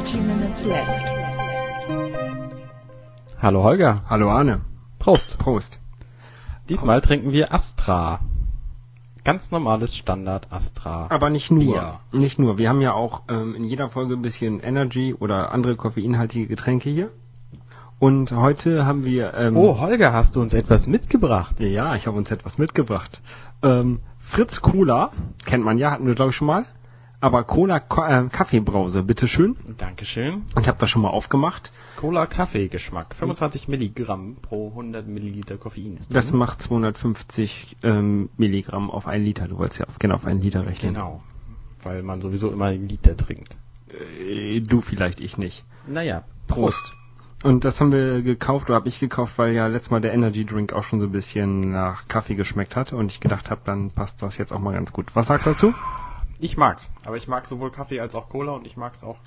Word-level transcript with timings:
Dirty 0.00 0.16
Minutes 0.16 0.64
Left. 0.64 1.04
Hallo 3.42 3.62
Holger. 3.62 4.02
Hallo 4.08 4.30
Arne. 4.30 4.62
Prost. 4.98 5.36
Prost. 5.36 5.78
Diesmal 6.70 7.02
trinken 7.02 7.32
wir 7.32 7.52
Astra. 7.52 8.20
Ganz 9.24 9.50
normales 9.50 9.94
Standard 9.94 10.50
Astra. 10.50 11.08
Aber 11.10 11.28
nicht 11.28 11.50
nur. 11.50 11.60
Bier. 11.64 12.00
Nicht 12.12 12.38
nur. 12.38 12.56
Wir 12.56 12.70
haben 12.70 12.80
ja 12.80 12.94
auch 12.94 13.24
ähm, 13.28 13.54
in 13.54 13.64
jeder 13.64 13.90
Folge 13.90 14.14
ein 14.14 14.22
bisschen 14.22 14.60
Energy 14.60 15.12
oder 15.12 15.52
andere 15.52 15.76
koffeinhaltige 15.76 16.46
Getränke 16.46 16.88
hier. 16.88 17.10
Und 17.98 18.32
heute 18.32 18.86
haben 18.86 19.04
wir. 19.04 19.34
Ähm, 19.34 19.54
Oh, 19.54 19.80
Holger, 19.80 20.14
hast 20.14 20.34
du 20.34 20.40
uns 20.40 20.54
etwas 20.54 20.86
mitgebracht? 20.86 21.60
Ja, 21.60 21.94
ich 21.94 22.06
habe 22.06 22.16
uns 22.16 22.30
etwas 22.30 22.56
mitgebracht. 22.56 23.20
Ähm, 23.62 24.00
Fritz 24.18 24.62
Cola, 24.62 25.10
kennt 25.44 25.62
man 25.62 25.76
ja, 25.76 25.90
hatten 25.90 26.06
wir 26.06 26.14
glaube 26.14 26.30
ich 26.30 26.36
schon 26.36 26.46
mal. 26.46 26.64
Aber 27.22 27.44
Cola 27.44 27.76
äh, 27.76 28.28
Kaffeebrause, 28.30 29.02
bitteschön. 29.02 29.56
Dankeschön. 29.76 30.42
Ich 30.58 30.68
habe 30.68 30.78
das 30.78 30.88
schon 30.88 31.02
mal 31.02 31.10
aufgemacht. 31.10 31.70
Cola 31.96 32.26
Kaffee 32.26 32.68
Geschmack. 32.68 33.14
25 33.14 33.68
Milligramm 33.68 34.36
pro 34.40 34.68
100 34.70 35.06
Milliliter 35.06 35.58
Koffein 35.58 35.98
ist 35.98 36.14
Das 36.14 36.30
drin. 36.30 36.38
macht 36.38 36.62
250 36.62 37.76
ähm, 37.82 38.30
Milligramm 38.38 38.90
auf 38.90 39.06
einen 39.06 39.24
Liter. 39.24 39.48
Du 39.48 39.58
wolltest 39.58 39.80
ja 39.80 39.86
auf, 39.86 39.98
genau 39.98 40.14
auf 40.14 40.24
einen 40.24 40.40
Liter 40.40 40.64
rechnen. 40.66 40.94
Genau. 40.94 41.22
Weil 41.82 42.02
man 42.02 42.22
sowieso 42.22 42.50
immer 42.50 42.66
einen 42.66 42.88
Liter 42.88 43.16
trinkt. 43.16 43.56
Äh, 43.90 44.60
du 44.60 44.80
vielleicht, 44.80 45.20
ich 45.20 45.36
nicht. 45.36 45.64
Naja, 45.86 46.24
Prost. 46.46 46.94
Und 47.42 47.64
das 47.64 47.80
haben 47.80 47.92
wir 47.92 48.20
gekauft, 48.22 48.68
oder 48.68 48.76
habe 48.76 48.88
ich 48.88 49.00
gekauft, 49.00 49.38
weil 49.38 49.52
ja 49.54 49.66
letztes 49.66 49.90
Mal 49.90 50.00
der 50.00 50.12
Energy 50.12 50.44
Drink 50.44 50.72
auch 50.74 50.84
schon 50.84 51.00
so 51.00 51.06
ein 51.06 51.12
bisschen 51.12 51.70
nach 51.70 52.06
Kaffee 52.06 52.34
geschmeckt 52.34 52.76
hat 52.76 52.92
und 52.92 53.10
ich 53.10 53.20
gedacht 53.20 53.50
habe, 53.50 53.62
dann 53.64 53.90
passt 53.90 54.22
das 54.22 54.36
jetzt 54.36 54.52
auch 54.52 54.58
mal 54.58 54.72
ganz 54.74 54.92
gut. 54.92 55.06
Was 55.14 55.28
sagst 55.28 55.46
du 55.46 55.50
dazu? 55.50 55.74
Ich 56.40 56.56
mag's. 56.56 56.90
Aber 57.04 57.16
ich 57.16 57.28
mag 57.28 57.46
sowohl 57.46 57.70
Kaffee 57.70 58.00
als 58.00 58.14
auch 58.14 58.30
Cola 58.30 58.52
und 58.52 58.66
ich 58.66 58.76
mag's 58.76 59.04
auch 59.04 59.18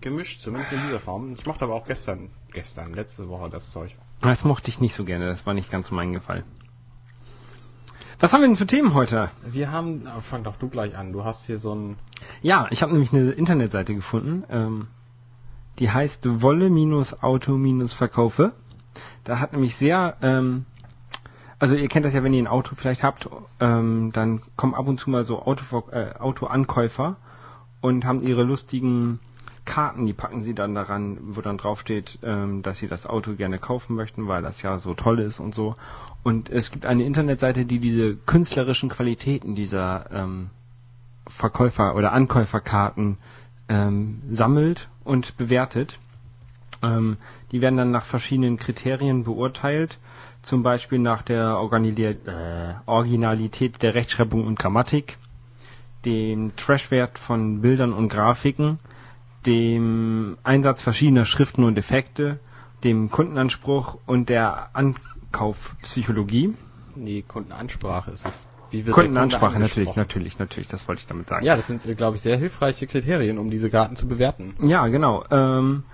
gemischt, 0.00 0.40
zumindest 0.40 0.72
in 0.72 0.80
dieser 0.82 1.00
Form. 1.00 1.32
Ich 1.32 1.44
mochte 1.44 1.64
aber 1.64 1.74
auch 1.74 1.86
gestern, 1.86 2.30
gestern, 2.52 2.94
letzte 2.94 3.28
Woche 3.28 3.50
das 3.50 3.72
Zeug. 3.72 3.96
Das 4.20 4.44
mochte 4.44 4.68
ich 4.68 4.80
nicht 4.80 4.94
so 4.94 5.04
gerne, 5.04 5.26
das 5.26 5.44
war 5.46 5.54
nicht 5.54 5.70
ganz 5.70 5.90
mein 5.90 6.12
Gefallen. 6.12 6.44
Was 8.20 8.32
haben 8.32 8.42
wir 8.42 8.48
denn 8.48 8.56
für 8.56 8.66
Themen 8.66 8.94
heute? 8.94 9.30
Wir 9.44 9.72
haben, 9.72 10.04
fang 10.22 10.44
doch 10.44 10.56
du 10.56 10.68
gleich 10.68 10.96
an. 10.96 11.12
Du 11.12 11.24
hast 11.24 11.46
hier 11.46 11.58
so 11.58 11.74
ein, 11.74 11.96
Ja, 12.40 12.68
ich 12.70 12.84
habe 12.84 12.92
nämlich 12.92 13.12
eine 13.12 13.32
Internetseite 13.32 13.96
gefunden, 13.96 14.44
ähm, 14.48 14.86
die 15.80 15.90
heißt 15.90 16.42
Wolle-Auto-Verkaufe. 16.42 18.52
Da 19.24 19.40
hat 19.40 19.52
nämlich 19.52 19.74
sehr, 19.74 20.16
ähm, 20.22 20.66
also 21.62 21.76
ihr 21.76 21.86
kennt 21.86 22.04
das 22.04 22.12
ja, 22.12 22.24
wenn 22.24 22.34
ihr 22.34 22.42
ein 22.42 22.48
Auto 22.48 22.74
vielleicht 22.74 23.04
habt, 23.04 23.28
ähm, 23.60 24.10
dann 24.12 24.42
kommen 24.56 24.74
ab 24.74 24.88
und 24.88 24.98
zu 24.98 25.10
mal 25.10 25.24
so 25.24 25.42
Auto, 25.42 25.84
äh, 25.92 26.12
Autoankäufer 26.18 27.14
und 27.80 28.04
haben 28.04 28.20
ihre 28.20 28.42
lustigen 28.42 29.20
Karten, 29.64 30.04
die 30.06 30.12
packen 30.12 30.42
sie 30.42 30.54
dann 30.54 30.74
daran, 30.74 31.18
wo 31.22 31.40
dann 31.40 31.58
draufsteht, 31.58 32.18
ähm, 32.24 32.62
dass 32.62 32.78
sie 32.78 32.88
das 32.88 33.06
Auto 33.06 33.36
gerne 33.36 33.60
kaufen 33.60 33.94
möchten, 33.94 34.26
weil 34.26 34.42
das 34.42 34.60
ja 34.62 34.80
so 34.80 34.94
toll 34.94 35.20
ist 35.20 35.38
und 35.38 35.54
so. 35.54 35.76
Und 36.24 36.50
es 36.50 36.72
gibt 36.72 36.84
eine 36.84 37.04
Internetseite, 37.04 37.64
die 37.64 37.78
diese 37.78 38.16
künstlerischen 38.16 38.88
Qualitäten 38.88 39.54
dieser 39.54 40.10
ähm, 40.10 40.50
Verkäufer- 41.28 41.94
oder 41.94 42.12
Ankäuferkarten 42.12 43.18
ähm, 43.68 44.20
sammelt 44.32 44.88
und 45.04 45.36
bewertet. 45.36 46.00
Ähm, 46.82 47.16
die 47.50 47.60
werden 47.60 47.76
dann 47.76 47.90
nach 47.90 48.04
verschiedenen 48.04 48.56
Kriterien 48.56 49.24
beurteilt, 49.24 49.98
zum 50.42 50.62
Beispiel 50.62 50.98
nach 50.98 51.22
der 51.22 51.58
Organili 51.58 52.04
äh, 52.04 52.16
Originalität 52.86 53.82
der 53.82 53.94
Rechtschreibung 53.94 54.46
und 54.46 54.58
Grammatik, 54.58 55.18
dem 56.04 56.56
Trashwert 56.56 57.18
von 57.18 57.60
Bildern 57.60 57.92
und 57.92 58.08
Grafiken, 58.08 58.78
dem 59.46 60.36
Einsatz 60.42 60.82
verschiedener 60.82 61.24
Schriften 61.24 61.64
und 61.64 61.78
Effekte, 61.78 62.40
dem 62.84 63.10
Kundenanspruch 63.10 63.98
und 64.06 64.28
der 64.28 64.70
Ankaufpsychologie. 64.74 66.54
nee, 66.96 67.22
Kundenansprache 67.22 68.10
ist 68.10 68.26
es. 68.26 68.48
Wie 68.70 68.86
wird 68.86 68.96
der 68.96 69.04
Kundenansprache, 69.04 69.52
Kunde 69.52 69.68
natürlich, 69.68 69.96
natürlich, 69.96 70.38
natürlich, 70.38 70.68
das 70.68 70.88
wollte 70.88 71.00
ich 71.00 71.06
damit 71.06 71.28
sagen. 71.28 71.44
Ja, 71.44 71.56
das 71.56 71.66
sind, 71.66 71.82
glaube 71.96 72.16
ich, 72.16 72.22
sehr 72.22 72.38
hilfreiche 72.38 72.86
Kriterien, 72.86 73.38
um 73.38 73.50
diese 73.50 73.68
Karten 73.68 73.96
zu 73.96 74.08
bewerten. 74.08 74.54
Ja, 74.62 74.88
genau. 74.88 75.24
Ähm, 75.30 75.84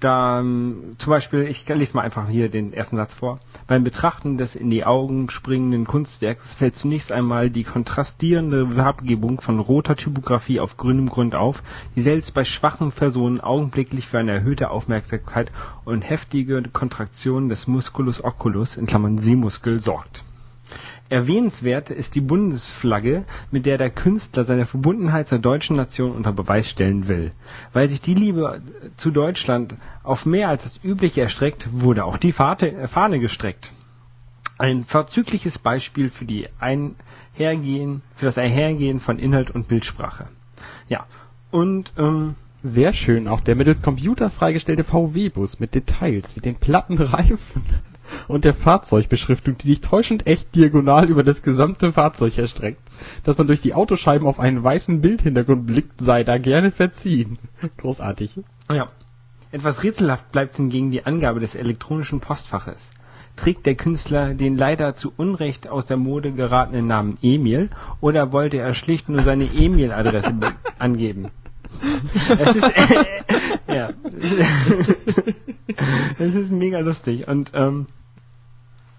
da 0.00 0.42
zum 0.42 1.10
Beispiel, 1.10 1.42
ich 1.42 1.66
lese 1.66 1.96
mal 1.96 2.02
einfach 2.02 2.28
hier 2.28 2.50
den 2.50 2.72
ersten 2.74 2.96
Satz 2.96 3.14
vor. 3.14 3.40
Beim 3.66 3.82
Betrachten 3.82 4.36
des 4.36 4.54
in 4.54 4.68
die 4.68 4.84
Augen 4.84 5.30
springenden 5.30 5.86
Kunstwerks 5.86 6.54
fällt 6.54 6.76
zunächst 6.76 7.12
einmal 7.12 7.48
die 7.48 7.64
kontrastierende 7.64 8.72
Farbgebung 8.72 9.40
von 9.40 9.58
roter 9.58 9.96
Typografie 9.96 10.60
auf 10.60 10.76
grünem 10.76 11.08
Grund 11.08 11.34
auf, 11.34 11.62
die 11.94 12.02
selbst 12.02 12.34
bei 12.34 12.44
schwachen 12.44 12.92
Personen 12.92 13.40
augenblicklich 13.40 14.06
für 14.06 14.18
eine 14.18 14.32
erhöhte 14.32 14.70
Aufmerksamkeit 14.70 15.50
und 15.86 16.02
heftige 16.02 16.62
Kontraktion 16.62 17.48
des 17.48 17.66
Musculus 17.66 18.22
oculus 18.22 18.76
in 18.76 18.86
Klammern 18.86 19.18
Sehmuskel 19.18 19.80
sorgt. 19.80 20.25
Erwähnenswert 21.08 21.90
ist 21.90 22.14
die 22.14 22.20
Bundesflagge, 22.20 23.24
mit 23.50 23.64
der 23.66 23.78
der 23.78 23.90
Künstler 23.90 24.44
seine 24.44 24.66
Verbundenheit 24.66 25.28
zur 25.28 25.38
deutschen 25.38 25.76
Nation 25.76 26.12
unter 26.12 26.32
Beweis 26.32 26.68
stellen 26.68 27.06
will. 27.08 27.30
Weil 27.72 27.88
sich 27.88 28.00
die 28.00 28.14
Liebe 28.14 28.60
zu 28.96 29.10
Deutschland 29.10 29.74
auf 30.02 30.26
mehr 30.26 30.48
als 30.48 30.64
das 30.64 30.80
Übliche 30.82 31.20
erstreckt, 31.22 31.68
wurde 31.72 32.04
auch 32.04 32.16
die 32.16 32.32
Fahne, 32.32 32.86
gestreckt. 33.20 33.72
Ein 34.58 34.84
vorzügliches 34.84 35.58
Beispiel 35.58 36.10
für 36.10 36.24
für 38.14 38.26
das 38.26 38.38
Einhergehen 38.38 39.00
von 39.00 39.18
Inhalt 39.18 39.50
und 39.50 39.68
Bildsprache. 39.68 40.28
Ja, 40.88 41.06
und 41.50 41.92
ähm, 41.98 42.34
Sehr 42.62 42.92
schön, 42.94 43.28
auch 43.28 43.42
der 43.42 43.54
mittels 43.54 43.80
Computer 43.80 44.28
freigestellte 44.28 44.82
VW-Bus 44.82 45.60
mit 45.60 45.74
Details 45.74 46.34
wie 46.34 46.40
den 46.40 46.56
platten 46.56 46.98
Reifen 46.98 47.62
und 48.28 48.44
der 48.44 48.54
Fahrzeugbeschriftung, 48.54 49.56
die 49.58 49.66
sich 49.68 49.80
täuschend 49.80 50.26
echt 50.26 50.54
diagonal 50.54 51.08
über 51.08 51.22
das 51.24 51.42
gesamte 51.42 51.92
Fahrzeug 51.92 52.38
erstreckt. 52.38 52.80
Dass 53.24 53.38
man 53.38 53.46
durch 53.46 53.60
die 53.60 53.74
Autoscheiben 53.74 54.26
auf 54.26 54.40
einen 54.40 54.62
weißen 54.62 55.00
Bildhintergrund 55.00 55.66
blickt, 55.66 56.00
sei 56.00 56.24
da 56.24 56.38
gerne 56.38 56.70
verziehen. 56.70 57.38
Großartig. 57.78 58.40
Ja. 58.72 58.88
Etwas 59.52 59.82
rätselhaft 59.84 60.32
bleibt 60.32 60.56
hingegen 60.56 60.90
die 60.90 61.06
Angabe 61.06 61.40
des 61.40 61.54
elektronischen 61.54 62.20
Postfaches. 62.20 62.90
Trägt 63.36 63.66
der 63.66 63.74
Künstler 63.74 64.34
den 64.34 64.56
leider 64.56 64.96
zu 64.96 65.12
Unrecht 65.16 65.68
aus 65.68 65.86
der 65.86 65.98
Mode 65.98 66.32
geratenen 66.32 66.86
Namen 66.86 67.18
Emil 67.22 67.70
oder 68.00 68.32
wollte 68.32 68.56
er 68.58 68.72
schlicht 68.74 69.08
nur 69.08 69.22
seine 69.22 69.44
E-Mail-Adresse 69.44 70.32
be- 70.32 70.52
angeben? 70.78 71.28
Es 72.38 72.56
ist, 72.56 72.64
äh, 72.64 73.74
ja. 73.74 73.90
Es 76.18 76.34
ist 76.34 76.50
mega 76.50 76.78
lustig 76.80 77.28
und 77.28 77.52
ähm, 77.54 77.86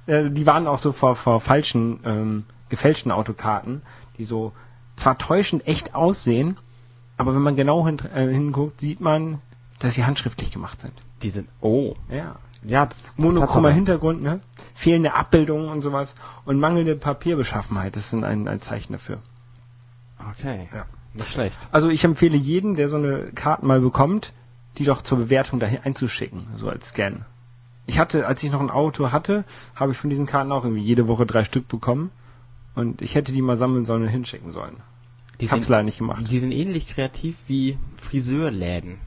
äh, 0.05 0.29
die 0.29 0.45
waren 0.45 0.67
auch 0.67 0.79
so 0.79 0.91
vor, 0.91 1.15
vor 1.15 1.41
falschen, 1.41 1.99
ähm, 2.03 2.43
gefälschten 2.69 3.11
Autokarten, 3.11 3.81
die 4.17 4.23
so 4.23 4.53
zwar 4.95 5.17
täuschend 5.17 5.67
echt 5.67 5.95
aussehen, 5.95 6.57
aber 7.17 7.33
wenn 7.33 7.41
man 7.41 7.55
genau 7.55 7.85
hin, 7.85 7.99
äh, 8.13 8.27
hinguckt, 8.27 8.81
sieht 8.81 8.99
man, 8.99 9.41
dass 9.79 9.95
sie 9.95 10.05
handschriftlich 10.05 10.51
gemacht 10.51 10.81
sind. 10.81 10.93
Die 11.21 11.29
sind, 11.29 11.49
oh. 11.61 11.95
Ja. 12.09 12.35
Ja, 12.63 12.89
Monochromer. 13.17 13.69
Hintergrund, 13.71 14.23
ne? 14.23 14.41
Fehlende 14.73 15.13
Abbildungen 15.13 15.69
und 15.69 15.81
sowas 15.81 16.15
und 16.43 16.59
mangelnde 16.59 16.95
Papierbeschaffenheit, 16.95 17.95
das 17.95 18.09
sind 18.09 18.23
ein, 18.23 18.47
ein 18.47 18.61
Zeichen 18.61 18.93
dafür. 18.93 19.19
Okay. 20.31 20.67
Ja. 20.73 20.85
Nicht 21.17 21.31
schlecht. 21.31 21.57
Also 21.71 21.89
ich 21.89 22.03
empfehle 22.03 22.37
jedem, 22.37 22.75
der 22.75 22.89
so 22.89 22.97
eine 22.97 23.31
Karte 23.33 23.65
mal 23.65 23.79
bekommt, 23.81 24.33
die 24.77 24.85
doch 24.85 25.01
zur 25.01 25.17
Bewertung 25.17 25.59
dahin 25.59 25.79
einzuschicken, 25.83 26.47
so 26.55 26.69
als 26.69 26.89
Scan. 26.89 27.25
Ich 27.85 27.99
hatte, 27.99 28.27
als 28.27 28.43
ich 28.43 28.51
noch 28.51 28.59
ein 28.59 28.69
Auto 28.69 29.11
hatte, 29.11 29.43
habe 29.75 29.91
ich 29.93 29.97
von 29.97 30.09
diesen 30.09 30.25
Karten 30.25 30.51
auch 30.51 30.63
irgendwie 30.65 30.83
jede 30.83 31.07
Woche 31.07 31.25
drei 31.25 31.43
Stück 31.43 31.67
bekommen 31.67 32.11
und 32.75 33.01
ich 33.01 33.15
hätte 33.15 33.31
die 33.31 33.41
mal 33.41 33.57
sammeln 33.57 33.85
sollen 33.85 34.03
und 34.03 34.09
hinschicken 34.09 34.51
sollen. 34.51 34.77
Die 35.39 35.45
Ich 35.45 35.51
hab's 35.51 35.65
sind- 35.65 35.71
leider 35.71 35.83
nicht 35.83 35.97
gemacht. 35.99 36.25
Die 36.29 36.39
sind 36.39 36.51
ähnlich 36.51 36.87
kreativ 36.87 37.35
wie 37.47 37.77
Friseurläden. 37.97 38.97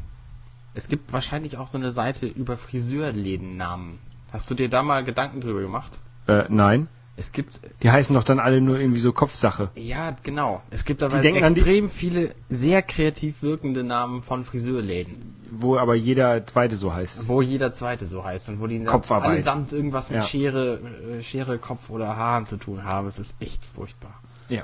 Es 0.74 0.88
gibt 0.88 1.12
wahrscheinlich 1.12 1.56
auch 1.58 1.66
so 1.66 1.76
eine 1.78 1.90
Seite 1.92 2.26
über 2.26 2.56
Friseurlädennamen. 2.56 3.98
Hast 4.32 4.50
du 4.50 4.54
dir 4.54 4.68
da 4.68 4.82
mal 4.82 5.04
Gedanken 5.04 5.40
drüber 5.40 5.60
gemacht? 5.60 5.98
Äh, 6.26 6.44
nein. 6.48 6.88
Es 7.20 7.32
gibt, 7.32 7.60
Die 7.82 7.90
heißen 7.90 8.14
doch 8.14 8.24
dann 8.24 8.40
alle 8.40 8.62
nur 8.62 8.78
irgendwie 8.80 8.98
so 9.00 9.12
Kopfsache. 9.12 9.68
ja, 9.74 10.16
genau. 10.22 10.62
Es 10.70 10.86
gibt 10.86 11.02
aber 11.02 11.22
extrem 11.22 11.90
viele 11.90 12.34
sehr 12.48 12.80
kreativ 12.80 13.42
wirkende 13.42 13.84
Namen 13.84 14.22
von 14.22 14.44
Friseurläden, 14.46 15.36
Wo 15.50 15.76
aber 15.76 15.94
jeder 15.94 16.46
zweite 16.46 16.76
so 16.76 16.94
heißt. 16.94 17.28
wo 17.28 17.42
jeder 17.42 17.74
zweite 17.74 18.06
so 18.06 18.24
heißt 18.24 18.48
und 18.48 18.60
wo 18.60 18.66
die 18.66 18.82
Kopfarbeit. 18.84 19.28
allesamt 19.30 19.70
irgendwas 19.72 20.08
mit 20.08 20.20
Ja. 20.20 20.22
Schere, 20.26 20.80
äh, 21.18 21.22
Schere, 21.22 21.58
Kopf 21.58 21.90
oder 21.90 22.16
Haaren 22.16 22.46
zu 22.46 22.56
tun 22.56 22.84
haben. 22.84 23.06
Es 23.06 23.18
ist 23.18 23.36
echt 23.38 23.62
furchtbar. 23.74 24.14
Ja. 24.48 24.62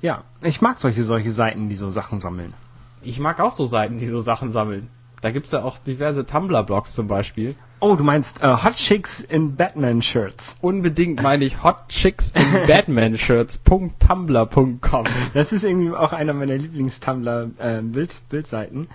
Ja, 0.00 0.22
ich 0.40 0.60
mag 0.60 0.78
solche, 0.78 1.02
solche 1.02 1.32
Seiten, 1.32 1.68
die 1.68 1.76
so 1.76 1.90
Sachen 1.90 2.20
sammeln. 2.20 2.54
Ich 3.02 3.18
mag 3.18 3.40
auch 3.40 3.52
so 3.52 3.66
Seiten, 3.66 3.98
die 3.98 4.06
so 4.06 4.20
Sachen 4.20 4.52
sammeln. 4.52 4.88
Da 5.22 5.30
gibt's 5.30 5.52
ja 5.52 5.62
auch 5.62 5.78
diverse 5.78 6.26
Tumblr-Blogs 6.26 6.94
zum 6.94 7.06
Beispiel. 7.06 7.54
Oh, 7.78 7.94
du 7.94 8.02
meinst 8.02 8.42
äh, 8.42 8.56
Hot 8.64 8.74
Chicks 8.74 9.20
in 9.20 9.54
Batman 9.54 10.02
Shirts. 10.02 10.56
Unbedingt 10.60 11.22
meine 11.22 11.44
ich 11.44 11.62
Hot 11.62 11.88
Chicks 11.88 12.32
in 12.34 12.66
Batman 12.66 13.16
Shirts.tumblr.com. 13.16 15.04
Das 15.32 15.52
ist 15.52 15.62
irgendwie 15.62 15.92
auch 15.92 16.12
einer 16.12 16.32
meiner 16.32 16.56
Lieblings-Tumblr 16.56 17.50
äh, 17.58 17.82
Bild, 17.82 18.20
Bildseiten. 18.28 18.88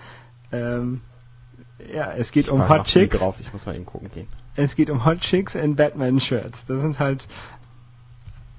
Ähm, 0.52 1.00
ja, 1.92 2.12
es 2.12 2.30
geht 2.30 2.46
Ich 2.46 2.50
um 2.50 2.68
Hot 2.68 2.84
Chicks. 2.84 3.20
Drauf. 3.20 3.36
Ich 3.40 3.50
muss 3.52 3.64
mal 3.64 3.74
eben 3.74 3.86
gucken 3.86 4.10
gehen. 4.12 4.28
Es 4.54 4.76
geht 4.76 4.90
um 4.90 5.06
Hot 5.06 5.20
Chicks 5.20 5.54
in 5.54 5.76
Batman-Shirts. 5.76 6.66
Das 6.66 6.80
sind 6.82 6.98
halt. 6.98 7.26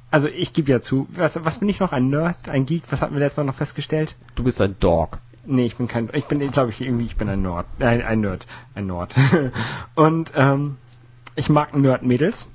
Also 0.09 0.27
ich 0.27 0.53
gebe 0.53 0.71
ja 0.71 0.81
zu. 0.81 1.07
Was, 1.11 1.43
was 1.45 1.59
bin 1.59 1.69
ich 1.69 1.79
noch? 1.79 1.91
Ein 1.91 2.09
Nerd? 2.09 2.49
Ein 2.49 2.65
Geek? 2.65 2.83
Was 2.89 3.03
hatten 3.03 3.13
wir 3.13 3.19
letztes 3.19 3.37
Mal 3.37 3.43
noch 3.43 3.53
festgestellt? 3.53 4.15
Du 4.33 4.43
bist 4.43 4.59
ein 4.59 4.75
Dog. 4.79 5.19
Nee, 5.45 5.65
ich 5.65 5.77
bin 5.77 5.87
kein. 5.87 6.09
Ich 6.13 6.25
bin, 6.25 6.39
glaube 6.51 6.69
ich, 6.69 6.81
irgendwie, 6.81 7.05
ich 7.05 7.15
bin 7.15 7.29
ein 7.29 7.41
Nerd. 7.41 7.65
Ein, 7.79 8.01
ein 8.01 8.19
Nerd. 8.21 8.47
Ein 8.75 8.87
Nerd. 8.87 9.15
Und 9.95 10.31
ähm, 10.35 10.77
ich 11.35 11.49
mag 11.49 11.75
Nerd-Mädels. 11.75 12.49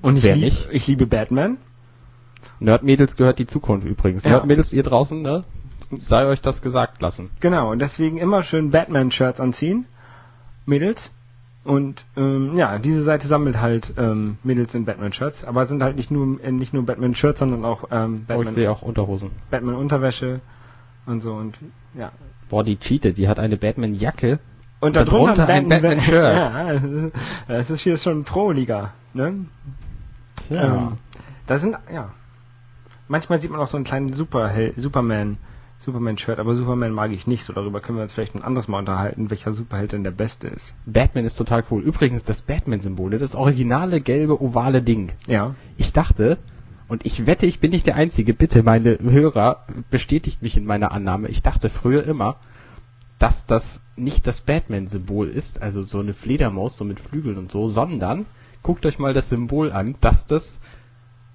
Und 0.00 0.16
ich, 0.16 0.34
lieb, 0.34 0.54
ich 0.70 0.86
liebe 0.86 1.06
Batman. 1.06 1.58
Nerdmädels 2.60 3.16
gehört 3.16 3.38
die 3.38 3.46
Zukunft 3.46 3.86
übrigens. 3.86 4.22
Ja. 4.22 4.30
Nerdmädels, 4.30 4.72
ihr 4.72 4.82
draußen, 4.82 5.20
ne? 5.20 5.44
Sei 5.98 6.26
euch 6.26 6.40
das 6.40 6.62
gesagt 6.62 7.02
lassen. 7.02 7.30
Genau, 7.40 7.72
und 7.72 7.78
deswegen 7.80 8.18
immer 8.18 8.42
schön 8.42 8.70
Batman-Shirts 8.70 9.40
anziehen. 9.40 9.86
Mädels. 10.66 11.12
Und 11.64 12.04
ähm, 12.16 12.56
ja, 12.56 12.78
diese 12.78 13.02
Seite 13.02 13.26
sammelt 13.26 13.60
halt 13.60 13.94
ähm, 13.96 14.36
Mädels 14.42 14.74
in 14.74 14.84
Batman-Shirts, 14.84 15.44
aber 15.44 15.62
es 15.62 15.68
sind 15.68 15.82
halt 15.82 15.96
nicht 15.96 16.10
nur 16.10 16.38
äh, 16.42 16.52
nicht 16.52 16.74
nur 16.74 16.84
Batman-Shirts, 16.84 17.38
sondern 17.38 17.64
auch 17.64 17.84
ähm, 17.90 18.14
Oh, 18.14 18.20
ich 18.20 18.26
Batman, 18.26 18.54
sehe 18.54 18.70
auch 18.70 18.82
Unterhosen. 18.82 19.30
Batman-Unterwäsche 19.50 20.40
und 21.06 21.20
so 21.20 21.34
und 21.34 21.58
ja. 21.98 22.12
Boah, 22.48 22.64
die 22.64 22.76
cheatet. 22.76 23.18
Die 23.18 23.28
hat 23.28 23.38
eine 23.38 23.56
Batman-Jacke. 23.56 24.38
Und 24.80 24.96
Darunter 24.96 25.46
darunter 25.46 25.48
ein 25.48 25.68
Batman-Shirt. 25.68 26.34
Ja, 27.48 27.56
das 27.56 27.70
ist 27.70 27.82
hier 27.82 27.96
schon 27.96 28.24
Pro-Liga, 28.24 28.92
ne? 29.14 29.46
Tja. 30.46 30.64
Ähm, 30.64 30.98
da 31.46 31.58
sind, 31.58 31.76
ja. 31.92 32.10
Manchmal 33.08 33.40
sieht 33.40 33.50
man 33.50 33.60
auch 33.60 33.66
so 33.66 33.76
einen 33.76 33.84
kleinen 33.84 34.12
Superhel 34.12 34.72
Superman, 34.76 35.38
Superman-Shirt, 35.78 36.38
aber 36.38 36.54
Superman 36.54 36.92
mag 36.92 37.12
ich 37.12 37.26
nicht, 37.26 37.44
so 37.44 37.52
darüber 37.52 37.80
können 37.80 37.98
wir 37.98 38.02
uns 38.02 38.12
vielleicht 38.12 38.34
ein 38.34 38.42
anderes 38.42 38.68
Mal 38.68 38.78
unterhalten, 38.78 39.30
welcher 39.30 39.52
Superheld 39.52 39.92
denn 39.92 40.04
der 40.04 40.10
beste 40.10 40.48
ist. 40.48 40.74
Batman 40.86 41.24
ist 41.24 41.36
total 41.36 41.64
cool. 41.70 41.82
Übrigens, 41.82 42.24
das 42.24 42.42
Batman-Symbol, 42.42 43.10
ne, 43.10 43.18
das 43.18 43.34
originale 43.34 44.00
gelbe 44.00 44.40
ovale 44.42 44.82
Ding. 44.82 45.12
Ja. 45.26 45.54
Ich 45.76 45.92
dachte, 45.92 46.38
und 46.88 47.06
ich 47.06 47.26
wette, 47.26 47.46
ich 47.46 47.60
bin 47.60 47.70
nicht 47.70 47.86
der 47.86 47.96
Einzige, 47.96 48.34
bitte, 48.34 48.62
meine 48.62 48.98
Hörer, 49.00 49.66
bestätigt 49.90 50.42
mich 50.42 50.56
in 50.56 50.66
meiner 50.66 50.92
Annahme. 50.92 51.28
Ich 51.28 51.42
dachte 51.42 51.70
früher 51.70 52.04
immer, 52.04 52.36
dass 53.18 53.46
das 53.46 53.80
nicht 53.96 54.26
das 54.26 54.40
Batman-Symbol 54.40 55.28
ist, 55.28 55.62
also 55.62 55.82
so 55.82 56.00
eine 56.00 56.14
Fledermaus, 56.14 56.76
so 56.76 56.84
mit 56.84 57.00
Flügeln 57.00 57.38
und 57.38 57.50
so, 57.50 57.68
sondern, 57.68 58.26
guckt 58.62 58.84
euch 58.86 58.98
mal 58.98 59.14
das 59.14 59.28
Symbol 59.28 59.72
an, 59.72 59.96
dass 60.00 60.26
das 60.26 60.60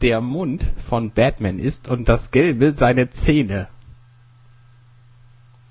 der 0.02 0.22
Mund 0.22 0.72
von 0.78 1.12
Batman 1.12 1.60
ist 1.60 1.90
und 1.90 2.08
das 2.08 2.32
Gelbe 2.32 2.74
seine 2.76 3.10
Zähne. 3.10 3.68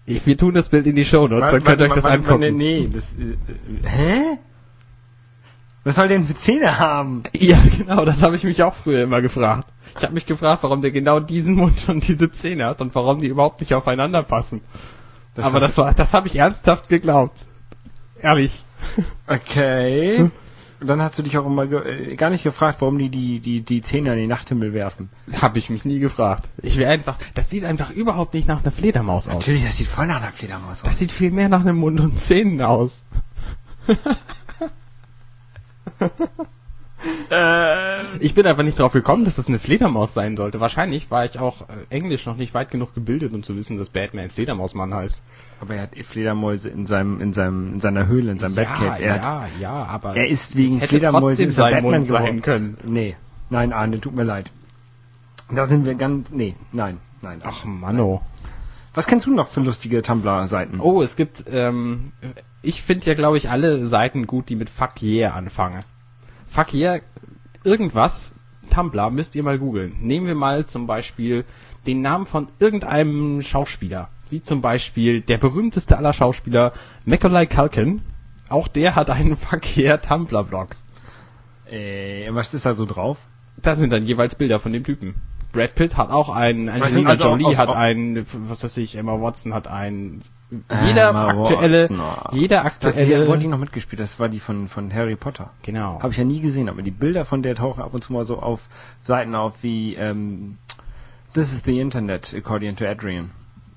Ich, 0.06 0.26
wir 0.26 0.36
tun 0.38 0.54
das 0.54 0.70
Bild 0.70 0.86
in 0.86 0.96
die 0.96 1.04
Show 1.04 1.28
Notes, 1.28 1.50
dann 1.50 1.62
könnt 1.62 1.81
ihr 1.81 1.86
euch 1.86 1.92
das 1.92 2.04
angucken. 2.04 2.56
Nee, 2.56 2.81
nee, 2.81 2.90
das, 2.92 3.14
äh, 3.14 3.32
äh, 3.32 3.36
hä? 3.86 4.38
Was 5.88 5.94
soll 5.94 6.08
denn 6.08 6.26
für 6.26 6.35
Zähne 6.35 6.79
haben? 6.79 7.23
Ja, 7.32 7.58
genau, 7.79 8.05
das 8.05 8.23
habe 8.23 8.37
ich 8.37 8.44
mich 8.44 8.62
auch 8.62 8.75
früher 8.75 9.05
immer 9.05 9.23
gefragt. 9.23 9.73
Ich 9.96 10.02
habe 10.02 10.12
mich 10.12 10.26
gefragt, 10.26 10.62
warum 10.62 10.82
der 10.82 10.90
genau 10.90 11.19
diesen 11.19 11.55
Mund 11.55 11.88
und 11.88 12.06
diese 12.06 12.31
Zähne 12.31 12.67
hat 12.67 12.82
und 12.82 12.94
warum 12.94 13.23
die 13.23 13.29
überhaupt 13.29 13.61
nicht 13.61 13.73
aufeinander 13.73 14.23
passen. 14.23 14.61
Das 15.32 15.46
Aber 15.46 15.61
das 15.61 15.79
war, 15.79 15.94
das 15.94 16.12
habe 16.12 16.26
ich 16.26 16.37
ernsthaft 16.37 16.90
geglaubt. 16.90 17.46
Ehrlich. 18.20 18.62
Okay. 19.26 20.31
Und 20.81 20.87
dann 20.87 21.00
hast 21.00 21.19
du 21.19 21.23
dich 21.23 21.38
auch 21.38 21.46
immer 21.46 21.62
äh, 21.62 22.17
gar 22.17 22.29
nicht 22.29 22.44
gefragt, 22.44 22.82
warum 22.82 22.99
die 22.99 23.08
die, 23.08 23.41
die 23.41 23.62
die 23.62 23.81
Zähne 23.81 24.12
an 24.12 24.19
den 24.19 24.29
Nachthimmel 24.29 24.75
werfen. 24.75 25.08
Habe 25.41 25.58
ich 25.58 25.70
mich 25.70 25.87
nie 25.87 26.00
gefragt. 26.00 26.50
Ich 26.61 26.76
wäre 26.76 26.91
einfach, 26.91 27.17
das 27.34 27.49
sieht 27.49 27.64
einfach 27.64 27.88
überhaupt 27.88 28.34
nicht 28.34 28.46
nach 28.46 28.62
einer 28.62 28.73
Fledermaus 28.73 29.26
aus. 29.26 29.37
Natürlich, 29.37 29.64
das 29.64 29.79
sieht 29.79 29.88
voll 29.88 30.06
nach 30.06 30.20
einer 30.20 30.32
Fledermaus 30.32 30.82
Das 30.82 30.99
sieht 30.99 31.12
viel 31.12 31.31
mehr 31.31 31.49
nach 31.49 31.62
einem 31.62 31.79
Mund 31.79 31.99
und 31.99 32.20
Zähnen 32.20 32.61
aus. 32.61 33.05
Äh, 37.30 38.16
Ich 38.18 38.34
bin 38.34 38.44
einfach 38.44 38.64
nicht 38.64 38.76
drauf 38.78 38.92
gekommen, 38.92 39.24
dass 39.24 39.36
das 39.36 39.48
eine 39.48 39.60
Fledermaus 39.60 40.14
sein 40.14 40.36
sollte. 40.36 40.58
Wahrscheinlich 40.58 41.12
war 41.12 41.24
ich 41.24 41.38
auch 41.38 41.62
äh, 41.62 41.64
Englisch 41.90 42.26
noch 42.26 42.36
nicht 42.36 42.54
weit 42.54 42.72
genug 42.72 42.92
gebildet, 42.94 43.32
um 43.34 43.44
zu 43.44 43.54
wissen, 43.56 43.76
dass 43.76 43.88
Batman 43.90 44.30
Fledermausmann 44.30 44.92
heißt. 44.92 45.22
aber 45.60 45.76
er 45.76 45.82
hat 45.82 45.90
Fledermäuse 45.96 46.68
in 46.70 46.86
seinem 46.86 47.20
in 47.20 47.32
seinem 47.32 47.74
in 47.74 47.80
seiner 47.80 48.08
Höhle, 48.08 48.32
in 48.32 48.38
seinem 48.40 48.56
Batcave. 48.56 49.00
Er, 49.00 49.14
hat, 49.14 49.22
ja, 49.22 49.46
ja, 49.60 49.84
aber 49.84 50.16
er 50.16 50.28
ist 50.28 50.56
wegen 50.56 50.80
Fledermäuse 50.80 51.44
er 51.44 51.52
sein 51.52 51.70
Batman 51.70 51.92
Mund 51.92 52.06
sein 52.06 52.22
geworden. 52.24 52.42
können. 52.42 52.78
Nee, 52.84 53.16
nein, 53.48 53.72
Arne, 53.72 54.00
tut 54.00 54.16
mir 54.16 54.24
leid. 54.24 54.50
Da 55.52 55.66
sind 55.66 55.84
wir 55.84 55.94
ganz 55.94 56.30
nee, 56.32 56.56
nein, 56.72 56.98
nein. 57.22 57.40
Ach 57.44 57.64
Manno. 57.64 58.22
Was 58.98 59.06
kennst 59.06 59.26
du 59.26 59.30
noch 59.32 59.46
für 59.46 59.60
lustige 59.60 60.02
Tumblr-Seiten? 60.02 60.80
Oh, 60.80 61.02
es 61.02 61.14
gibt, 61.14 61.44
ähm, 61.52 62.10
ich 62.62 62.82
finde 62.82 63.06
ja, 63.06 63.14
glaube 63.14 63.36
ich, 63.36 63.48
alle 63.48 63.86
Seiten 63.86 64.26
gut, 64.26 64.48
die 64.48 64.56
mit 64.56 64.68
Fuck 64.68 65.00
yeah 65.04 65.34
anfangen. 65.34 65.84
Fuck 66.48 66.74
yeah, 66.74 66.98
irgendwas, 67.62 68.32
Tumblr, 68.70 69.10
müsst 69.10 69.36
ihr 69.36 69.44
mal 69.44 69.56
googeln. 69.56 69.94
Nehmen 70.00 70.26
wir 70.26 70.34
mal 70.34 70.66
zum 70.66 70.88
Beispiel 70.88 71.44
den 71.86 72.00
Namen 72.00 72.26
von 72.26 72.48
irgendeinem 72.58 73.40
Schauspieler. 73.40 74.08
Wie 74.30 74.42
zum 74.42 74.62
Beispiel 74.62 75.20
der 75.20 75.38
berühmteste 75.38 75.96
aller 75.96 76.12
Schauspieler, 76.12 76.72
Macaulay 77.04 77.46
Culkin. 77.46 78.02
Auch 78.48 78.66
der 78.66 78.96
hat 78.96 79.10
einen 79.10 79.36
Fuck 79.36 79.76
yeah 79.76 79.98
Tumblr-Blog. 79.98 80.74
Äh, 81.70 82.34
was 82.34 82.52
ist 82.52 82.66
da 82.66 82.74
so 82.74 82.84
drauf? 82.84 83.18
Da 83.62 83.76
sind 83.76 83.92
dann 83.92 84.04
jeweils 84.04 84.34
Bilder 84.34 84.58
von 84.58 84.72
dem 84.72 84.82
Typen. 84.82 85.14
Brad 85.52 85.74
Pitt 85.74 85.96
hat 85.96 86.10
auch 86.10 86.28
einen, 86.28 86.68
Angelina 86.68 87.10
also 87.10 87.28
Jolie 87.30 87.46
aus- 87.46 87.58
hat 87.58 87.70
einen, 87.74 88.26
was 88.48 88.64
weiß 88.64 88.76
ich, 88.78 88.96
Emma 88.96 89.20
Watson 89.20 89.54
hat 89.54 89.66
einen, 89.66 90.20
jeder 90.86 91.08
Emma 91.10 91.28
aktuelle, 91.28 91.82
Watson, 91.84 92.00
oh. 92.00 92.34
jeder 92.34 92.62
Das, 92.80 92.94
die, 92.94 93.00
aktuelle, 93.00 93.28
wo 93.28 93.32
hat 93.32 93.42
die 93.42 93.46
noch 93.48 93.58
mitgespielt? 93.58 93.98
Das 94.00 94.20
war 94.20 94.28
die 94.28 94.40
von, 94.40 94.68
von 94.68 94.92
Harry 94.92 95.16
Potter. 95.16 95.50
genau. 95.62 96.00
Habe 96.02 96.10
ich 96.12 96.18
ja 96.18 96.24
nie 96.24 96.40
gesehen, 96.40 96.68
aber 96.68 96.82
die 96.82 96.90
Bilder 96.90 97.24
von 97.24 97.42
der 97.42 97.54
tauchen 97.54 97.82
ab 97.82 97.94
und 97.94 98.02
zu 98.04 98.12
mal 98.12 98.24
so 98.26 98.38
auf 98.40 98.68
Seiten 99.02 99.34
auf 99.34 99.54
wie 99.62 99.94
ähm, 99.94 100.58
This 101.34 101.52
is 101.52 101.62
the 101.64 101.80
Internet, 101.80 102.34
according 102.36 102.76
to 102.76 102.86
Adrian. 102.86 103.30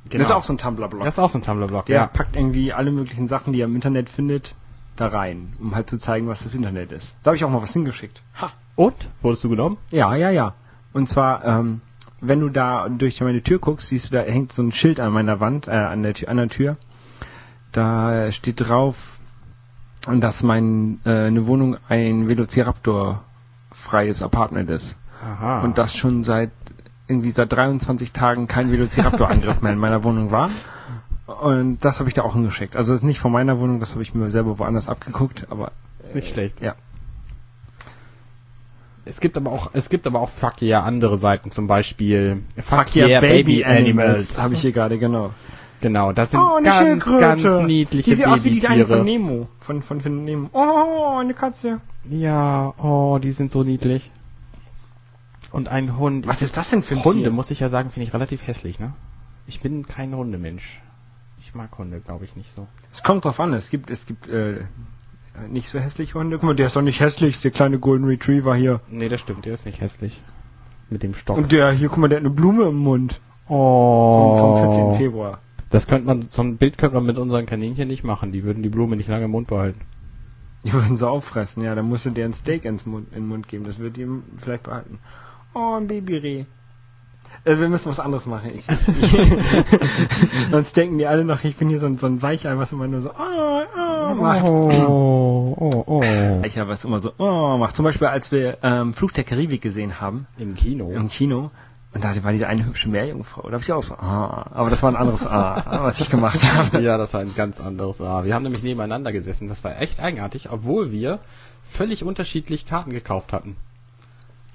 Genau. 0.10 0.20
Das 0.24 0.30
ist 0.30 0.36
auch 0.36 0.44
so 0.44 0.54
ein 0.54 0.58
Tumblr-Blog. 0.58 1.04
Das 1.04 1.14
ist 1.16 1.20
auch 1.20 1.30
so 1.30 1.38
ein 1.40 1.44
Tumblr-Blog, 1.44 1.86
Der 1.86 1.96
ja. 1.96 2.08
packt 2.08 2.36
irgendwie 2.36 2.74
alle 2.74 2.92
möglichen 2.92 3.28
Sachen, 3.28 3.54
die 3.54 3.62
er 3.62 3.66
im 3.66 3.76
Internet 3.76 4.10
findet, 4.10 4.56
da 4.98 5.08
rein, 5.08 5.54
um 5.60 5.74
halt 5.76 5.90
zu 5.90 5.98
zeigen, 5.98 6.28
was 6.28 6.44
das 6.44 6.54
Internet 6.56 6.92
ist. 6.92 7.14
Da 7.24 7.30
habe 7.30 7.38
ich 7.38 7.44
auch 7.46 7.50
mal 7.50 7.62
was 7.62 7.72
hingeschickt. 7.74 8.22
Ha. 8.42 8.52
Und? 8.76 8.96
Wurdest 9.22 9.44
du 9.44 9.50
genommen? 9.50 9.78
Ja, 9.92 10.16
ja, 10.16 10.30
ja. 10.30 10.54
Und 10.94 11.08
zwar, 11.08 11.44
ähm, 11.46 11.82
wenn 12.20 12.40
du 12.40 12.50
da 12.50 12.88
durch 12.90 13.22
meine 13.22 13.42
Tür 13.42 13.60
guckst, 13.60 13.90
siehst 13.90 14.12
du, 14.12 14.16
da 14.16 14.22
hängt 14.22 14.52
so 14.52 14.62
ein 14.62 14.72
Schild 14.72 15.00
an 15.00 15.14
meiner 15.14 15.40
Wand, 15.40 15.68
äh, 15.68 15.72
an 15.72 16.04
der 16.04 16.14
Tür, 16.14 16.30
an 16.30 16.38
der 16.38 16.50
Tür. 16.50 16.78
Da 17.72 18.32
steht 18.32 18.60
drauf, 18.60 19.18
dass 20.08 20.44
mein 20.44 21.00
äh, 21.06 21.32
Wohnung 21.48 21.78
ein 21.88 22.28
Velociraptor 22.28 23.24
freies 23.72 24.22
Apartment 24.22 24.70
ist. 24.70 24.96
Aha. 25.24 25.62
Und 25.62 25.78
das 25.78 25.96
schon 25.96 26.24
seit 26.24 26.52
irgendwie 27.08 27.32
seit 27.32 27.52
23 27.52 28.12
Tagen 28.12 28.48
kein 28.48 28.72
Velociraptor-Angriff 28.72 29.62
mehr 29.62 29.74
in 29.74 29.80
meiner 29.80 30.04
Wohnung 30.04 30.32
war. 30.32 30.50
Und 31.28 31.84
das 31.84 32.00
habe 32.00 32.10
ich 32.10 32.16
da 32.16 32.24
auch 32.24 32.34
hingeschickt. 32.34 32.76
Also 32.76 32.94
ist 32.94 33.04
nicht 33.04 33.20
von 33.20 33.32
meiner 33.32 33.60
Wohnung, 33.60 33.80
das 33.80 33.92
habe 33.92 34.02
ich 34.02 34.14
mir 34.14 34.30
selber 34.32 34.60
woanders 34.60 34.88
abgeguckt, 34.88 35.48
aber 35.50 35.72
ist 36.00 36.16
nicht 36.16 36.34
schlecht. 36.34 36.62
ja. 36.62 36.76
Es 39.04 39.20
gibt 39.20 39.36
aber 39.38 39.52
auch, 39.52 39.72
es 39.74 39.90
gibt 39.90 40.06
aber 40.06 40.20
auch 40.20 40.30
fuck 40.30 40.62
yeah 40.62 40.84
andere 40.84 41.18
Seiten, 41.18 41.52
zum 41.52 41.68
Beispiel 41.68 42.44
Fuck 42.58 42.96
yeah, 42.96 43.20
Baby 43.20 43.66
Animals. 43.66 44.42
Habe 44.42 44.54
ich 44.54 44.62
hier 44.62 44.72
gerade, 44.72 45.00
genau. 45.00 45.34
Genau, 45.82 46.12
das 46.12 46.32
sind 46.32 46.40
Oh, 46.40 46.62
ganz, 46.64 47.04
ganz 47.06 47.44
niedliche 47.66 48.12
Die 48.12 48.16
sieht 48.16 48.28
aus 48.28 48.44
wie 48.44 48.52
die 48.52 48.68
eine 48.68 48.86
von. 48.86 49.04
Nemo. 49.04 49.48
Von, 49.60 49.82
von, 49.82 50.00
von 50.00 50.24
Nemo. 50.24 50.50
Oh, 50.54 51.18
eine 51.18 51.34
Katze. 51.34 51.82
Ja, 52.08 52.74
oh, 52.78 53.18
die 53.18 53.32
sind 53.32 53.52
so 53.52 53.64
niedlich. 53.64 54.12
Und 55.52 55.68
ein 55.70 55.98
Hund. 55.98 56.28
Was 56.28 56.44
ist 56.44 56.56
das 56.56 56.70
denn 56.70 56.84
für 56.84 56.96
ein 56.96 57.04
Hunde, 57.04 57.24
Tier? 57.24 57.32
muss 57.32 57.50
ich 57.50 57.60
ja 57.60 57.70
sagen, 57.70 57.90
finde 57.90 58.08
ich 58.08 58.14
relativ 58.14 58.46
hässlich, 58.46 58.80
ne? 58.80 58.94
Ich 59.48 59.62
bin 59.62 59.88
kein 59.88 60.16
Hundemensch. 60.16 60.82
Ich 61.40 61.56
mag 61.56 61.76
Hunde, 61.78 62.00
glaube 62.00 62.26
ich, 62.26 62.36
nicht 62.36 62.52
so. 62.52 62.68
Es 62.94 63.02
kommt 63.02 63.26
drauf 63.26 63.40
an. 63.40 63.54
Es 63.54 63.72
gibt, 63.72 63.90
es 63.90 64.06
gibt, 64.06 64.28
äh, 64.28 64.66
nicht 65.50 65.70
so 65.70 65.80
hässliche 65.80 66.14
Hunde. 66.16 66.38
Guck 66.38 66.46
mal, 66.46 66.56
der 66.56 66.68
ist 66.68 66.76
doch 66.76 66.82
nicht 66.82 67.00
hässlich, 67.00 67.40
der 67.42 67.52
kleine 67.52 67.80
Golden 67.80 68.06
Retriever 68.06 68.56
hier. 68.56 68.82
Nee, 68.90 69.10
das 69.10 69.22
stimmt, 69.22 69.46
der 69.46 69.54
ist 69.54 69.66
nicht 69.66 69.82
hässlich. 69.82 70.22
Mit 70.90 71.04
dem 71.04 71.14
Stock. 71.14 71.38
Und 71.38 71.52
der 71.52 71.72
hier, 71.72 71.88
guck 71.88 72.00
mal, 72.00 72.10
der 72.10 72.18
hat 72.18 72.26
eine 72.26 72.34
Blume 72.34 72.66
im 72.66 72.76
Mund. 72.76 73.22
oh. 73.48 74.38
Vom, 74.38 74.58
vom 74.58 74.72
14. 74.72 74.98
Februar. 74.98 75.40
Das 75.70 75.88
könnte 75.88 76.06
man, 76.06 76.24
so 76.30 76.42
ein 76.42 76.58
Bild 76.58 76.78
könnte 76.78 76.96
man 76.96 77.06
mit 77.06 77.18
unseren 77.18 77.46
Kaninchen 77.46 77.88
nicht 77.88 78.04
machen. 78.04 78.34
Die 78.34 78.44
würden 78.44 78.62
die 78.62 78.70
Blume 78.70 78.98
nicht 78.98 79.08
lange 79.08 79.26
im 79.26 79.32
Mund 79.32 79.48
behalten. 79.48 79.80
Die 80.64 80.74
würden 80.74 80.98
sie 80.98 81.10
auffressen, 81.10 81.64
ja. 81.64 81.74
Dann 81.74 81.88
musst 81.88 82.06
du 82.06 82.12
dir 82.12 82.26
ein 82.26 82.34
Steak 82.34 82.66
ins 82.66 82.86
Mund, 82.86 83.08
in 83.12 83.24
den 83.24 83.28
Mund 83.28 83.48
geben. 83.48 83.64
Das 83.64 83.80
wird 83.80 83.96
die 83.96 84.08
vielleicht 84.36 84.64
behalten. 84.64 85.00
Oh, 85.54 85.76
ein 85.78 85.88
Babyreh. 85.88 86.46
Äh, 87.44 87.58
wir 87.58 87.70
müssen 87.70 87.90
was 87.90 88.00
anderes 88.00 88.26
machen. 88.26 88.52
Ich, 88.54 88.68
ich, 88.68 89.12
sonst 90.52 90.76
denken 90.76 90.98
die 90.98 91.08
alle 91.08 91.26
noch, 91.26 91.44
ich 91.44 91.56
bin 91.56 91.70
hier 91.70 91.80
so 91.80 91.88
ein, 91.88 91.98
so 91.98 92.06
ein 92.06 92.22
Weichei, 92.22 92.58
was 92.58 92.72
immer 92.72 92.88
nur 92.88 93.02
so 93.02 93.10
oh, 93.10 93.14
oh, 93.18 93.81
macht. 94.16 94.44
Oh, 94.44 95.56
oh, 95.58 95.84
oh. 95.88 96.02
Weichei, 96.02 96.68
was 96.68 96.86
immer 96.86 97.00
so 97.00 97.14
oh, 97.18 97.58
macht. 97.58 97.76
Zum 97.76 97.86
Beispiel, 97.86 98.08
als 98.08 98.32
wir 98.32 98.58
ähm, 98.64 98.94
Flug 98.94 99.14
der 99.14 99.24
Karibik 99.24 99.62
gesehen 99.62 100.00
haben, 100.00 100.28
Im 100.38 100.56
Kino. 100.56 100.92
im 100.92 101.08
Kino, 101.08 101.52
Und 101.94 102.04
da 102.04 102.24
war 102.24 102.32
diese 102.32 102.48
eine 102.48 102.66
hübsche 102.66 102.90
Meerjungfrau. 102.90 103.44
Da 103.44 103.54
habe 103.54 103.64
ich 103.64 103.72
auch 103.72 103.84
so, 103.84 103.96
ah, 103.96 104.50
aber 104.52 104.70
das 104.70 104.82
war 104.84 104.92
ein 104.92 104.96
anderes 104.96 105.26
Ah, 105.28 105.82
was 105.84 106.00
ich 106.00 106.10
gemacht 106.10 106.42
habe. 106.44 106.80
Ja, 106.82 106.98
das 106.98 107.14
war 107.14 107.22
ein 107.22 107.36
ganz 107.36 107.60
anderes 107.60 108.02
A. 108.02 108.24
Wir 108.24 108.34
haben 108.34 108.44
nämlich 108.44 108.64
nebeneinander 108.64 109.12
gesessen. 109.12 109.48
Das 109.48 109.64
war 109.64 109.80
echt 109.82 110.00
eigenartig, 110.00 110.50
obwohl 110.52 110.92
wir 110.92 111.20
völlig 111.64 112.04
unterschiedlich 112.04 112.66
Karten 112.66 112.92
gekauft 112.92 113.34
hatten. 113.34 113.56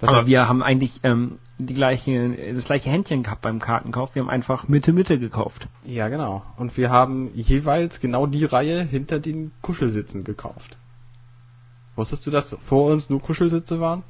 Das 0.01 0.11
heißt- 0.11 0.27
wir 0.27 0.49
haben 0.49 0.63
eigentlich 0.63 1.01
ähm, 1.05 1.39
die 1.59 1.73
gleiche, 1.75 2.53
das 2.55 2.67
gleiche 2.67 2.91
Händchen 2.91 3.23
gehabt 3.23 3.41
beim 3.43 3.59
Kartenkauf. 3.61 4.15
Wir 4.15 4.23
haben 4.23 4.29
einfach 4.31 4.69
Mitte 4.69 4.93
Mitte 4.93 5.19
gekauft. 5.19 5.69
ja, 5.85 6.09
genau. 6.09 6.43
Und 6.59 6.77
wir 6.77 6.91
haben 6.91 7.31
jeweils 7.35 8.01
genau 8.01 8.27
die 8.27 8.45
Reihe 8.45 8.83
hinter 8.83 9.21
den 9.21 9.53
Kuschelsitzen 9.63 10.23
gekauft. 10.25 10.77
Wusstest 11.95 12.27
du, 12.27 12.31
dass 12.31 12.57
vor 12.63 12.91
uns 12.93 13.09
nur 13.09 13.23
Kuschelsitze 13.23 13.81
waren? 13.81 14.03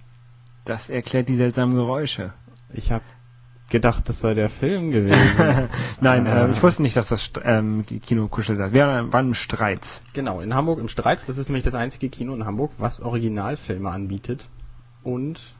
Das 0.64 0.90
erklärt 0.90 1.28
die 1.28 1.36
seltsamen 1.36 1.76
Geräusche. 1.76 2.32
Ich 2.74 2.90
habe 2.90 3.04
gedacht, 3.70 4.08
das 4.08 4.20
sei 4.20 4.34
der 4.34 4.48
Film 4.50 4.90
gewesen. 4.90 5.68
Nein, 6.00 6.26
Ah. 6.26 6.46
äh, 6.46 6.50
ich 6.50 6.60
wusste 6.64 6.82
nicht, 6.82 6.96
dass 6.96 7.08
das 7.08 7.30
ähm, 7.44 7.84
Kino 7.86 8.28
hat. 8.28 8.72
Wir 8.74 9.06
waren 9.12 9.34
Streits. 9.34 10.02
Genau, 10.14 10.40
in 10.40 10.52
Hamburg 10.54 10.80
im 10.80 10.88
Streit. 10.88 11.20
Das 11.28 11.38
ist 11.38 11.48
nämlich 11.48 11.64
das 11.64 11.74
einzige 11.76 12.08
Kino 12.08 12.34
in 12.34 12.44
Hamburg, 12.44 12.72
was 12.78 13.00
Originalfilme 13.00 13.88
anbietet. 13.88 14.48
Und 15.04 15.54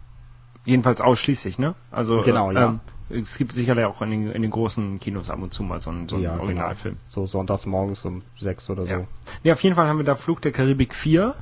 Jedenfalls 0.66 1.00
ausschließlich, 1.00 1.58
ne? 1.58 1.74
Also 1.90 2.22
Genau, 2.22 2.50
ja. 2.50 2.66
ähm, 2.66 2.80
es 3.08 3.38
gibt 3.38 3.52
sicherlich 3.52 3.84
auch 3.84 4.02
in 4.02 4.10
den, 4.10 4.32
in 4.32 4.42
den 4.42 4.50
großen 4.50 4.98
Kinos 4.98 5.30
ab 5.30 5.40
und 5.40 5.54
zu 5.54 5.62
mal 5.62 5.80
so 5.80 5.90
einen, 5.90 6.08
so 6.08 6.16
einen 6.16 6.24
ja, 6.24 6.38
Originalfilm. 6.38 6.96
Genau. 6.96 7.06
So 7.08 7.26
sonntags 7.26 7.64
morgens 7.64 8.04
um 8.04 8.20
sechs 8.36 8.68
oder 8.68 8.84
so. 8.84 8.90
Ja. 8.90 9.04
Nee, 9.44 9.52
auf 9.52 9.62
jeden 9.62 9.76
Fall 9.76 9.88
haben 9.88 9.98
wir 9.98 10.04
da 10.04 10.16
Flug 10.16 10.42
der 10.42 10.52
Karibik 10.52 10.94
4 10.94 11.34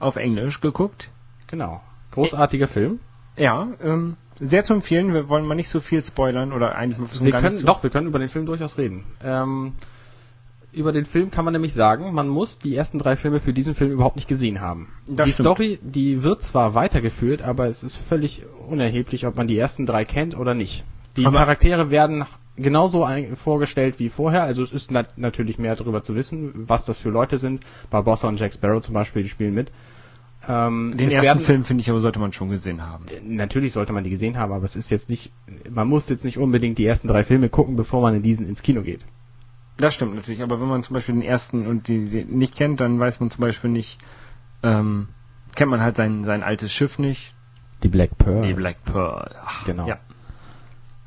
auf 0.00 0.16
Englisch 0.16 0.60
geguckt. 0.60 1.10
Genau. 1.46 1.80
Großartiger 2.10 2.68
Film. 2.68 2.98
Ja, 3.36 3.68
ähm, 3.82 4.16
sehr 4.40 4.64
zu 4.64 4.74
empfehlen. 4.74 5.14
Wir 5.14 5.28
wollen 5.28 5.46
mal 5.46 5.54
nicht 5.54 5.68
so 5.68 5.80
viel 5.80 6.02
spoilern 6.02 6.52
oder 6.52 6.74
eigentlich 6.74 7.20
Wir 7.20 7.32
können, 7.32 7.64
doch, 7.64 7.82
wir 7.82 7.90
können 7.90 8.08
über 8.08 8.18
den 8.18 8.28
Film 8.28 8.46
durchaus 8.46 8.76
reden. 8.76 9.04
Ähm, 9.22 9.74
über 10.74 10.92
den 10.92 11.04
Film 11.06 11.30
kann 11.30 11.44
man 11.44 11.52
nämlich 11.52 11.72
sagen, 11.74 12.12
man 12.14 12.28
muss 12.28 12.58
die 12.58 12.74
ersten 12.76 12.98
drei 12.98 13.16
Filme 13.16 13.40
für 13.40 13.52
diesen 13.52 13.74
Film 13.74 13.92
überhaupt 13.92 14.16
nicht 14.16 14.28
gesehen 14.28 14.60
haben. 14.60 14.88
Das 15.06 15.26
die 15.26 15.32
stimmt. 15.32 15.46
Story, 15.46 15.78
die 15.82 16.22
wird 16.22 16.42
zwar 16.42 16.74
weitergeführt, 16.74 17.42
aber 17.42 17.66
es 17.66 17.82
ist 17.82 17.96
völlig 17.96 18.42
unerheblich, 18.68 19.26
ob 19.26 19.36
man 19.36 19.46
die 19.46 19.58
ersten 19.58 19.86
drei 19.86 20.04
kennt 20.04 20.36
oder 20.36 20.54
nicht. 20.54 20.84
Die 21.16 21.26
Aber- 21.26 21.38
Charaktere 21.38 21.90
werden 21.90 22.24
genauso 22.56 23.06
vorgestellt 23.34 23.98
wie 23.98 24.08
vorher, 24.10 24.42
also 24.44 24.62
es 24.62 24.72
ist 24.72 24.90
nat 24.90 25.16
natürlich 25.18 25.58
mehr 25.58 25.74
darüber 25.76 26.02
zu 26.02 26.14
wissen, 26.14 26.52
was 26.54 26.84
das 26.84 26.98
für 26.98 27.10
Leute 27.10 27.38
sind. 27.38 27.64
Barbossa 27.90 28.28
und 28.28 28.38
Jack 28.38 28.54
Sparrow 28.54 28.80
zum 28.82 28.94
Beispiel, 28.94 29.22
die 29.22 29.28
spielen 29.28 29.54
mit. 29.54 29.72
Ähm, 30.46 30.94
Den 30.96 31.08
ersten 31.10 31.22
werden- 31.24 31.40
Film, 31.40 31.64
finde 31.64 31.80
ich, 31.80 31.90
aber 31.90 32.00
sollte 32.00 32.18
man 32.20 32.32
schon 32.32 32.50
gesehen 32.50 32.86
haben. 32.86 33.06
Natürlich 33.26 33.72
sollte 33.72 33.92
man 33.94 34.04
die 34.04 34.10
gesehen 34.10 34.36
haben, 34.38 34.52
aber 34.52 34.64
es 34.64 34.76
ist 34.76 34.90
jetzt 34.90 35.08
nicht, 35.08 35.32
man 35.70 35.88
muss 35.88 36.08
jetzt 36.10 36.24
nicht 36.24 36.36
unbedingt 36.38 36.76
die 36.78 36.84
ersten 36.84 37.08
drei 37.08 37.24
Filme 37.24 37.48
gucken, 37.48 37.76
bevor 37.76 38.02
man 38.02 38.14
in 38.14 38.22
diesen 38.22 38.46
ins 38.46 38.62
Kino 38.62 38.82
geht. 38.82 39.06
Das 39.76 39.94
stimmt 39.94 40.14
natürlich, 40.14 40.42
aber 40.42 40.60
wenn 40.60 40.68
man 40.68 40.82
zum 40.82 40.94
Beispiel 40.94 41.16
den 41.16 41.22
ersten 41.22 41.66
und 41.66 41.88
die, 41.88 42.08
die 42.08 42.24
nicht 42.24 42.56
kennt, 42.56 42.80
dann 42.80 42.98
weiß 42.98 43.20
man 43.20 43.30
zum 43.30 43.40
Beispiel 43.40 43.70
nicht, 43.70 43.98
ähm, 44.62 45.08
kennt 45.56 45.70
man 45.70 45.80
halt 45.80 45.96
sein, 45.96 46.24
sein 46.24 46.42
altes 46.42 46.72
Schiff 46.72 46.98
nicht. 46.98 47.34
Die 47.82 47.88
Black 47.88 48.16
Pearl. 48.16 48.46
Die 48.46 48.54
Black 48.54 48.84
Pearl. 48.84 49.34
Ach, 49.44 49.64
Genau. 49.64 49.86
Ja. 49.86 49.98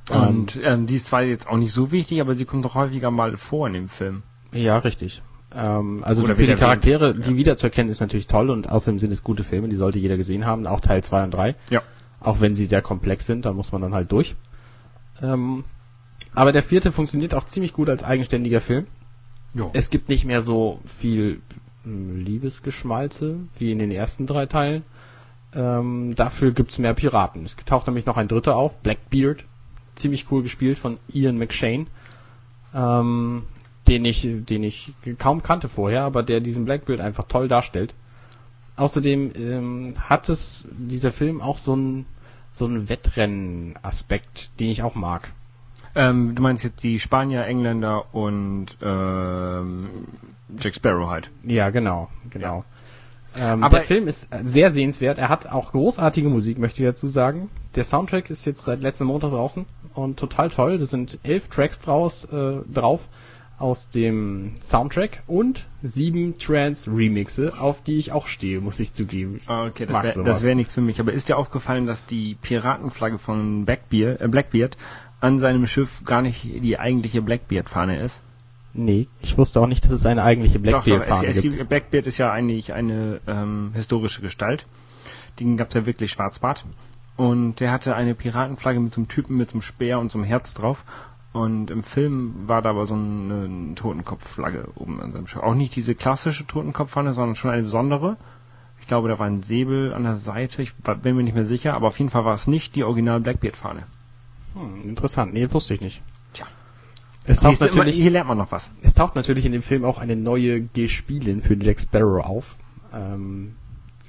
Und 0.10 0.60
ähm, 0.64 0.86
die 0.86 0.96
ist 0.96 1.08
zwar 1.08 1.24
jetzt 1.24 1.48
auch 1.50 1.58
nicht 1.58 1.74
so 1.74 1.92
wichtig, 1.92 2.22
aber 2.22 2.36
sie 2.36 2.46
kommt 2.46 2.64
doch 2.64 2.76
häufiger 2.76 3.12
mal 3.12 3.36
vor 3.36 3.68
in 3.68 3.74
dem 3.74 3.90
Film. 3.90 4.24
Ja, 4.54 4.78
richtig. 4.78 5.22
Ähm, 5.54 6.04
also 6.04 6.24
Oder 6.24 6.36
für 6.36 6.44
die 6.44 6.48
wieder 6.50 6.58
Charaktere, 6.58 7.08
erwähnt, 7.08 7.26
die 7.26 7.36
wiederzuerkennen, 7.36 7.92
ist 7.92 8.00
natürlich 8.00 8.28
toll 8.28 8.50
und 8.50 8.70
außerdem 8.70 9.00
sind 9.00 9.12
es 9.12 9.24
gute 9.24 9.44
Filme, 9.44 9.68
die 9.70 9.76
sollte 9.76 10.00
jeder 10.00 10.18
gesehen 10.18 10.46
haben, 10.46 10.66
auch 10.68 10.80
Teil 10.80 11.04
2 11.04 11.26
und 11.26 11.34
3. 11.34 11.56
Ja. 11.70 11.82
Auch 12.20 12.40
wenn 12.40 12.56
sie 12.56 12.66
sehr 12.66 12.82
komplex 12.82 13.26
sind, 13.26 13.46
da 13.46 13.54
muss 13.54 13.72
man 13.72 13.82
dann 13.82 13.94
halt 13.94 14.12
durch. 14.12 14.36
Ähm, 15.22 15.66
aber 16.34 16.52
der 16.52 16.64
vierte 16.64 16.92
funktioniert 16.92 17.34
auch 17.34 17.46
ziemlich 17.46 17.74
gut 17.74 17.90
als 17.90 18.04
eigenständiger 18.04 18.62
Film. 18.62 18.88
Jo. 19.54 19.72
Es 19.74 19.90
gibt 19.90 20.10
nicht 20.10 20.26
mehr 20.26 20.42
so 20.42 20.80
viel 20.86 21.42
hm, 21.84 22.24
Liebesgeschmalze 22.24 23.40
wie 23.58 23.72
in 23.72 23.80
den 23.80 23.92
ersten 23.92 24.28
drei 24.28 24.46
Teilen. 24.46 24.84
Ähm, 25.54 26.14
dafür 26.16 26.52
gibt's 26.52 26.78
mehr 26.78 26.94
Piraten. 26.94 27.46
Es 27.46 27.56
taucht 27.56 27.88
nämlich 27.88 28.06
noch 28.06 28.18
ein 28.18 28.28
dritter 28.28 28.56
auf, 28.56 28.76
Blackbeard. 28.82 29.46
Ziemlich 29.96 30.32
cool 30.32 30.44
gespielt 30.44 30.78
von 30.78 31.00
Ian 31.12 31.38
McShane. 31.38 31.88
Ähm, 32.76 33.44
den 33.88 34.06
ich, 34.06 34.28
den 34.30 34.64
ich 34.64 34.94
kaum 35.18 35.42
kannte 35.42 35.70
vorher, 35.70 36.04
aber 36.04 36.22
der 36.22 36.42
diesen 36.42 36.66
Blackbeard 36.66 37.00
einfach 37.00 37.24
toll 37.28 37.48
darstellt. 37.48 37.96
Außerdem 38.76 39.32
ähm, 39.36 39.94
hat 39.98 40.30
es 40.30 40.68
dieser 40.72 41.12
Film 41.12 41.42
auch 41.42 41.58
so 41.58 41.74
einen 41.74 42.06
so 42.52 42.66
einen 42.66 42.90
Wettrennen-Aspekt, 42.90 44.60
den 44.60 44.70
ich 44.70 44.82
auch 44.82 44.96
mag. 44.96 45.32
Ähm, 45.98 46.36
du 46.36 46.42
meinst 46.44 46.64
jetzt 46.64 46.84
die 46.84 47.00
Spanier, 47.00 47.46
Engländer 47.46 48.14
und 48.14 48.68
ähm, 48.82 49.90
Jack 50.60 50.76
Sparrow 50.76 51.10
halt. 51.10 51.32
Ja, 51.44 51.70
genau, 51.72 52.10
genau. 52.30 52.64
Ähm, 53.36 53.64
Aber- 53.64 53.78
der 53.80 53.86
Film 53.88 54.08
ist 54.08 54.30
sehr 54.46 54.72
sehenswert. 54.72 55.18
Er 55.18 55.30
hat 55.30 55.48
auch 55.48 55.72
großartige 55.72 56.30
Musik, 56.30 56.58
möchte 56.60 56.82
ich 56.84 56.88
dazu 56.90 57.08
sagen. 57.08 57.50
Der 57.76 57.84
Soundtrack 57.84 58.30
ist 58.30 58.46
jetzt 58.46 58.64
seit 58.64 58.82
letztem 58.82 59.08
Montag 59.08 59.32
draußen 59.32 59.66
und 59.94 60.18
total 60.20 60.50
toll. 60.50 60.78
Das 60.78 60.90
sind 60.92 61.20
elf 61.24 61.48
Tracks 61.50 61.80
draus, 61.80 62.26
äh, 62.26 62.58
drauf 62.72 63.02
aus 63.60 63.90
dem 63.90 64.54
Soundtrack 64.64 65.24
und 65.26 65.68
sieben 65.82 66.38
Trance-Remixe, 66.38 67.54
auf 67.60 67.82
die 67.82 67.98
ich 67.98 68.12
auch 68.12 68.28
stehe, 68.28 68.62
muss 68.62 68.80
ich 68.80 68.94
zugeben. 68.94 69.38
Ich 69.42 69.50
Ah, 69.50 69.66
Okay, 69.66 69.88
das 69.88 70.04
wäre 70.04 70.44
wär 70.44 70.56
nichts 70.56 70.76
für 70.76 70.82
mich. 70.82 71.00
Aber 71.00 71.12
ist 71.12 71.28
dir 71.30 71.38
aufgefallen, 71.38 71.88
dass 71.88 72.06
die 72.06 72.36
Piratenflagge 72.40 73.18
von 73.18 73.66
Blackbeard, 73.66 74.22
äh, 74.22 74.28
Blackbeard 74.28 74.78
an 75.20 75.40
seinem 75.40 75.68
Schiff 75.68 76.04
gar 76.06 76.22
nicht 76.22 76.44
die 76.44 76.80
eigentliche 76.80 77.22
Blackbeard-Fahne 77.22 78.00
ist? 78.00 78.24
Nee, 78.74 79.08
ich 79.22 79.38
wusste 79.38 79.60
auch 79.60 79.68
nicht, 79.68 79.84
dass 79.84 79.92
es 79.92 80.06
eine 80.06 80.24
eigentliche 80.24 80.60
Doch, 80.60 80.72
doch, 80.72 80.80
es, 80.80 80.86
Blackbeard-Fahne 80.86 81.28
es 81.28 81.42
gibt. 81.42 81.70
Blackbeard 81.70 82.08
ist 82.08 82.18
ja 82.18 82.32
eigentlich 82.32 82.74
eine 82.74 83.22
ähm, 83.26 83.72
historische 83.74 84.22
Gestalt. 84.22 84.68
Den 85.40 85.58
gab's 85.58 85.74
ja 85.74 85.86
wirklich 85.86 86.12
Schwarzbart. 86.12 86.66
Und 87.16 87.60
der 87.60 87.72
hatte 87.72 87.96
eine 87.96 88.14
Piratenflagge 88.14 88.80
mit 88.80 88.94
so 88.94 89.02
einem 89.02 89.08
Typen 89.08 89.38
mit 89.38 89.50
so 89.50 89.56
einem 89.56 89.64
Speer 89.64 90.00
und 90.00 90.12
so 90.12 90.20
einem 90.20 90.28
Herz 90.28 90.54
drauf. 90.54 90.84
Und 91.34 91.72
im 91.72 91.84
Film 91.84 92.48
war 92.48 92.62
da 92.62 92.70
aber 92.70 92.86
so 92.86 92.94
eine, 92.94 93.46
eine 93.46 93.76
Totenkopfflagge 93.76 94.70
oben 94.76 95.02
an 95.02 95.12
seinem 95.12 95.28
Schiff. 95.28 95.42
Auch 95.42 95.56
nicht 95.56 95.76
diese 95.76 95.96
klassische 95.96 96.46
Totenkopffahne, 96.46 97.14
sondern 97.14 97.36
schon 97.36 97.52
eine 97.52 97.64
besondere. 97.64 98.18
Ich 98.80 98.88
glaube, 98.88 99.10
da 99.10 99.18
war 99.18 99.26
ein 99.26 99.42
Säbel 99.42 99.94
an 99.94 100.04
der 100.04 100.18
Seite. 100.18 100.62
Ich 100.62 100.76
bin 100.76 101.16
mir 101.16 101.24
nicht 101.24 101.34
mehr 101.34 101.46
sicher, 101.46 101.74
aber 101.74 101.88
auf 101.88 101.98
jeden 101.98 102.12
Fall 102.12 102.26
war 102.26 102.36
es 102.36 102.46
nicht 102.46 102.76
die 102.76 102.84
Original 102.84 103.20
Blackbeard-Fahne. 103.20 103.84
Hm, 104.60 104.90
interessant, 104.90 105.34
nee, 105.34 105.48
wusste 105.52 105.74
ich 105.74 105.82
nicht. 105.82 106.02
Tja. 106.34 106.46
Es 107.26 107.40
taucht, 107.42 107.60
immer- 107.62 107.70
natürlich, 107.70 107.96
Hier 107.96 108.12
lernt 108.12 108.28
man 108.30 108.38
noch 108.38 108.52
was. 108.52 108.72
es 108.82 108.94
taucht 108.94 109.16
natürlich 109.16 109.46
in 109.46 109.52
dem 109.52 109.62
Film 109.62 109.84
auch 109.86 109.98
eine 110.00 110.16
neue 110.16 110.62
Gespielin 110.62 111.42
für 111.42 111.56
Jack 111.62 111.80
Sparrow 111.80 112.26
auf. 112.26 112.56
Ähm, 112.94 113.56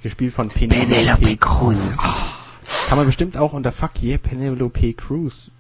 gespielt 0.03 0.33
von 0.33 0.49
Penelope, 0.49 1.37
Cruz. 1.37 1.99
Kann 2.89 2.99
man 2.99 3.07
bestimmt 3.07 3.37
auch 3.37 3.53
unter 3.53 3.73
fuck 3.73 4.03
yeah, 4.03 4.19
Penelope 4.19 4.93
Cruz. 4.95 5.51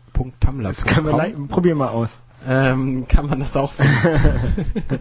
Das 0.62 0.84
können 0.84 1.06
wir 1.06 1.16
leiten. 1.16 1.46
Probier 1.48 1.74
mal 1.76 1.88
aus. 1.88 2.18
ähm, 2.46 3.06
kann 3.08 3.26
man 3.26 3.38
das 3.40 3.56
auch 3.56 3.72
finden. 3.72 4.66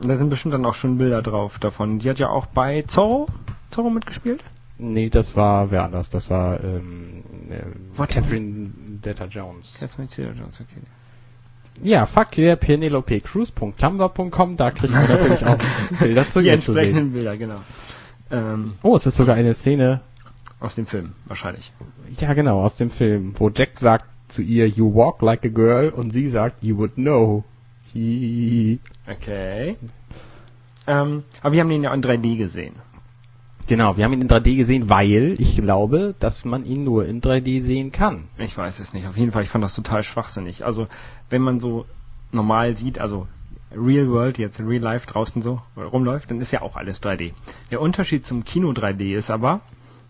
Da 0.00 0.14
sind 0.16 0.30
bestimmt 0.30 0.54
dann 0.54 0.64
auch 0.64 0.74
schon 0.74 0.96
Bilder 0.98 1.22
drauf 1.22 1.58
davon. 1.58 1.98
Die 1.98 2.08
hat 2.08 2.18
ja 2.20 2.28
auch 2.28 2.46
bei 2.46 2.82
Zorro, 2.82 3.26
Zorro 3.70 3.90
mitgespielt. 3.90 4.44
Nee, 4.78 5.08
das 5.10 5.34
war 5.34 5.72
wer 5.72 5.82
anders. 5.82 6.08
Das 6.08 6.30
war 6.30 6.62
ähm, 6.62 7.24
äh, 7.50 7.62
What? 7.98 8.10
Catherine 8.10 8.70
Deta-Jones. 9.00 9.76
Catherine 9.78 10.08
Zeta-Jones, 10.08 10.60
okay. 10.60 10.80
Ja, 11.82 12.06
fuck 12.06 12.36
yeah, 12.38 12.56
penelopecruz.tumblr.com. 12.56 14.56
Da 14.56 14.70
kriegt 14.72 14.92
man 14.92 15.06
natürlich 15.08 15.44
auch 15.46 15.58
Bilder 16.00 16.26
zu 16.28 16.40
Die 16.40 16.42
zu 16.42 16.42
sehen. 16.42 16.54
entsprechenden 16.54 17.12
Bilder, 17.12 17.36
genau. 17.36 17.60
Ähm, 18.30 18.74
Oh, 18.82 18.96
es 18.96 19.06
ist 19.06 19.16
sogar 19.16 19.36
eine 19.36 19.54
Szene, 19.54 20.00
aus 20.60 20.74
dem 20.74 20.86
Film, 20.86 21.12
wahrscheinlich. 21.26 21.72
ja 22.18 22.34
genau, 22.34 22.62
aus 22.62 22.76
dem 22.76 22.90
Film, 22.90 23.32
wo 23.38 23.48
Jack 23.50 23.78
sagt 23.78 24.04
zu 24.28 24.42
ihr, 24.42 24.66
you 24.66 24.92
walk 24.94 25.22
like 25.22 25.44
a 25.44 25.48
girl, 25.48 25.88
und 25.90 26.10
sie 26.10 26.26
sagt, 26.28 26.62
you 26.64 26.76
would 26.76 26.94
know. 26.96 27.44
Hi. 27.94 28.78
Okay. 29.10 29.76
Ähm, 30.86 31.22
aber 31.42 31.54
wir 31.54 31.60
haben 31.60 31.68
den 31.70 31.82
ja 31.84 31.94
in 31.94 32.02
3D 32.02 32.36
gesehen. 32.36 32.74
Genau, 33.68 33.98
wir 33.98 34.04
haben 34.04 34.14
ihn 34.14 34.22
in 34.22 34.28
3D 34.28 34.56
gesehen, 34.56 34.88
weil 34.88 35.34
ich 35.38 35.56
glaube, 35.56 36.14
dass 36.18 36.46
man 36.46 36.64
ihn 36.64 36.84
nur 36.84 37.04
in 37.04 37.20
3D 37.20 37.60
sehen 37.60 37.92
kann. 37.92 38.24
Ich 38.38 38.56
weiß 38.56 38.80
es 38.80 38.94
nicht. 38.94 39.06
Auf 39.06 39.18
jeden 39.18 39.30
Fall, 39.30 39.42
ich 39.42 39.50
fand 39.50 39.62
das 39.62 39.74
total 39.74 40.02
schwachsinnig. 40.02 40.64
Also, 40.64 40.88
wenn 41.28 41.42
man 41.42 41.60
so 41.60 41.84
normal 42.32 42.78
sieht, 42.78 42.98
also 42.98 43.28
Real 43.70 44.08
World, 44.08 44.38
jetzt 44.38 44.58
Real 44.58 44.82
Life 44.82 45.06
draußen 45.06 45.42
so 45.42 45.60
rumläuft, 45.76 46.30
dann 46.30 46.40
ist 46.40 46.50
ja 46.50 46.62
auch 46.62 46.76
alles 46.76 47.02
3D. 47.02 47.32
Der 47.70 47.82
Unterschied 47.82 48.24
zum 48.24 48.42
Kino 48.42 48.70
3D 48.70 49.14
ist 49.14 49.30
aber, 49.30 49.60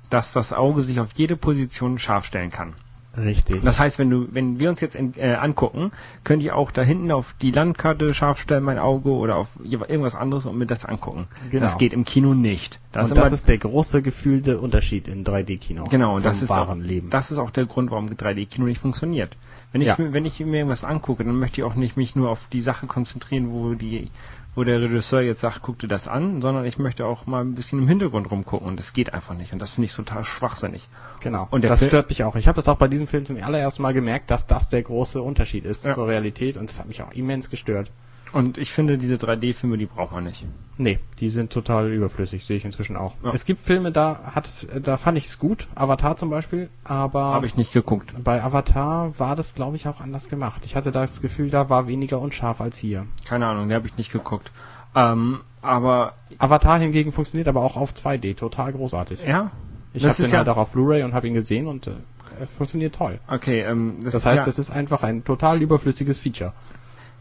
dass 0.09 0.33
das 0.33 0.53
Auge 0.53 0.85
sich 0.85 1.01
auf 1.01 1.09
jede 1.15 1.37
Position 1.37 1.99
scharf 1.99 2.27
stellen 2.27 2.51
kann. 2.51 2.75
Richtig. 3.19 3.63
Das 3.65 3.79
heißt, 3.79 3.99
wenn 3.99 4.11
du, 4.11 4.29
wenn 4.33 4.61
wir 4.61 4.71
uns 4.71 4.81
jetzt 4.81 4.95
in, 4.97 5.13
äh, 5.17 5.35
angucken, 5.35 5.91
könnte 6.25 6.47
ich 6.47 6.53
auch 6.53 6.71
da 6.71 6.83
hinten 6.83 7.11
auf 7.11 7.35
die 7.43 7.51
Landkarte 7.51 8.15
scharf 8.15 8.39
stellen, 8.41 8.63
mein 8.65 8.79
Auge 8.79 9.11
oder 9.11 9.37
auf 9.37 9.49
irgendwas 9.63 10.15
anderes 10.15 10.47
und 10.47 10.57
mir 10.59 10.67
das 10.67 10.85
angucken. 10.85 11.27
Genau. 11.51 11.63
Das 11.63 11.79
geht 11.79 11.93
im 11.93 12.05
Kino 12.05 12.35
nicht. 12.35 12.81
Das 12.93 13.11
und 13.11 13.19
ist 13.19 13.25
das 13.25 13.33
ist 13.33 13.49
der 13.49 13.59
große 13.59 14.03
gefühlte 14.03 14.59
Unterschied 14.59 15.09
in 15.09 15.25
3D-Kino. 15.25 15.85
genau, 15.85 16.15
und 16.17 16.25
das 16.25 16.43
ist, 16.43 16.51
auch, 16.51 16.69
wahren 16.69 16.81
Leben. 16.81 17.11
das 17.11 17.31
ist 17.31 17.39
auch 17.39 17.51
der 17.51 17.67
Grund, 17.67 17.91
warum 17.91 18.07
3D-Kino 18.07 18.67
nicht 18.67 18.81
funktioniert. 18.81 19.37
Wenn 19.73 19.83
ich, 19.83 19.89
Ja. 19.89 19.97
mir- 19.99 20.13
wenn 20.13 20.25
ich 20.25 20.41
mir 20.41 20.59
irgendwas 20.59 20.85
angucke, 20.85 21.25
dann 21.25 21.39
möchte 21.39 21.61
ich 21.61 21.65
auch 21.65 21.75
nicht 21.75 21.97
mich 21.97 22.17
nur 22.17 22.31
auf 22.31 22.47
die 22.53 22.61
Sache 22.63 22.87
konzentrieren, 22.87 23.51
wo 23.53 23.75
die, 23.75 24.11
wo 24.59 24.65
der 24.65 24.81
Regisseur 24.83 25.21
jetzt 25.21 25.41
sagt, 25.41 25.63
guck 25.63 25.79
dir 25.79 25.87
das 25.87 26.09
an, 26.09 26.43
sondern 26.43 26.65
ich 26.65 26.79
möchte 26.81 27.07
auch 27.07 27.27
mal 27.27 27.43
ein 27.45 27.55
bisschen 27.55 27.79
im 27.79 27.87
Hintergrund 27.87 28.29
rumgucken 28.29 28.67
und 28.67 28.77
das 28.77 28.93
geht 28.93 29.15
einfach 29.15 29.35
nicht 29.35 29.53
und 29.53 29.63
das 29.63 29.71
finde 29.73 29.87
ich 29.87 29.95
total 29.95 30.25
schwachsinnig. 30.25 30.89
Genau. 31.21 31.47
Und 31.53 31.63
das 31.63 31.79
Film- 31.79 31.91
stört 31.91 32.09
mich 32.09 32.25
auch. 32.25 32.35
Ich 32.35 32.49
habe 32.49 32.57
das 32.57 32.67
auch 32.67 32.77
bei 32.77 32.89
diesem 32.89 33.07
Film 33.07 33.25
zum 33.25 33.41
allerersten 33.41 33.83
Mal 33.83 33.95
gemerkt, 33.95 34.33
dass 34.33 34.49
das 34.49 34.69
der 34.69 34.83
große 34.83 35.23
Unterschied 35.23 35.65
ist 35.65 35.85
Ja. 35.85 35.95
zur 35.95 36.09
Realität 36.09 36.57
und 36.57 36.69
das 36.69 36.81
hat 36.81 36.89
mich 36.89 37.01
auch 37.03 37.13
immens 37.13 37.51
gestört. 37.51 37.93
Und 38.33 38.59
ich 38.59 38.73
finde, 38.73 38.99
diese 38.99 39.15
3D-Filme, 39.17 39.79
die 39.79 39.87
braucht 39.87 40.13
man 40.13 40.25
nicht. 40.25 40.45
Nee, 40.77 40.99
die 41.19 41.29
sind 41.31 41.51
total 41.53 41.91
überflüssig, 41.93 42.45
sehe 42.45 42.57
ich 42.59 42.65
inzwischen 42.65 42.97
auch. 42.97 43.15
Ja. 43.25 43.33
Es 43.33 43.45
gibt 43.47 43.61
Filme, 43.65 43.91
da 43.91 44.33
hat 44.35 44.47
es, 44.47 44.67
da 44.83 44.97
fand 44.97 45.17
ich 45.19 45.25
es 45.27 45.39
gut, 45.39 45.67
Avatar 45.75 46.17
zum 46.17 46.31
Beispiel, 46.31 46.69
aber 46.85 47.21
Habe 47.23 47.47
ich 47.47 47.57
nicht 47.57 47.73
geguckt. 47.73 48.13
bei 48.23 48.43
Avatar 48.43 49.19
war 49.19 49.35
das, 49.35 49.55
glaube 49.55 49.77
ich, 49.77 49.89
auch 49.89 50.01
anders 50.01 50.29
gemacht. 50.29 50.63
Ich 50.67 50.77
hatte 50.77 50.93
das 50.93 51.21
Gefühl, 51.23 51.51
da 51.51 51.69
war 51.71 51.87
weniger 51.89 52.21
unscharf 52.21 52.61
als 52.61 52.77
hier. 52.79 53.07
Keine 53.27 53.47
Ahnung, 53.47 53.69
die 53.69 53.75
habe 53.75 53.87
ich 53.87 53.97
nicht 53.97 54.13
geguckt. 54.13 54.53
Ähm, 54.95 55.41
aber 55.63 56.15
Avatar 56.39 56.79
hingegen 56.79 57.13
funktioniert 57.13 57.49
aber 57.49 57.63
auch 57.63 57.77
auf 57.77 57.93
2D, 57.93 58.37
total 58.37 58.73
großartig. 58.73 59.25
ja, 59.25 59.51
Ich 59.95 60.03
das 60.03 60.15
habe 60.19 60.23
den 60.29 60.33
ja- 60.33 60.39
halt 60.39 60.49
auch 60.49 60.57
auf 60.59 60.71
Blu-ray 60.71 61.03
und 61.03 61.13
habe 61.15 61.27
ihn 61.27 61.35
gesehen 61.35 61.67
und 61.67 61.87
äh, 61.89 61.93
er 62.41 62.47
funktioniert 62.47 62.95
toll. 62.95 63.19
okay. 63.27 63.63
Ähm, 63.63 63.97
das, 64.05 64.13
Das 64.15 64.27
heißt, 64.27 64.45
ja, 64.45 64.49
es 64.49 64.59
ist 64.59 64.71
einfach 64.71 65.03
ein 65.03 65.25
total 65.25 65.61
überflüssiges 65.63 66.19
Feature. 66.19 66.53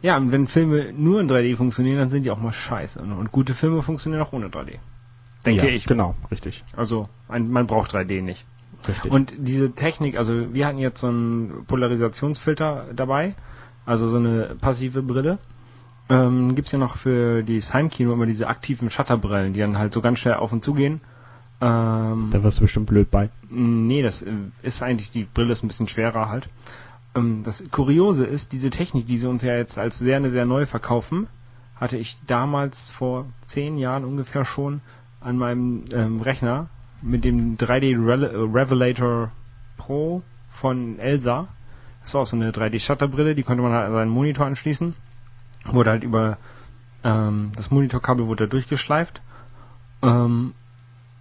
Ja, 0.01 0.17
und 0.17 0.31
wenn 0.31 0.47
Filme 0.47 0.93
nur 0.93 1.21
in 1.21 1.29
3D 1.29 1.55
funktionieren, 1.55 1.97
dann 1.97 2.09
sind 2.09 2.23
die 2.23 2.31
auch 2.31 2.39
mal 2.39 2.53
scheiße. 2.53 2.99
Und, 2.99 3.13
und 3.13 3.31
gute 3.31 3.53
Filme 3.53 3.81
funktionieren 3.81 4.21
auch 4.21 4.33
ohne 4.33 4.47
3D. 4.47 4.75
Denke 5.45 5.67
ja, 5.67 5.73
ich. 5.73 5.85
Genau, 5.85 6.15
richtig. 6.29 6.63
Also 6.75 7.09
ein, 7.27 7.49
man 7.49 7.67
braucht 7.67 7.95
3D 7.95 8.21
nicht. 8.21 8.45
richtig. 8.87 9.11
Und 9.11 9.33
diese 9.37 9.71
Technik, 9.73 10.17
also 10.17 10.53
wir 10.53 10.67
hatten 10.67 10.77
jetzt 10.77 10.99
so 10.99 11.07
einen 11.07 11.65
Polarisationsfilter 11.65 12.87
dabei, 12.95 13.35
also 13.85 14.07
so 14.07 14.17
eine 14.17 14.55
passive 14.59 15.01
Brille. 15.01 15.39
Ähm, 16.09 16.55
gibt's 16.55 16.71
ja 16.71 16.79
noch 16.79 16.97
für 16.97 17.43
das 17.43 17.73
Heimkino 17.73 18.13
immer 18.13 18.25
diese 18.25 18.47
aktiven 18.47 18.89
Shutterbrillen, 18.89 19.53
die 19.53 19.59
dann 19.59 19.77
halt 19.77 19.93
so 19.93 20.01
ganz 20.01 20.19
schnell 20.19 20.35
auf 20.35 20.53
und 20.53 20.63
zu 20.63 20.73
gehen. 20.73 21.01
Ähm, 21.59 22.29
da 22.31 22.43
wirst 22.43 22.59
du 22.59 22.61
bestimmt 22.61 22.85
blöd 22.85 23.09
bei. 23.09 23.29
Nee, 23.49 24.03
das 24.03 24.21
äh, 24.21 24.31
ist 24.61 24.83
eigentlich, 24.83 25.09
die 25.11 25.23
Brille 25.23 25.51
ist 25.51 25.63
ein 25.63 25.67
bisschen 25.67 25.87
schwerer 25.87 26.29
halt. 26.29 26.49
Ähm, 27.17 27.43
Das 27.43 27.63
Kuriose 27.71 28.25
ist, 28.25 28.53
diese 28.53 28.69
Technik, 28.69 29.05
die 29.07 29.17
sie 29.17 29.27
uns 29.27 29.43
ja 29.43 29.55
jetzt 29.55 29.77
als 29.77 29.99
sehr, 29.99 30.27
sehr 30.29 30.45
neu 30.45 30.65
verkaufen, 30.65 31.27
hatte 31.75 31.97
ich 31.97 32.17
damals 32.25 32.91
vor 32.91 33.25
zehn 33.45 33.77
Jahren 33.77 34.03
ungefähr 34.05 34.45
schon 34.45 34.81
an 35.21 35.37
meinem 35.37 35.85
ähm, 35.93 36.21
Rechner 36.21 36.69
mit 37.01 37.23
dem 37.23 37.57
3D 37.57 37.95
Rel- 38.03 38.23
äh, 38.23 38.35
Revelator 38.35 39.31
Pro 39.77 40.23
von 40.49 40.97
Elsa. 40.99 41.47
Das 42.03 42.13
war 42.13 42.21
auch 42.21 42.25
so 42.27 42.35
eine 42.35 42.51
3D-Shutterbrille, 42.51 43.35
die 43.35 43.43
konnte 43.43 43.61
man 43.61 43.73
halt 43.73 43.87
an 43.87 43.93
seinen 43.93 44.11
Monitor 44.11 44.45
anschließen. 44.45 44.95
Wurde 45.71 45.89
halt 45.91 46.03
über 46.03 46.37
ähm, 47.03 47.51
das 47.55 47.69
Monitorkabel 47.69 48.27
wurde 48.27 48.47
durchgeschleift. 48.47 49.21
Ähm, 50.01 50.53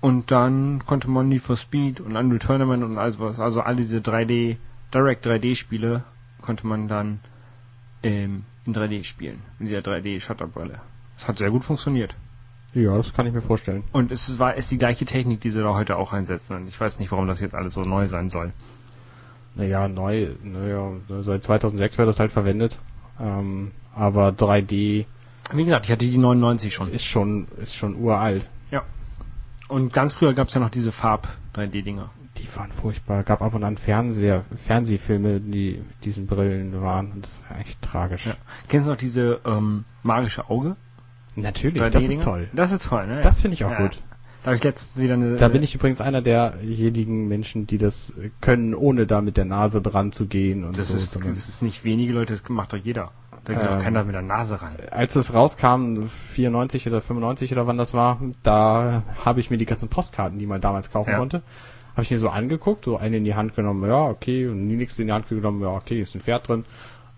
und 0.01 0.31
dann 0.31 0.85
konnte 0.87 1.11
man 1.11 1.29
Need 1.29 1.43
for 1.43 1.57
Speed 1.57 2.01
und 2.01 2.17
Unreal 2.17 2.39
Tournament 2.39 2.85
und 2.85 2.97
alles 2.99 3.19
was, 3.19 3.41
also 3.41 3.61
all 3.63 3.77
diese 3.77 3.99
3D, 3.99 4.57
Direct 4.97 5.27
3D 5.27 5.57
Spiele 5.57 6.05
konnte 6.41 6.67
man 6.67 6.89
dann 6.89 7.21
ähm, 8.03 8.45
in 8.65 8.75
3D 8.75 9.05
spielen, 9.05 9.43
mit 9.59 9.69
dieser 9.69 9.81
3D 9.81 10.21
Shutterbrille. 10.21 10.81
Das 11.17 11.29
hat 11.29 11.37
sehr 11.37 11.51
gut 11.51 11.65
funktioniert. 11.65 12.17
Ja, 12.73 12.97
das 12.97 13.13
kann 13.13 13.27
ich 13.27 13.35
mir 13.35 13.43
vorstellen. 13.43 13.85
Und 13.93 14.11
es 14.11 14.39
war 14.39 14.55
ist 14.55 14.71
die 14.71 14.79
gleiche 14.79 15.05
Technik, 15.05 15.43
die 15.43 15.51
sie 15.51 15.61
da 15.61 15.75
heute 15.75 15.99
auch 15.99 16.15
einsetzen. 16.15 16.57
Und 16.57 16.67
ich 16.67 16.81
weiß 16.81 16.99
nicht, 16.99 17.13
warum 17.13 17.27
das 17.27 17.41
jetzt 17.41 17.55
alles 17.55 17.75
so 17.75 17.83
neu 17.83 18.09
sein 18.09 18.31
soll. 18.31 18.55
Naja, 19.55 19.87
neu, 19.87 20.31
naja, 20.43 20.93
seit 21.21 21.45
2006 21.45 21.99
wird 21.99 22.09
das 22.09 22.19
halt 22.19 22.33
verwendet. 22.33 22.79
Ähm, 23.21 23.73
aber 23.95 24.31
3D 24.31 25.05
Wie 25.53 25.65
gesagt, 25.65 25.85
ich 25.87 25.93
hatte 25.93 26.09
die 26.09 26.17
99 26.17 26.73
schon. 26.73 26.91
ist 26.91 27.05
schon, 27.05 27.49
ist 27.59 27.75
schon 27.75 27.97
uralt. 27.97 28.49
Ja. 28.71 28.83
Und 29.69 29.93
ganz 29.93 30.15
früher 30.15 30.33
gab 30.33 30.49
es 30.49 30.55
ja 30.55 30.61
noch 30.61 30.71
diese 30.71 30.93
Farb 30.93 31.29
3D-Dinger. 31.55 32.09
Die 32.39 32.49
waren 32.57 32.71
furchtbar. 32.73 33.23
Gab 33.23 33.41
ab 33.43 33.55
und 33.55 33.65
an 33.65 33.77
Fernseher, 33.79 34.45
Fernsehfilme, 34.67 35.41
die 35.41 35.83
mit 35.87 36.05
diesen 36.05 36.27
Brillen 36.27 36.81
waren. 36.83 37.13
Und 37.13 37.25
das 37.25 37.41
war 37.49 37.59
echt 37.61 37.81
tragisch. 37.83 38.27
Ja. 38.27 38.35
Kennst 38.69 38.87
du 38.87 38.91
noch 38.93 38.99
diese 38.99 39.41
ähm, 39.47 39.85
magische 40.03 40.51
Auge? 40.51 40.77
Natürlich, 41.35 41.83
das 41.83 41.91
3D-Dinger? 41.95 42.09
ist 42.13 42.23
toll. 42.23 42.49
Das 42.53 42.73
ist 42.73 42.85
toll, 42.85 43.07
ne? 43.07 43.21
Das 43.23 43.41
finde 43.41 43.55
ich 43.55 43.65
auch 43.65 43.71
Ja. 43.71 43.83
gut. 43.83 44.01
Da 44.43 44.51
habe 44.51 44.57
ich 44.59 44.65
letztens 44.65 45.03
wieder 45.03 45.15
eine. 45.15 45.37
Da 45.37 45.49
bin 45.49 45.63
ich 45.63 45.75
übrigens 45.75 46.01
einer 46.01 46.23
derjenigen 46.23 47.27
Menschen, 47.27 47.67
die 47.67 47.79
das 47.79 48.15
können, 48.41 48.75
ohne 48.75 49.07
da 49.07 49.21
mit 49.21 49.37
der 49.37 49.45
Nase 49.45 49.83
dran 49.83 50.13
zu 50.13 50.27
gehen. 50.27 50.63
Und 50.65 50.79
Das 50.79 50.89
so, 50.89 50.97
ist, 50.97 51.17
das 51.17 51.49
ist 51.49 51.63
nicht 51.63 51.83
wenige 51.85 52.13
Leute, 52.13 52.33
das 52.35 52.49
macht 52.49 52.73
doch 52.73 52.79
jeder. 52.79 53.11
Da 53.45 53.55
geht 53.55 53.65
doch 53.67 53.73
Ähm, 53.73 53.79
keiner 53.81 54.05
mit 54.05 54.15
der 54.15 54.23
Nase 54.23 54.61
ran. 54.63 54.77
als 54.91 55.17
es 55.17 55.33
rauskam, 55.35 56.03
94 56.35 56.87
oder 56.89 57.01
95 57.01 57.53
oder 57.53 57.67
wann 57.67 57.77
das 57.77 57.93
war, 57.93 58.21
da 58.45 59.03
habe 59.25 59.41
ich 59.41 59.51
mir 59.51 59.57
die 59.59 59.67
ganzen 59.67 59.89
Postkarten, 59.89 60.39
die 60.39 60.47
man 60.47 60.61
damals 60.61 60.91
kaufen 60.93 61.11
Ja. 61.11 61.19
konnte, 61.19 61.43
habe 61.97 62.03
ich 62.03 62.11
mir 62.11 62.19
so 62.19 62.29
angeguckt, 62.29 62.85
so 62.85 62.99
eine 62.99 63.17
in 63.17 63.25
die 63.25 63.35
Hand 63.35 63.57
genommen, 63.57 63.89
ja, 63.89 64.05
okay, 64.05 64.47
und 64.49 64.69
die 64.69 64.77
nächste 64.77 65.01
in 65.01 65.09
die 65.09 65.15
Hand 65.15 65.29
genommen, 65.29 65.63
ja, 65.63 65.69
okay, 65.69 66.03
ist 66.03 66.15
ein 66.15 66.21
Pferd 66.21 66.47
drin. 66.47 66.67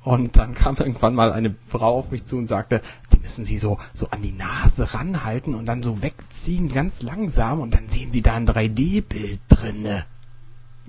Und 0.05 0.39
dann 0.39 0.55
kam 0.55 0.77
irgendwann 0.77 1.17
mal 1.17 1.33
eine 1.33 1.57
Frau 1.67 1.99
auf 1.99 2.13
mich 2.13 2.25
zu 2.25 2.39
und 2.39 2.47
sagte, 2.47 2.81
die 3.13 3.19
müssen 3.19 3.45
Sie 3.45 3.59
so, 3.59 3.79
so 3.93 4.09
an 4.11 4.23
die 4.23 4.31
Nase 4.31 4.95
ranhalten 4.95 5.57
und 5.57 5.67
dann 5.67 5.83
so 5.83 6.01
wegziehen, 6.01 6.73
ganz 6.73 7.03
langsam, 7.03 7.59
und 7.59 7.75
dann 7.75 7.89
sehen 7.89 8.13
Sie 8.13 8.23
da 8.23 8.35
ein 8.35 8.47
3D-Bild 8.47 9.41
drinne. 9.49 10.07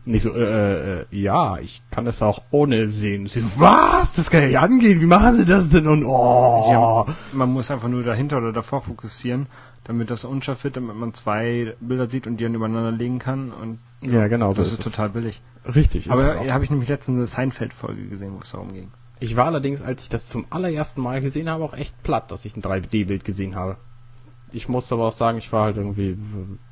Und 0.06 0.14
ich 0.14 0.24
so, 0.24 0.34
äh, 0.34 1.02
äh, 1.02 1.06
ja, 1.12 1.58
ich 1.60 1.82
kann 1.92 2.06
das 2.06 2.22
auch 2.22 2.42
ohne 2.52 2.88
sehen. 2.88 3.28
So, 3.28 3.42
was? 3.58 4.16
Das 4.16 4.30
kann 4.30 4.42
ja 4.42 4.48
nicht 4.48 4.60
angehen. 4.60 5.02
Wie 5.02 5.06
machen 5.06 5.36
Sie 5.36 5.46
das 5.46 5.70
denn? 5.70 5.88
Und 5.88 6.06
oh. 6.06 6.68
Ja, 6.72 7.16
man 7.34 7.52
muss 7.52 7.70
einfach 7.72 7.88
nur 7.90 8.04
dahinter 8.04 8.38
oder 8.38 8.54
davor 8.54 8.82
fokussieren, 8.82 9.48
damit 9.84 10.10
das 10.10 10.26
unscharf 10.26 10.64
wird, 10.64 10.78
damit 10.78 10.96
man 10.96 11.14
zwei 11.14 11.76
Bilder 11.80 12.10
sieht 12.10 12.28
und 12.28 12.38
die 12.38 12.44
dann 12.44 12.54
übereinander 12.56 12.92
legen 12.92 13.20
kann. 13.20 13.52
Und 13.52 13.80
Ja, 14.02 14.28
genau, 14.28 14.52
so 14.52 14.58
das 14.62 14.68
ist 14.68 14.80
ist 14.80 14.86
es. 14.88 14.92
total 14.92 15.10
billig. 15.10 15.42
Richtig. 15.66 16.08
ist 16.08 16.12
Aber 16.12 16.52
habe 16.54 16.64
ich 16.64 16.70
nämlich 16.70 16.90
letztens 16.90 17.18
eine 17.18 17.28
Seinfeld-Folge 17.28 18.08
gesehen, 18.08 18.34
wo 18.36 18.40
es 18.42 18.52
darum 18.52 18.74
ging. 18.74 18.92
Ich 19.20 19.36
war 19.36 19.46
allerdings, 19.48 19.82
als 19.82 20.04
ich 20.04 20.10
das 20.10 20.28
zum 20.30 20.46
allerersten 20.50 21.02
Mal 21.02 21.20
gesehen 21.22 21.50
habe, 21.50 21.64
auch 21.64 21.74
echt 21.74 22.02
platt, 22.04 22.32
dass 22.32 22.46
ich 22.46 22.56
ein 22.56 22.62
3D-Bild 22.62 23.26
gesehen 23.26 23.56
habe. 23.56 23.76
Ich 24.52 24.70
muss 24.70 24.92
aber 24.92 25.06
auch 25.06 25.12
sagen, 25.12 25.38
ich 25.38 25.52
war 25.52 25.66
halt 25.66 25.78
irgendwie 25.78 26.18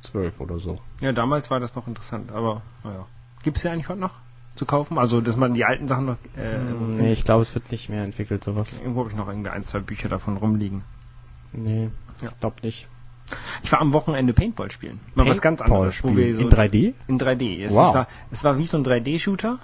zwölf 0.02 0.40
oder 0.40 0.58
so. 0.58 0.80
Ja, 1.00 1.12
damals 1.12 1.50
war 1.50 1.60
das 1.60 1.74
noch 1.74 1.86
interessant, 1.86 2.32
aber 2.32 2.62
naja. 2.82 3.06
Gibt's 3.42 3.62
ja 3.62 3.72
eigentlich 3.72 3.88
heute 3.88 4.00
noch 4.00 4.14
zu 4.54 4.66
kaufen? 4.66 4.98
Also, 4.98 5.20
dass 5.20 5.36
man 5.36 5.54
die 5.54 5.64
alten 5.64 5.86
Sachen 5.88 6.06
noch... 6.06 6.16
Äh, 6.36 6.56
Hm, 6.58 6.90
nee, 6.90 7.12
ich 7.12 7.24
glaube, 7.24 7.42
es 7.42 7.54
wird 7.54 7.70
nicht 7.70 7.88
mehr 7.88 8.02
entwickelt, 8.04 8.42
sowas. 8.44 8.80
Irgendwo 8.80 9.00
habe 9.00 9.10
ich 9.10 9.16
noch 9.16 9.28
irgendwie 9.28 9.50
ein, 9.50 9.64
zwei 9.64 9.78
Bücher 9.80 10.08
davon 10.08 10.36
rumliegen. 10.36 10.82
Nee, 11.52 11.90
Ja. 12.20 12.30
ich 12.30 12.40
glaube 12.40 12.56
nicht. 12.62 12.88
Ich 13.62 13.70
war 13.72 13.80
am 13.80 13.92
Wochenende 13.92 14.32
Paintball 14.32 14.70
spielen. 14.70 15.00
Mal 15.14 15.28
was 15.28 15.42
ganz 15.42 15.60
anderes. 15.60 16.02
Wo 16.02 16.16
wir 16.16 16.34
so 16.34 16.40
in 16.42 16.50
3D? 16.50 16.94
in 17.08 17.18
3D. 17.18 17.62
Es, 17.64 17.74
Wow. 17.74 17.94
war, 17.94 18.08
es 18.30 18.42
war 18.42 18.56
wie 18.58 18.64
so 18.66 18.78
ein 18.78 18.84
3D-Shooter. 18.84 19.58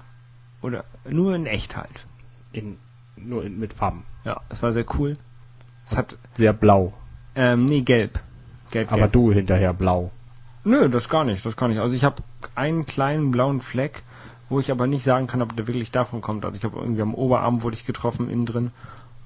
Oder 0.60 0.84
nur 1.08 1.34
in 1.34 1.46
echt 1.46 1.76
halt. 1.76 2.06
In, 2.52 2.76
nur 3.16 3.44
in, 3.44 3.58
mit 3.58 3.72
Farben. 3.72 4.04
Ja, 4.24 4.40
es 4.50 4.62
war 4.62 4.72
sehr 4.72 4.84
cool. 4.98 5.16
Es 5.86 5.96
hat, 5.96 6.16
Sehr 6.34 6.52
blau. 6.52 6.92
ähm, 7.34 7.60
nee, 7.60 7.80
gelb. 7.80 8.20
Gelb, 8.70 8.90
Aber 8.92 9.02
gelb. 9.02 9.12
du 9.12 9.32
hinterher 9.32 9.72
blau. 9.74 10.10
Nö, 10.64 10.88
das 10.88 11.08
gar 11.08 11.24
nicht, 11.24 11.44
das 11.44 11.56
gar 11.56 11.68
nicht. 11.68 11.78
Also 11.78 11.94
ich 11.94 12.04
habe 12.04 12.22
einen 12.54 12.86
kleinen 12.86 13.30
blauen 13.30 13.60
Fleck, 13.60 14.02
wo 14.48 14.60
ich 14.60 14.70
aber 14.70 14.86
nicht 14.86 15.04
sagen 15.04 15.26
kann, 15.26 15.42
ob 15.42 15.54
der 15.56 15.66
wirklich 15.66 15.90
davon 15.90 16.20
kommt. 16.20 16.44
Also 16.44 16.58
ich 16.58 16.64
habe 16.64 16.78
irgendwie 16.78 17.02
am 17.02 17.14
Oberarm 17.14 17.62
wurde 17.62 17.76
ich 17.76 17.86
getroffen, 17.86 18.30
innen 18.30 18.46
drin. 18.46 18.70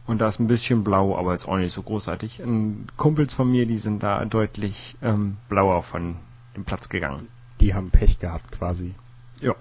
Und 0.06 0.20
da 0.20 0.28
ist 0.28 0.40
ein 0.40 0.46
bisschen 0.46 0.84
blau, 0.84 1.16
aber 1.16 1.32
jetzt 1.32 1.46
auch 1.46 1.58
nicht 1.58 1.72
so 1.72 1.82
großartig. 1.82 2.42
Und 2.42 2.88
Kumpels 2.96 3.34
von 3.34 3.50
mir, 3.50 3.66
die 3.66 3.76
sind 3.76 4.02
da 4.02 4.24
deutlich 4.24 4.96
ähm, 5.02 5.36
blauer 5.48 5.82
von 5.82 6.16
dem 6.56 6.64
Platz 6.64 6.88
gegangen. 6.88 7.28
Die 7.60 7.74
haben 7.74 7.90
Pech 7.90 8.18
gehabt 8.18 8.52
quasi. 8.52 8.94
Ja. 9.40 9.54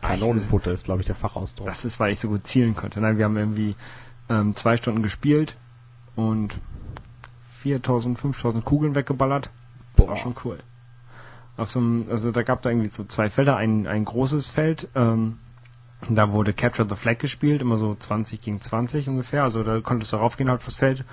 Kanonenfutter 0.00 0.72
ist, 0.72 0.84
glaube 0.84 1.00
ich, 1.00 1.06
der 1.06 1.14
Fachausdruck. 1.14 1.66
Das 1.66 1.84
ist, 1.84 2.00
weil 2.00 2.12
ich 2.12 2.20
so 2.20 2.28
gut 2.28 2.46
zielen 2.46 2.74
konnte. 2.74 3.00
Nein, 3.00 3.18
wir 3.18 3.24
haben 3.24 3.36
irgendwie 3.36 3.76
ähm, 4.28 4.56
zwei 4.56 4.76
Stunden 4.76 5.02
gespielt 5.02 5.56
und 6.16 6.58
4000, 7.60 8.18
5000 8.18 8.64
Kugeln 8.64 8.94
weggeballert. 8.94 9.48
Das 9.96 10.06
war 10.06 10.14
Boah. 10.14 10.20
schon 10.20 10.34
cool. 10.44 10.58
Auf 11.56 11.70
so 11.70 11.78
einem, 11.78 12.06
also 12.10 12.32
da 12.32 12.42
gab 12.42 12.62
da 12.62 12.70
irgendwie 12.70 12.88
so 12.88 13.04
zwei 13.04 13.30
Felder, 13.30 13.56
ein, 13.56 13.86
ein 13.86 14.04
großes 14.04 14.50
Feld, 14.50 14.88
ähm, 14.94 15.38
da 16.08 16.32
wurde 16.32 16.52
Capture 16.52 16.88
the 16.88 16.96
Flag 16.96 17.18
gespielt, 17.18 17.62
immer 17.62 17.76
so 17.76 17.94
20 17.94 18.40
gegen 18.40 18.60
20 18.60 19.08
ungefähr, 19.08 19.44
also 19.44 19.62
da 19.62 19.80
konntest 19.80 20.12
du 20.12 20.16
raufgehen 20.16 20.50
auf 20.50 20.64
das 20.64 20.74
Feld 20.74 21.04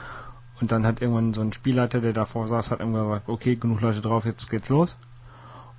und 0.59 0.71
dann 0.71 0.85
hat 0.85 1.01
irgendwann 1.01 1.33
so 1.33 1.41
ein 1.41 1.53
Spielleiter, 1.53 2.01
der 2.01 2.13
davor 2.13 2.47
saß, 2.47 2.71
hat 2.71 2.79
irgendwann 2.79 3.07
gesagt, 3.07 3.29
okay, 3.29 3.55
genug 3.55 3.81
Leute 3.81 4.01
drauf, 4.01 4.25
jetzt 4.25 4.49
geht's 4.49 4.69
los. 4.69 4.97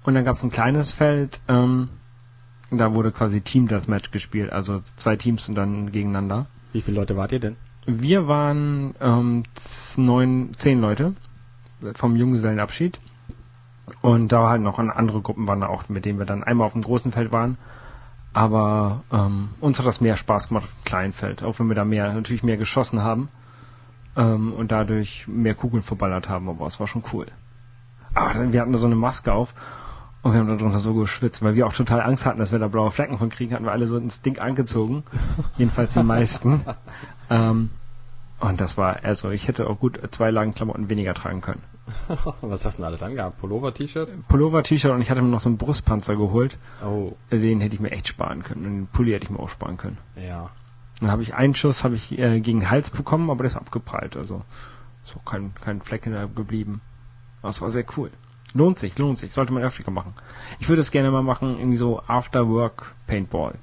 Und 0.04 0.14
dann 0.14 0.24
gab 0.24 0.34
es 0.34 0.42
ein 0.42 0.50
kleines 0.50 0.92
Feld, 0.92 1.40
ähm, 1.48 1.88
Da 2.72 2.94
wurde 2.94 3.12
quasi 3.12 3.42
Team 3.42 3.68
Deathmatch 3.68 4.10
gespielt, 4.12 4.50
also 4.50 4.80
zwei 4.80 5.16
Teams 5.16 5.46
und 5.48 5.56
dann 5.56 5.92
gegeneinander. 5.92 6.46
Wie 6.72 6.80
viele 6.80 6.96
Leute 6.96 7.16
wart 7.18 7.32
ihr 7.32 7.40
denn? 7.40 7.56
Wir 7.84 8.28
waren 8.28 8.94
ähm, 9.00 9.42
neun, 9.96 10.52
zehn 10.56 10.80
Leute 10.80 11.14
vom 11.94 12.16
Junggesellenabschied. 12.16 12.98
Und 14.00 14.32
da 14.32 14.48
halt 14.48 14.62
noch 14.62 14.78
andere 14.78 15.20
Gruppen 15.20 15.46
waren 15.46 15.60
da 15.60 15.68
auch, 15.68 15.88
mit 15.88 16.04
denen 16.04 16.18
wir 16.18 16.26
dann 16.26 16.42
einmal 16.42 16.66
auf 16.66 16.72
dem 16.72 16.82
großen 16.82 17.12
Feld 17.12 17.32
waren. 17.32 17.58
Aber 18.32 19.02
ähm, 19.12 19.50
uns 19.60 19.78
hat 19.78 19.86
das 19.86 20.00
mehr 20.00 20.16
Spaß 20.16 20.48
gemacht 20.48 20.64
auf 20.64 20.82
dem 20.82 20.84
kleinen 20.84 21.12
Feld, 21.12 21.42
auch 21.42 21.58
wenn 21.58 21.68
wir 21.68 21.74
da 21.74 21.84
mehr 21.84 22.12
natürlich 22.12 22.42
mehr 22.42 22.56
geschossen 22.56 23.02
haben 23.02 23.28
ähm, 24.16 24.52
und 24.54 24.72
dadurch 24.72 25.26
mehr 25.28 25.54
Kugeln 25.54 25.82
verballert 25.82 26.28
haben, 26.28 26.48
aber 26.48 26.66
es 26.66 26.80
war 26.80 26.86
schon 26.86 27.04
cool. 27.12 27.26
Aber 28.14 28.34
dann, 28.34 28.52
wir 28.52 28.60
hatten 28.60 28.72
da 28.72 28.78
so 28.78 28.86
eine 28.86 28.96
Maske 28.96 29.32
auf 29.32 29.54
und 30.22 30.32
wir 30.32 30.40
haben 30.40 30.48
darunter 30.48 30.78
so 30.78 30.94
geschwitzt, 30.94 31.42
weil 31.42 31.56
wir 31.56 31.66
auch 31.66 31.72
total 31.72 32.00
Angst 32.00 32.26
hatten, 32.26 32.38
dass 32.38 32.52
wir 32.52 32.58
da 32.58 32.68
blaue 32.68 32.90
Flecken 32.90 33.18
von 33.18 33.28
kriegen, 33.28 33.54
hatten 33.54 33.64
wir 33.64 33.72
alle 33.72 33.86
so 33.86 33.96
ein 33.96 34.10
Stink 34.10 34.40
angezogen. 34.40 35.04
Jedenfalls 35.58 35.94
die 35.94 36.02
meisten. 36.02 36.64
ähm, 37.30 37.70
und 38.40 38.60
das 38.60 38.76
war, 38.76 39.04
also 39.04 39.30
ich 39.30 39.48
hätte 39.48 39.68
auch 39.68 39.78
gut 39.78 40.00
zwei 40.10 40.30
Lagen 40.30 40.54
Klamotten 40.54 40.90
weniger 40.90 41.14
tragen 41.14 41.40
können. 41.40 41.62
Was 42.40 42.64
hast 42.64 42.76
du 42.76 42.82
denn 42.82 42.86
alles 42.86 43.02
angehabt? 43.02 43.38
Pullover, 43.40 43.72
T-Shirt? 43.74 44.10
Pullover, 44.28 44.62
T-Shirt 44.62 44.92
und 44.92 45.00
ich 45.00 45.10
hatte 45.10 45.22
mir 45.22 45.28
noch 45.28 45.40
so 45.40 45.48
einen 45.48 45.58
Brustpanzer 45.58 46.16
geholt. 46.16 46.58
Oh. 46.84 47.12
Den 47.30 47.60
hätte 47.60 47.74
ich 47.74 47.80
mir 47.80 47.90
echt 47.90 48.08
sparen 48.08 48.42
können. 48.42 48.66
Und 48.66 48.72
den 48.72 48.86
Pulli 48.86 49.12
hätte 49.12 49.24
ich 49.24 49.30
mir 49.30 49.40
auch 49.40 49.48
sparen 49.48 49.76
können. 49.76 49.98
Ja. 50.16 50.50
Dann 51.00 51.10
habe 51.10 51.22
ich 51.22 51.34
einen 51.34 51.54
Schuss 51.54 51.84
habe 51.84 51.96
ich 51.96 52.16
äh, 52.18 52.40
gegen 52.40 52.60
den 52.60 52.70
Hals 52.70 52.90
bekommen, 52.90 53.30
aber 53.30 53.44
der 53.44 53.50
ist 53.50 53.56
abgeprallt. 53.56 54.16
Also 54.16 54.42
so 55.04 55.18
kein, 55.24 55.54
kein 55.54 55.80
Fleck 55.80 56.06
in 56.06 56.12
der 56.12 56.28
geblieben. 56.28 56.80
Aber 57.40 57.50
es 57.50 57.60
war 57.60 57.70
sehr 57.70 57.84
cool. 57.96 58.10
Lohnt 58.54 58.78
sich, 58.78 58.98
lohnt 58.98 59.18
sich. 59.18 59.32
Sollte 59.32 59.52
man 59.52 59.62
öfter 59.62 59.90
machen. 59.90 60.14
Ich 60.60 60.68
würde 60.68 60.80
es 60.80 60.90
gerne 60.90 61.10
mal 61.10 61.22
machen, 61.22 61.58
irgendwie 61.58 61.76
so 61.76 62.02
After 62.06 62.48
Work 62.48 62.94
Paintball. 63.06 63.54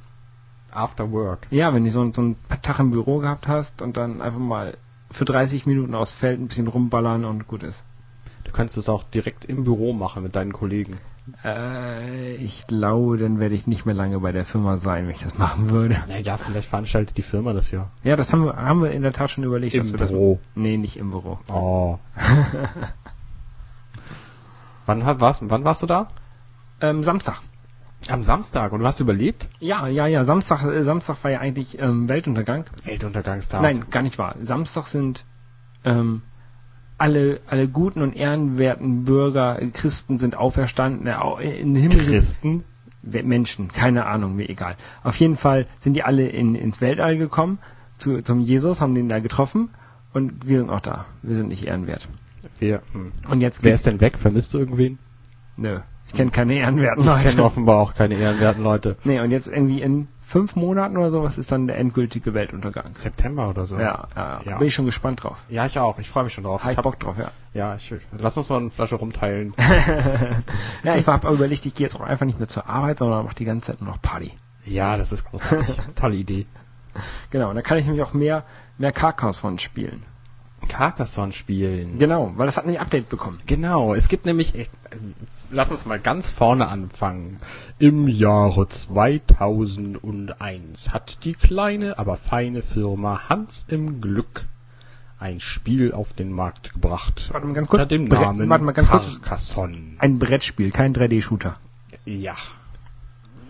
After 0.72 1.12
Work. 1.12 1.48
Ja, 1.50 1.74
wenn 1.74 1.84
du 1.84 1.92
so, 1.92 2.12
so 2.12 2.22
einen 2.22 2.36
Tag 2.62 2.80
im 2.80 2.92
Büro 2.92 3.20
gehabt 3.20 3.48
hast 3.48 3.82
und 3.82 3.98
dann 3.98 4.22
einfach 4.22 4.40
mal 4.40 4.78
für 5.12 5.26
30 5.26 5.66
Minuten 5.66 5.96
aufs 5.96 6.14
Feld 6.14 6.40
ein 6.40 6.48
bisschen 6.48 6.68
rumballern 6.68 7.26
und 7.26 7.48
gut 7.48 7.64
ist. 7.64 7.84
Du 8.50 8.56
könntest 8.56 8.80
es 8.80 8.90
auch 8.90 9.04
direkt 9.04 9.46
im 9.46 9.64
Büro 9.64 9.94
machen 9.94 10.24
mit 10.24 10.36
deinen 10.36 10.54
Kollegen. 10.54 10.98
Äh, 11.46 12.34
ich 12.34 12.66
glaube, 12.66 13.20
dann 13.20 13.40
werde 13.40 13.54
ich 13.54 13.68
nicht 13.68 13.86
mehr 13.86 13.94
lange 13.94 14.20
bei 14.22 14.32
der 14.32 14.44
Firma 14.44 14.78
sein, 14.78 15.06
wenn 15.06 15.14
ich 15.14 15.22
das 15.22 15.38
machen 15.38 15.70
würde. 15.70 16.02
Naja, 16.08 16.36
vielleicht 16.38 16.68
veranstaltet 16.68 17.16
die 17.16 17.22
Firma 17.22 17.54
das 17.54 17.70
ja. 17.70 17.92
Ja, 18.02 18.16
das 18.16 18.34
haben 18.34 18.46
wir, 18.46 18.56
haben 18.56 18.82
wir 18.82 18.90
in 18.90 19.04
der 19.04 19.14
Tat 19.14 19.30
schon 19.30 19.44
überlegt. 19.44 19.76
Im 19.76 19.92
Büro. 19.92 20.40
Das, 20.42 20.56
nee, 20.56 20.78
nicht 20.78 20.98
im 20.98 21.12
Büro. 21.12 21.38
Oh. 21.48 22.00
wann, 24.88 25.06
warst, 25.22 25.44
wann 25.46 25.64
warst 25.64 25.84
du 25.84 25.86
da? 25.86 26.10
Ähm, 26.82 27.04
Samstag. 27.04 27.44
Am 28.10 28.24
Samstag. 28.24 28.72
Und 28.72 28.80
du 28.80 28.88
hast 28.88 29.00
überlebt? 29.00 29.48
Ja, 29.60 29.86
ja, 29.86 30.08
ja. 30.08 30.26
Samstag, 30.26 30.64
äh, 30.64 30.84
Samstag 30.84 31.24
war 31.24 31.30
ja 31.30 31.40
eigentlich 31.40 31.78
ähm, 31.78 32.10
Weltuntergang. 32.10 32.66
Weltuntergangstag. 32.84 33.62
Nein, 33.62 33.86
gar 33.92 34.02
nicht 34.02 34.18
wahr. 34.18 34.34
Samstag 34.42 34.88
sind 34.88 35.24
ähm, 35.86 36.24
alle, 37.00 37.40
alle 37.48 37.68
guten 37.68 38.02
und 38.02 38.16
ehrenwerten 38.16 39.04
Bürger, 39.06 39.60
Christen 39.74 40.18
sind 40.18 40.36
auferstanden, 40.38 41.08
äh, 41.08 41.14
au- 41.14 41.38
in 41.38 41.74
den 41.74 41.84
Himmel. 41.92 42.06
Christen? 42.06 42.64
Menschen, 43.02 43.70
keine 43.70 44.06
Ahnung, 44.06 44.36
mir 44.36 44.50
egal. 44.50 44.76
Auf 45.04 45.16
jeden 45.16 45.38
Fall 45.38 45.68
sind 45.78 45.94
die 45.94 46.04
alle 46.04 46.28
in, 46.28 46.54
ins 46.56 46.82
Weltall 46.82 47.18
gekommen, 47.18 47.58
zu, 47.98 48.22
zum 48.22 48.42
Jesus, 48.42 48.82
haben 48.82 48.94
den 48.94 49.08
da 49.10 49.20
getroffen 49.20 49.70
und 50.14 50.48
wir 50.48 50.60
sind 50.60 50.70
auch 50.70 50.82
da. 50.82 51.06
Wir 51.24 51.36
sind 51.38 51.48
nicht 51.48 51.66
ehrenwert. 51.66 52.10
Wer, 52.60 52.82
hm. 52.92 53.12
Und 53.30 53.40
jetzt 53.42 53.64
Wer 53.64 53.74
ist 53.74 53.86
denn 53.86 54.02
weg? 54.02 54.18
Vermisst 54.18 54.54
du 54.54 54.58
irgendwen? 54.60 55.00
Nö, 55.56 55.80
ich 56.08 56.14
kenne 56.14 56.32
keine 56.32 56.56
ehrenwerten 56.56 57.04
Ich 57.04 57.10
kenne 57.10 57.24
Leute. 57.30 57.44
offenbar 57.44 57.78
auch 57.78 57.94
keine 57.96 58.16
ehrenwerten 58.16 58.64
Leute. 58.64 58.98
Nee, 59.06 59.22
und 59.22 59.32
jetzt 59.32 59.48
irgendwie 59.48 59.82
in 59.82 60.08
fünf 60.30 60.56
Monaten 60.56 60.96
oder 60.96 61.10
sowas 61.12 61.38
ist 61.38 61.52
dann 61.52 61.68
der 61.68 61.78
endgültige 61.78 62.34
Weltuntergang. 62.34 62.94
September 62.96 63.50
oder 63.50 63.66
so. 63.66 63.78
Ja, 63.80 64.08
ja, 64.16 64.42
Ja. 64.46 64.58
bin 64.58 64.68
ich 64.68 64.74
schon 64.76 64.86
gespannt 64.86 65.24
drauf. 65.24 65.38
Ja, 65.50 65.66
ich 65.66 65.78
auch. 65.80 65.98
Ich 66.00 66.08
freue 66.10 66.24
mich 66.24 66.34
schon 66.34 66.44
drauf. 66.44 66.64
Hab 66.64 66.72
ich 66.72 66.78
hab- 66.78 66.84
Bock 66.84 67.00
drauf, 67.00 67.18
ja. 67.18 67.32
Ja, 67.54 67.76
ich, 67.76 67.94
lass 68.18 68.38
uns 68.38 68.48
mal 68.50 68.58
eine 68.58 68.70
Flasche 68.70 68.96
rumteilen. 68.96 69.54
ja, 70.84 70.96
ich 70.96 71.08
habe 71.08 71.28
überlegt, 71.34 71.66
ich 71.66 71.74
gehe 71.74 71.86
jetzt 71.86 71.96
auch 72.00 72.06
einfach 72.06 72.26
nicht 72.26 72.38
mehr 72.40 72.48
zur 72.48 72.68
Arbeit, 72.68 73.00
sondern 73.00 73.26
mache 73.26 73.36
die 73.36 73.46
ganze 73.46 73.72
Zeit 73.72 73.82
nur 73.82 73.90
noch 73.92 74.02
Party. 74.02 74.34
ja, 74.66 74.98
das 74.98 75.12
ist 75.12 75.26
großartig. 75.26 75.78
Tolle 75.96 76.16
Idee. 76.16 76.46
Genau, 77.32 77.50
und 77.50 77.56
dann 77.56 77.64
kann 77.64 77.78
ich 77.78 77.86
nämlich 77.86 78.04
auch 78.04 78.14
mehr, 78.14 78.44
mehr 78.78 78.92
Carcassonne 78.92 79.60
spielen. 79.60 80.04
Carcassonne 80.70 81.34
spielen. 81.34 82.00
Genau, 82.00 82.32
weil 82.38 82.46
das 82.46 82.56
hat 82.56 82.66
ein 82.66 82.78
Update 82.78 83.10
bekommen. 83.10 83.40
Genau, 83.46 83.94
es 83.94 84.08
gibt 84.08 84.26
nämlich, 84.26 84.56
äh, 84.56 84.68
lass 85.52 85.72
uns 85.72 85.86
mal 85.86 86.00
ganz 86.00 86.30
vorne 86.32 86.68
anfangen. 86.70 87.40
Im 87.80 88.08
Jahre 88.08 88.68
2001 88.70 90.92
hat 90.94 91.24
die 91.26 91.34
kleine, 91.34 92.00
aber 92.00 92.16
feine 92.18 92.62
Firma 92.62 93.28
Hans 93.30 93.66
im 93.68 94.00
Glück 94.02 94.46
ein 95.20 95.40
Spiel 95.42 95.92
auf 95.92 96.14
den 96.14 96.32
Markt 96.32 96.74
gebracht. 96.74 97.30
Warte 97.34 97.48
mal 97.48 97.54
ganz 97.54 97.68
kurz. 97.68 97.84
Unter 97.84 97.96
dem 97.98 98.08
Bre- 98.08 98.22
Namen 98.22 98.50
warte 98.50 98.64
mal 98.64 98.72
ganz 98.72 98.90
kurz. 98.90 99.06
Carcassonne. 99.06 99.96
Ein 100.00 100.20
Brettspiel, 100.20 100.72
kein 100.72 100.94
3D-Shooter. 100.94 101.58
Ja. 102.06 102.36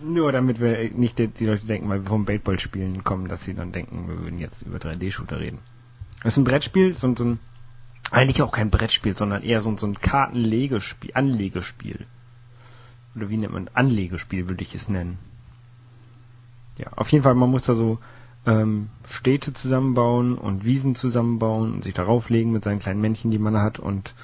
Nur 0.02 0.32
damit 0.32 0.60
wir 0.60 0.90
nicht 0.96 1.18
die, 1.18 1.28
die 1.28 1.44
Leute 1.44 1.66
denken, 1.66 1.88
weil 1.88 2.02
wir 2.02 2.08
vom 2.08 2.24
Baseballspielen 2.24 3.04
kommen, 3.04 3.28
dass 3.28 3.44
sie 3.44 3.54
dann 3.54 3.70
denken, 3.70 4.08
wir 4.08 4.20
würden 4.20 4.38
jetzt 4.38 4.62
über 4.62 4.78
3D-Shooter 4.78 5.38
reden. 5.38 5.58
Das 6.22 6.34
ist 6.34 6.36
ein 6.38 6.44
Brettspiel, 6.44 6.94
so, 6.96 7.06
ein- 7.08 7.16
so 7.16 7.24
ein, 7.24 7.38
eigentlich 8.10 8.42
auch 8.42 8.52
kein 8.52 8.70
Brettspiel, 8.70 9.16
sondern 9.16 9.42
eher 9.42 9.62
so, 9.62 9.70
ein- 9.70 9.78
so 9.78 9.86
ein 9.86 9.94
Kartenlegespiel, 9.94 11.12
Anlegespiel. 11.14 12.06
Oder 13.16 13.28
wie 13.30 13.36
nennt 13.38 13.52
man, 13.52 13.68
Anlegespiel 13.74 14.48
würde 14.48 14.62
ich 14.62 14.74
es 14.74 14.88
nennen. 14.88 15.18
Ja, 16.78 16.88
auf 16.96 17.10
jeden 17.12 17.24
Fall, 17.24 17.34
man 17.34 17.50
muss 17.50 17.64
da 17.64 17.74
so 17.74 17.98
ähm, 18.46 18.88
Städte 19.10 19.52
zusammenbauen 19.52 20.38
und 20.38 20.64
Wiesen 20.64 20.94
zusammenbauen 20.94 21.74
und 21.74 21.84
sich 21.84 21.92
darauf 21.92 22.30
legen 22.30 22.52
mit 22.52 22.64
seinen 22.64 22.78
kleinen 22.78 23.00
Männchen, 23.00 23.30
die 23.30 23.38
man 23.38 23.58
hat 23.58 23.78
und 23.78 24.14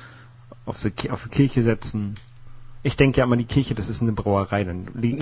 auf 0.65 0.79
die, 0.81 1.11
auf 1.11 1.25
die 1.25 1.29
Kirche 1.29 1.63
setzen. 1.63 2.15
Ich 2.87 2.97
denke 2.97 3.19
ja 3.19 3.25
immer, 3.25 3.37
die 3.37 3.45
Kirche, 3.45 3.75
das 3.75 3.89
ist 3.89 4.01
eine 4.01 4.13
Brauerei, 4.13 4.63
dann, 4.63 4.87
gehe 4.95 5.17
ich 5.17 5.19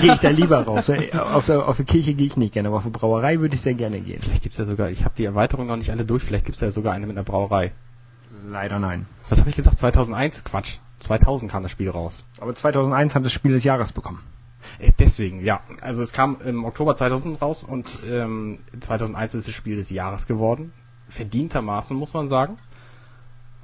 gehe 0.00 0.12
ich 0.12 0.18
da 0.20 0.28
lieber 0.42 0.62
raus. 0.64 0.90
Auf, 0.90 1.44
so- 1.46 1.62
auf 1.62 1.78
die 1.78 1.84
Kirche 1.84 2.12
gehe 2.12 2.26
ich 2.26 2.36
nicht 2.36 2.52
gerne, 2.52 2.68
aber 2.68 2.76
auf 2.76 2.82
eine 2.82 2.90
Brauerei 2.90 3.40
würde 3.40 3.54
ich 3.54 3.62
sehr 3.62 3.72
gerne 3.74 3.98
gehen. 4.00 4.20
Vielleicht 4.20 4.42
gibt's 4.42 4.58
ja 4.58 4.66
sogar, 4.66 4.90
ich 4.90 5.02
habe 5.04 5.14
die 5.16 5.24
Erweiterung 5.24 5.66
noch 5.68 5.76
nicht 5.76 5.90
alle 5.90 6.04
durch, 6.04 6.22
vielleicht 6.22 6.44
gibt's 6.44 6.60
ja 6.60 6.70
sogar 6.70 6.92
eine 6.92 7.06
mit 7.06 7.16
einer 7.16 7.24
Brauerei. 7.24 7.72
Leider 8.44 8.78
nein. 8.78 9.06
Was 9.30 9.40
habe 9.40 9.48
ich 9.48 9.56
gesagt? 9.56 9.78
2001? 9.78 10.44
Quatsch. 10.44 10.76
2000 10.98 11.50
kam 11.50 11.62
das 11.62 11.72
Spiel 11.72 11.88
raus. 11.88 12.24
Aber 12.40 12.54
2001 12.54 13.14
hat 13.14 13.24
das 13.24 13.32
Spiel 13.32 13.52
des 13.52 13.64
Jahres 13.64 13.92
bekommen. 13.92 14.20
Äh, 14.78 14.92
Deswegen, 14.98 15.42
ja. 15.42 15.60
Also 15.80 16.02
es 16.02 16.12
kam 16.12 16.36
im 16.44 16.64
Oktober 16.66 16.94
2000 16.94 17.40
raus 17.40 17.64
und 17.64 17.98
ähm, 18.10 18.58
2001 18.80 19.34
ist 19.34 19.48
das 19.48 19.54
Spiel 19.54 19.76
des 19.76 19.88
Jahres 19.88 20.26
geworden. 20.26 20.72
Verdientermaßen, 21.08 21.96
muss 21.96 22.12
man 22.12 22.28
sagen. 22.28 22.58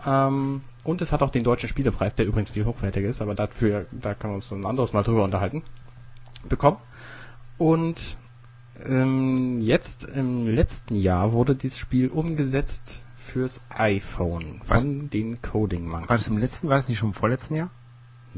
Ähm, 0.06 0.62
und 0.88 1.02
es 1.02 1.12
hat 1.12 1.22
auch 1.22 1.28
den 1.28 1.44
deutschen 1.44 1.68
Spielepreis, 1.68 2.14
der 2.14 2.24
übrigens 2.24 2.48
viel 2.48 2.64
hochwertiger 2.64 3.10
ist, 3.10 3.20
aber 3.20 3.34
dafür, 3.34 3.84
da 3.92 4.14
können 4.14 4.32
wir 4.32 4.36
uns 4.36 4.50
ein 4.50 4.64
anderes 4.64 4.94
Mal 4.94 5.02
drüber 5.02 5.22
unterhalten, 5.22 5.62
bekommen. 6.48 6.78
Und 7.58 8.16
ähm, 8.86 9.60
jetzt 9.60 10.04
im 10.04 10.46
letzten 10.46 10.94
Jahr 10.94 11.34
wurde 11.34 11.54
dieses 11.54 11.76
Spiel 11.76 12.08
umgesetzt 12.08 13.02
fürs 13.18 13.60
iPhone 13.68 14.62
Was? 14.66 14.80
von 14.80 15.10
den 15.10 15.42
Coding 15.42 15.86
Monkeys. 15.86 16.08
War 16.08 16.16
das 16.16 16.28
im 16.28 16.38
letzten, 16.38 16.68
war 16.70 16.76
das 16.76 16.88
nicht 16.88 16.96
schon 16.96 17.10
im 17.10 17.14
vorletzten 17.14 17.56
Jahr? 17.56 17.70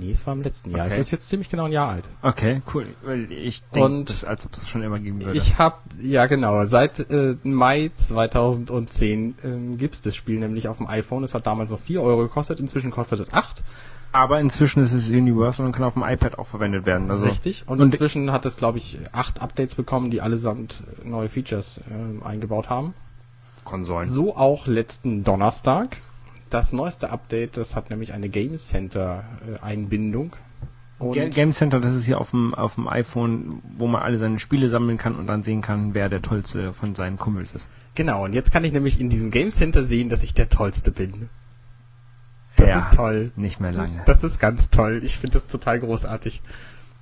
Nee, 0.01 0.11
es 0.13 0.27
war 0.27 0.33
im 0.35 0.43
letzten 0.43 0.71
Jahr. 0.71 0.87
Okay. 0.87 0.95
Es 0.95 1.01
ist 1.07 1.11
jetzt 1.11 1.29
ziemlich 1.29 1.49
genau 1.51 1.65
ein 1.67 1.73
Jahr 1.73 1.89
alt. 1.91 2.05
Okay, 2.23 2.63
cool. 2.75 2.87
Weil 3.03 3.31
ich 3.31 3.63
denke, 3.69 4.13
als 4.27 4.47
ob 4.47 4.53
es 4.55 4.69
schon 4.69 4.83
immer 4.83 4.99
geben 4.99 5.23
würde. 5.23 5.37
Ich 5.39 5.59
habe, 5.59 5.77
ja 6.01 6.27
genau, 6.27 6.65
seit 6.65 6.99
äh, 7.11 7.37
Mai 7.43 7.91
2010 7.95 9.35
ähm, 9.45 9.77
gibt's 9.79 10.01
das 10.01 10.17
Spiel 10.17 10.39
nämlich 10.39 10.69
auf 10.69 10.79
dem 10.79 10.87
iPhone. 10.87 11.23
Es 11.25 11.35
hat 11.35 11.47
damals 11.47 11.71
noch 11.71 11.81
4 11.81 12.03
Euro 12.03 12.23
gekostet, 12.23 12.61
inzwischen 12.61 12.91
kostet 12.91 13.21
es 13.21 13.33
8. 13.33 13.63
aber 14.13 14.41
inzwischen 14.41 14.83
ist 14.83 14.93
es 14.93 15.09
Universal 15.11 15.67
und 15.67 15.73
kann 15.73 15.85
auf 15.85 15.95
dem 15.95 16.03
iPad 16.03 16.39
auch 16.39 16.47
verwendet 16.47 16.87
werden. 16.87 17.11
Also 17.11 17.27
Richtig. 17.27 17.65
Und, 17.67 17.81
und- 17.81 17.93
inzwischen 17.93 18.33
hat 18.33 18.47
es, 18.47 18.57
glaube 18.57 18.79
ich, 18.79 18.99
8 19.13 19.41
Updates 19.43 19.75
bekommen, 19.75 20.11
die 20.11 20.21
allesamt 20.21 20.83
äh, 21.05 21.09
neue 21.09 21.29
Features 21.29 21.81
ähm, 21.91 22.23
eingebaut 22.25 22.71
haben. 22.71 22.95
Konsolen. 23.65 24.09
So 24.09 24.35
auch 24.37 24.67
letzten 24.67 25.23
Donnerstag. 25.25 25.99
Das 26.51 26.73
neueste 26.73 27.11
Update, 27.11 27.57
das 27.57 27.77
hat 27.77 27.91
nämlich 27.91 28.13
eine 28.13 28.29
Game 28.29 28.57
Center 28.59 29.25
äh, 29.49 29.59
Einbindung. 29.65 30.35
Und 30.99 31.15
Ga- 31.15 31.29
Game 31.29 31.53
Center, 31.53 31.81
das 31.81 31.95
ist 31.95 32.05
hier 32.05 32.21
auf 32.21 32.31
dem, 32.31 32.55
auf 32.55 32.75
dem 32.75 32.89
iPhone, 32.89 33.63
wo 33.79 33.87
man 33.87 34.03
alle 34.03 34.19
seine 34.19 34.39
Spiele 34.39 34.69
sammeln 34.69 34.99
kann 34.99 35.15
und 35.17 35.27
dann 35.27 35.43
sehen 35.43 35.63
kann, 35.63 35.95
wer 35.95 36.09
der 36.09 36.21
tollste 36.23 36.73
von 36.75 36.95
seinen 36.95 37.17
Kumpels 37.19 37.55
ist. 37.55 37.69
genau, 37.95 38.25
und 38.25 38.35
jetzt 38.35 38.53
kann 38.53 38.65
ich 38.65 38.73
nämlich 38.73 39.01
in 39.01 39.09
diesem 39.09 39.31
Game 39.31 39.51
Center 39.51 39.85
sehen, 39.85 40.09
dass 40.11 40.23
ich 40.23 40.35
der 40.35 40.49
Tollste 40.49 40.91
bin. 40.91 41.29
Das 42.57 42.69
Ja. 42.69 42.79
ist 42.81 42.93
toll. 42.93 43.31
Nicht 43.37 43.61
mehr 43.61 43.73
lange. 43.73 44.03
Das 44.07 44.23
ist 44.25 44.39
ganz 44.39 44.69
toll. 44.71 45.01
Ich 45.05 45.17
finde 45.17 45.35
das 45.35 45.47
total 45.47 45.79
großartig. 45.81 46.43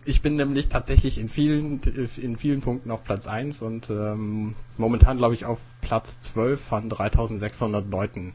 Ich 0.05 0.23
bin 0.23 0.37
nämlich 0.37 0.69
tatsächlich 0.69 1.19
in 1.19 1.29
vielen, 1.29 1.81
in 2.17 2.37
vielen 2.37 2.61
Punkten 2.61 2.91
auf 2.91 3.03
Platz 3.03 3.27
1 3.27 3.63
und 3.63 3.91
ähm, 3.91 4.55
momentan 4.77 5.17
glaube 5.19 5.35
ich 5.35 5.45
auf 5.45 5.59
Platz 5.81 6.21
12 6.21 6.61
von 6.61 6.89
3600 6.89 7.91
Leuten. 7.91 8.33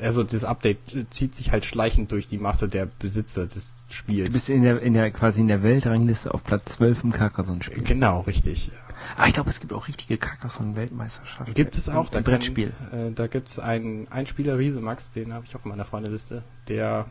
Also 0.00 0.24
das 0.24 0.44
Update 0.44 0.78
zieht 1.10 1.34
sich 1.34 1.52
halt 1.52 1.64
schleichend 1.64 2.12
durch 2.12 2.28
die 2.28 2.38
Masse 2.38 2.68
der 2.68 2.86
Besitzer 2.86 3.46
des 3.46 3.84
Spiels. 3.88 4.28
Du 4.28 4.32
bist 4.32 4.50
in 4.50 4.62
der, 4.62 4.80
in 4.80 4.94
der, 4.94 5.10
quasi 5.10 5.40
in 5.40 5.48
der 5.48 5.62
Weltrangliste 5.62 6.32
auf 6.32 6.44
Platz 6.44 6.76
12 6.76 7.04
im 7.04 7.12
Carcassonne-Spiel. 7.12 7.82
Genau, 7.82 8.20
richtig. 8.20 8.70
Ah, 9.16 9.26
ich 9.26 9.32
glaube, 9.32 9.50
es 9.50 9.60
gibt 9.60 9.72
auch 9.72 9.88
richtige 9.88 10.18
Carcassonne-Weltmeisterschaften. 10.18 11.54
Gibt 11.54 11.76
es 11.76 11.88
auch, 11.88 12.12
ein 12.12 12.24
Brettspiel. 12.24 12.72
Äh, 12.92 13.12
da 13.12 13.26
gibt 13.26 13.48
es 13.48 13.58
einen, 13.58 14.08
Spieler, 14.26 14.58
Riesemax, 14.58 15.10
den 15.10 15.32
habe 15.32 15.46
ich 15.46 15.56
auch 15.56 15.64
in 15.64 15.70
meiner 15.70 15.84
Freundeliste. 15.84 16.44
Der 16.68 17.06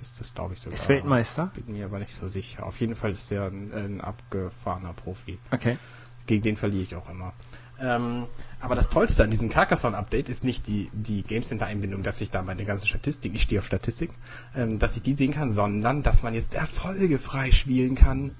ist 0.00 0.20
das, 0.20 0.34
glaube 0.34 0.54
ich, 0.54 0.60
sogar. 0.60 0.78
Ist 0.78 0.88
Weltmeister? 0.88 1.52
Bin 1.54 1.74
mir 1.74 1.86
aber 1.86 1.98
nicht 1.98 2.14
so 2.14 2.28
sicher. 2.28 2.66
Auf 2.66 2.80
jeden 2.80 2.94
Fall 2.94 3.10
ist 3.12 3.30
der 3.30 3.44
ein, 3.44 3.72
ein 3.72 4.00
abgefahrener 4.00 4.92
Profi. 4.92 5.38
Okay. 5.50 5.78
Gegen 6.26 6.42
den 6.42 6.56
verliere 6.56 6.82
ich 6.82 6.94
auch 6.94 7.08
immer. 7.08 7.32
Ähm, 7.80 8.26
aber 8.60 8.74
das 8.74 8.90
Tollste 8.90 9.24
an 9.24 9.30
diesem 9.30 9.48
Carcassonne-Update 9.48 10.28
ist 10.28 10.44
nicht 10.44 10.66
die, 10.66 10.90
die 10.92 11.22
Game 11.22 11.42
Center-Einbindung, 11.42 12.02
dass 12.02 12.20
ich 12.20 12.30
da 12.30 12.42
meine 12.42 12.64
ganze 12.64 12.86
Statistik, 12.86 13.34
ich 13.34 13.42
stehe 13.42 13.60
auf 13.60 13.66
Statistik, 13.66 14.10
ähm, 14.54 14.78
dass 14.78 14.96
ich 14.96 15.02
die 15.02 15.14
sehen 15.14 15.32
kann, 15.32 15.52
sondern 15.52 16.02
dass 16.02 16.22
man 16.22 16.34
jetzt 16.34 16.54
Erfolge 16.54 17.18
freispielen 17.18 17.94
kann. 17.94 18.32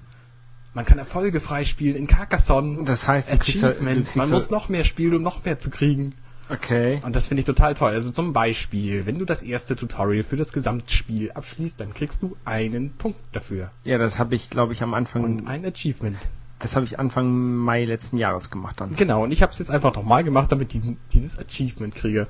Man 0.74 0.84
kann 0.84 0.98
Erfolge 0.98 1.40
freispielen 1.40 1.96
in 1.96 2.06
Carcassonne. 2.06 2.84
Das 2.84 3.08
heißt, 3.08 3.32
Achievements. 3.32 4.14
Man 4.14 4.30
muss 4.30 4.50
noch 4.50 4.68
mehr 4.68 4.84
spielen, 4.84 5.14
um 5.14 5.22
noch 5.22 5.44
mehr 5.44 5.58
zu 5.58 5.70
kriegen. 5.70 6.14
Okay. 6.50 7.00
Und 7.04 7.14
das 7.14 7.28
finde 7.28 7.40
ich 7.40 7.46
total 7.46 7.74
toll. 7.74 7.92
Also 7.92 8.10
zum 8.10 8.32
Beispiel, 8.32 9.06
wenn 9.06 9.18
du 9.18 9.24
das 9.24 9.42
erste 9.42 9.76
Tutorial 9.76 10.24
für 10.24 10.36
das 10.36 10.52
Gesamtspiel 10.52 11.30
abschließt, 11.30 11.78
dann 11.78 11.94
kriegst 11.94 12.22
du 12.22 12.36
einen 12.44 12.90
Punkt 12.90 13.20
dafür. 13.32 13.70
Ja, 13.84 13.98
das 13.98 14.18
habe 14.18 14.34
ich, 14.34 14.50
glaube 14.50 14.72
ich, 14.72 14.82
am 14.82 14.94
Anfang, 14.94 15.22
Und 15.22 15.46
ein 15.46 15.64
Achievement. 15.64 16.18
Das 16.60 16.76
habe 16.76 16.84
ich 16.84 16.98
Anfang 16.98 17.56
Mai 17.56 17.84
letzten 17.84 18.16
Jahres 18.18 18.50
gemacht 18.50 18.80
dann. 18.80 18.94
Genau, 18.94 19.24
und 19.24 19.32
ich 19.32 19.42
habe 19.42 19.50
es 19.52 19.58
jetzt 19.58 19.70
einfach 19.70 19.94
nochmal 19.94 20.22
gemacht, 20.24 20.52
damit 20.52 20.74
ich 20.74 20.82
dieses 21.12 21.38
Achievement 21.38 21.94
kriege. 21.94 22.28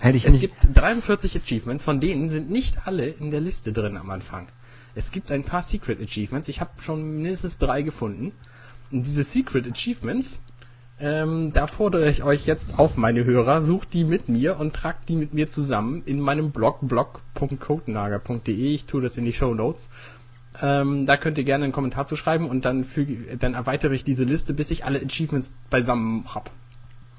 Hätte 0.00 0.16
ich 0.16 0.26
Es 0.26 0.32
nicht. 0.32 0.40
gibt 0.40 0.76
43 0.76 1.36
Achievements, 1.36 1.84
von 1.84 2.00
denen 2.00 2.28
sind 2.28 2.50
nicht 2.50 2.86
alle 2.86 3.06
in 3.06 3.30
der 3.30 3.40
Liste 3.40 3.72
drin 3.72 3.96
am 3.96 4.10
Anfang. 4.10 4.48
Es 4.94 5.12
gibt 5.12 5.30
ein 5.32 5.44
paar 5.44 5.62
Secret 5.62 6.02
Achievements, 6.02 6.48
ich 6.48 6.60
habe 6.60 6.70
schon 6.82 7.22
mindestens 7.22 7.56
drei 7.56 7.82
gefunden. 7.82 8.32
Und 8.90 9.06
diese 9.06 9.22
Secret 9.24 9.70
Achievements, 9.70 10.40
ähm, 10.98 11.52
da 11.52 11.66
fordere 11.66 12.10
ich 12.10 12.24
euch 12.24 12.46
jetzt 12.46 12.78
auf, 12.78 12.96
meine 12.96 13.24
Hörer, 13.24 13.62
sucht 13.62 13.94
die 13.94 14.04
mit 14.04 14.28
mir 14.28 14.58
und 14.58 14.74
tragt 14.74 15.08
die 15.08 15.16
mit 15.16 15.32
mir 15.34 15.48
zusammen 15.48 16.02
in 16.04 16.20
meinem 16.20 16.50
Blog 16.50 16.78
blog.codenager.de. 16.82 18.74
Ich 18.74 18.84
tue 18.86 19.02
das 19.02 19.16
in 19.16 19.24
die 19.24 19.32
Show 19.32 19.54
Notes. 19.54 19.88
Ähm, 20.60 21.06
da 21.06 21.16
könnt 21.16 21.38
ihr 21.38 21.44
gerne 21.44 21.64
einen 21.64 21.72
Kommentar 21.72 22.06
zu 22.06 22.16
schreiben 22.16 22.48
und 22.48 22.64
dann, 22.64 22.84
füge, 22.84 23.36
dann 23.38 23.54
erweitere 23.54 23.94
ich 23.94 24.04
diese 24.04 24.24
Liste, 24.24 24.52
bis 24.52 24.70
ich 24.70 24.84
alle 24.84 25.00
Achievements 25.00 25.52
beisammen 25.70 26.26
habe. 26.34 26.50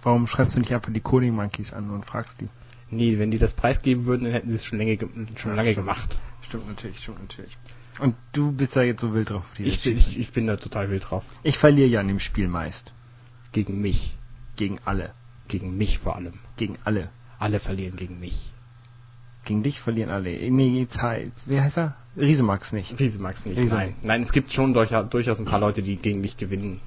Warum 0.04 0.28
schreibst 0.28 0.56
du 0.56 0.60
nicht 0.60 0.74
einfach 0.74 0.91
die 0.93 1.00
Coding 1.00 1.34
Monkeys 1.34 1.74
an 1.74 1.89
und 1.89 2.06
fragst 2.06 2.41
die? 2.41 2.50
Nee, 2.91 3.17
wenn 3.17 3.32
die 3.32 3.39
das 3.39 3.54
preisgeben 3.54 4.06
würden, 4.06 4.26
dann 4.26 4.34
hätten 4.34 4.50
sie 4.50 4.58
es 4.58 4.65
schon, 4.65 4.78
lange 4.78 4.98
ge- 4.98 5.10
schon 5.36 5.52
Ja, 5.52 5.56
lange 5.58 5.72
stimmt. 5.72 5.88
gemacht. 5.88 6.19
Stimmt 6.41 6.67
natürlich, 6.67 7.00
stimmt 7.00 7.22
natürlich. 7.22 7.58
Und 8.00 8.15
du 8.34 8.52
bist 8.52 8.76
da 8.76 8.84
jetzt 8.84 9.02
so 9.02 9.13
wild 9.13 9.30
drauf. 9.32 9.43
Ich 9.58 9.82
bin, 9.82 9.98
ich, 9.98 10.19
ich 10.19 10.32
bin 10.32 10.46
da 10.48 10.58
total 10.58 10.89
wild 10.91 11.10
drauf. 11.10 11.24
ich 11.41 11.58
verliere 11.58 11.88
ja 11.88 12.00
an 12.02 12.08
dem 12.08 12.19
Spiel 12.19 12.48
meist. 12.48 12.93
Gegen 13.52 13.82
mich. 13.82 14.15
Gegen 14.58 14.78
alle. 14.86 15.12
Gegen 15.48 15.76
mich 15.78 15.98
vor 16.00 16.15
allem. 16.15 16.34
Gegen 16.58 16.78
alle. 16.84 17.10
Alle 17.39 17.60
verlieren 17.60 17.96
gegen 17.98 18.19
mich. 18.19 18.52
Gegen 19.45 19.63
dich 19.63 19.82
verlieren 19.82 20.10
alle. 20.10 20.29
Nee, 20.51 20.79
jetzt 20.79 21.01
heißt, 21.01 21.49
wie 21.49 21.60
heißt 21.60 21.77
er? 21.77 21.95
Riesemax 22.15 22.71
nicht. 22.71 22.97
Riesemax 22.99 23.45
nicht. 23.45 23.58
Riese- 23.60 23.75
Nein. 23.75 23.95
Nein, 24.03 24.21
es 24.21 24.32
gibt 24.32 24.53
schon 24.53 24.73
durchaus, 24.73 25.10
durchaus 25.10 25.39
ein 25.39 25.45
paar 25.45 25.60
Leute, 25.60 25.82
die 25.84 25.97
gegen 25.97 26.21
mich 26.21 26.38
gewinnen. 26.38 26.79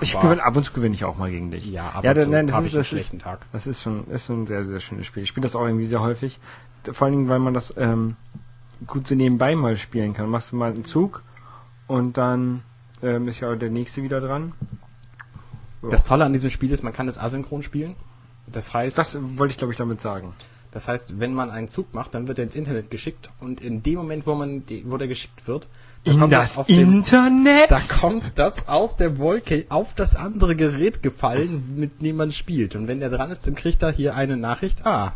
Ich 0.00 0.14
Aber- 0.16 0.28
gewinne, 0.28 0.44
ab 0.44 0.56
und 0.56 0.64
zu 0.64 0.72
gewinne 0.72 0.94
ich 0.94 1.04
auch 1.04 1.16
mal 1.16 1.30
gegen 1.30 1.50
dich. 1.50 1.66
Ja, 1.70 1.90
aber 1.90 2.06
ja, 2.06 2.14
da- 2.14 2.26
nein, 2.26 2.46
das 2.46 2.56
ist, 2.56 2.66
ich 2.66 2.72
einen 2.72 2.72
das 2.72 2.80
ist, 2.80 2.86
schlechten 2.88 3.18
Tag. 3.18 3.40
das 3.52 3.66
ist 3.66 3.82
schon, 3.82 4.06
ist 4.08 4.26
schon 4.26 4.42
ein 4.42 4.46
sehr, 4.46 4.64
sehr 4.64 4.80
schönes 4.80 5.06
Spiel. 5.06 5.22
Ich 5.24 5.28
spiele 5.28 5.42
das 5.44 5.56
auch 5.56 5.64
irgendwie 5.64 5.86
sehr 5.86 6.00
häufig. 6.00 6.38
Vor 6.92 7.06
allen 7.06 7.16
Dingen, 7.16 7.28
weil 7.28 7.38
man 7.38 7.52
das 7.54 7.74
ähm, 7.76 8.16
gut 8.86 9.06
so 9.06 9.14
nebenbei 9.14 9.56
mal 9.56 9.76
spielen 9.76 10.12
kann. 10.14 10.28
Machst 10.30 10.52
du 10.52 10.56
mal 10.56 10.70
einen 10.72 10.84
Zug 10.84 11.22
und 11.86 12.16
dann 12.18 12.62
ähm, 13.02 13.28
ist 13.28 13.40
ja 13.40 13.50
auch 13.50 13.56
der 13.56 13.70
nächste 13.70 14.02
wieder 14.02 14.20
dran. 14.20 14.52
Ja. 15.82 15.90
Das 15.90 16.04
Tolle 16.04 16.24
an 16.24 16.32
diesem 16.32 16.50
Spiel 16.50 16.70
ist, 16.70 16.82
man 16.82 16.92
kann 16.92 17.08
es 17.08 17.18
asynchron 17.18 17.62
spielen. 17.62 17.96
Das 18.46 18.72
heißt, 18.72 18.96
Das 18.96 19.18
wollte 19.36 19.52
ich, 19.52 19.58
glaube 19.58 19.72
ich, 19.72 19.78
damit 19.78 20.00
sagen. 20.00 20.32
Das 20.76 20.88
heißt, 20.88 21.18
wenn 21.20 21.32
man 21.32 21.50
einen 21.50 21.70
Zug 21.70 21.94
macht, 21.94 22.14
dann 22.14 22.28
wird 22.28 22.38
er 22.38 22.44
ins 22.44 22.54
Internet 22.54 22.90
geschickt 22.90 23.30
und 23.40 23.62
in 23.62 23.82
dem 23.82 23.94
Moment, 23.94 24.26
wo 24.26 24.34
man, 24.34 24.62
wo 24.84 24.98
der 24.98 25.08
geschickt 25.08 25.48
wird, 25.48 25.68
da 26.04 26.12
kommt 26.12 26.32
das 26.34 26.58
auf 26.58 26.66
dem, 26.66 26.98
Internet? 26.98 27.70
Da 27.70 27.80
kommt 27.80 28.32
das 28.34 28.68
aus 28.68 28.94
der 28.94 29.16
Wolke 29.16 29.64
auf 29.70 29.94
das 29.94 30.16
andere 30.16 30.54
Gerät 30.54 31.02
gefallen, 31.02 31.76
mit 31.76 32.02
dem 32.02 32.16
man 32.16 32.30
spielt. 32.30 32.76
Und 32.76 32.88
wenn 32.88 33.00
der 33.00 33.08
dran 33.08 33.30
ist, 33.30 33.46
dann 33.46 33.54
kriegt 33.54 33.82
er 33.82 33.90
hier 33.90 34.16
eine 34.16 34.36
Nachricht. 34.36 34.84
Ah, 34.84 35.14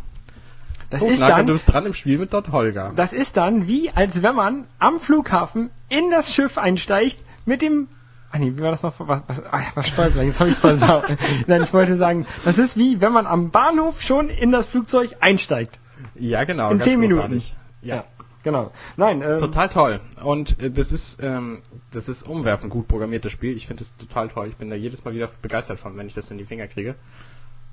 das, 0.89 1.03
ist 1.03 1.21
dann, 1.21 1.45
du 1.45 1.53
bist 1.53 1.71
dran 1.71 1.85
im 1.85 1.93
Spiel 1.93 2.17
mit 2.17 2.33
dort 2.33 2.51
Holger. 2.51 2.91
das 2.95 3.13
ist 3.13 3.37
dann 3.37 3.67
wie, 3.67 3.91
als 3.91 4.23
wenn 4.23 4.33
man 4.33 4.65
am 4.79 4.99
Flughafen 4.99 5.69
in 5.89 6.09
das 6.09 6.33
Schiff 6.33 6.57
einsteigt 6.57 7.19
mit 7.45 7.61
dem 7.61 7.87
Ah 8.31 8.39
nee, 8.39 8.53
wie 8.55 8.61
war 8.61 8.71
das 8.71 8.81
noch? 8.83 8.93
Was, 8.99 9.23
was, 9.27 9.43
ach, 9.51 9.75
was 9.75 9.87
stolper, 9.87 10.23
jetzt 10.23 10.39
habe 10.39 10.49
ich 10.49 10.55
versaut. 10.55 11.03
Nein, 11.47 11.63
ich 11.63 11.73
wollte 11.73 11.97
sagen, 11.97 12.25
das 12.45 12.57
ist 12.57 12.77
wie, 12.77 13.01
wenn 13.01 13.11
man 13.11 13.27
am 13.27 13.51
Bahnhof 13.51 14.01
schon 14.01 14.29
in 14.29 14.51
das 14.51 14.67
Flugzeug 14.67 15.17
einsteigt. 15.19 15.79
Ja, 16.15 16.43
genau. 16.45 16.71
In 16.71 16.79
zehn 16.79 16.99
Minuten. 16.99 17.21
großartig. 17.21 17.55
Ja. 17.81 18.05
Genau. 18.43 18.71
Nein, 18.97 19.21
ähm, 19.21 19.37
Total 19.37 19.69
toll. 19.69 19.99
Und 20.23 20.59
äh, 20.61 20.71
das 20.71 20.91
ist, 20.91 21.19
ähm, 21.21 21.61
das 21.91 22.09
ist 22.09 22.23
umwerfend 22.23 22.71
gut 22.71 22.87
programmiertes 22.87 23.31
Spiel. 23.31 23.55
Ich 23.55 23.67
finde 23.67 23.83
es 23.83 23.95
total 23.97 24.29
toll. 24.29 24.47
Ich 24.47 24.55
bin 24.55 24.69
da 24.69 24.75
jedes 24.75 25.03
Mal 25.05 25.13
wieder 25.13 25.29
begeistert 25.41 25.79
von, 25.79 25.95
wenn 25.97 26.07
ich 26.07 26.15
das 26.15 26.31
in 26.31 26.37
die 26.37 26.45
Finger 26.45 26.67
kriege. 26.67 26.95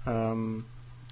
Ähm, 0.06 0.64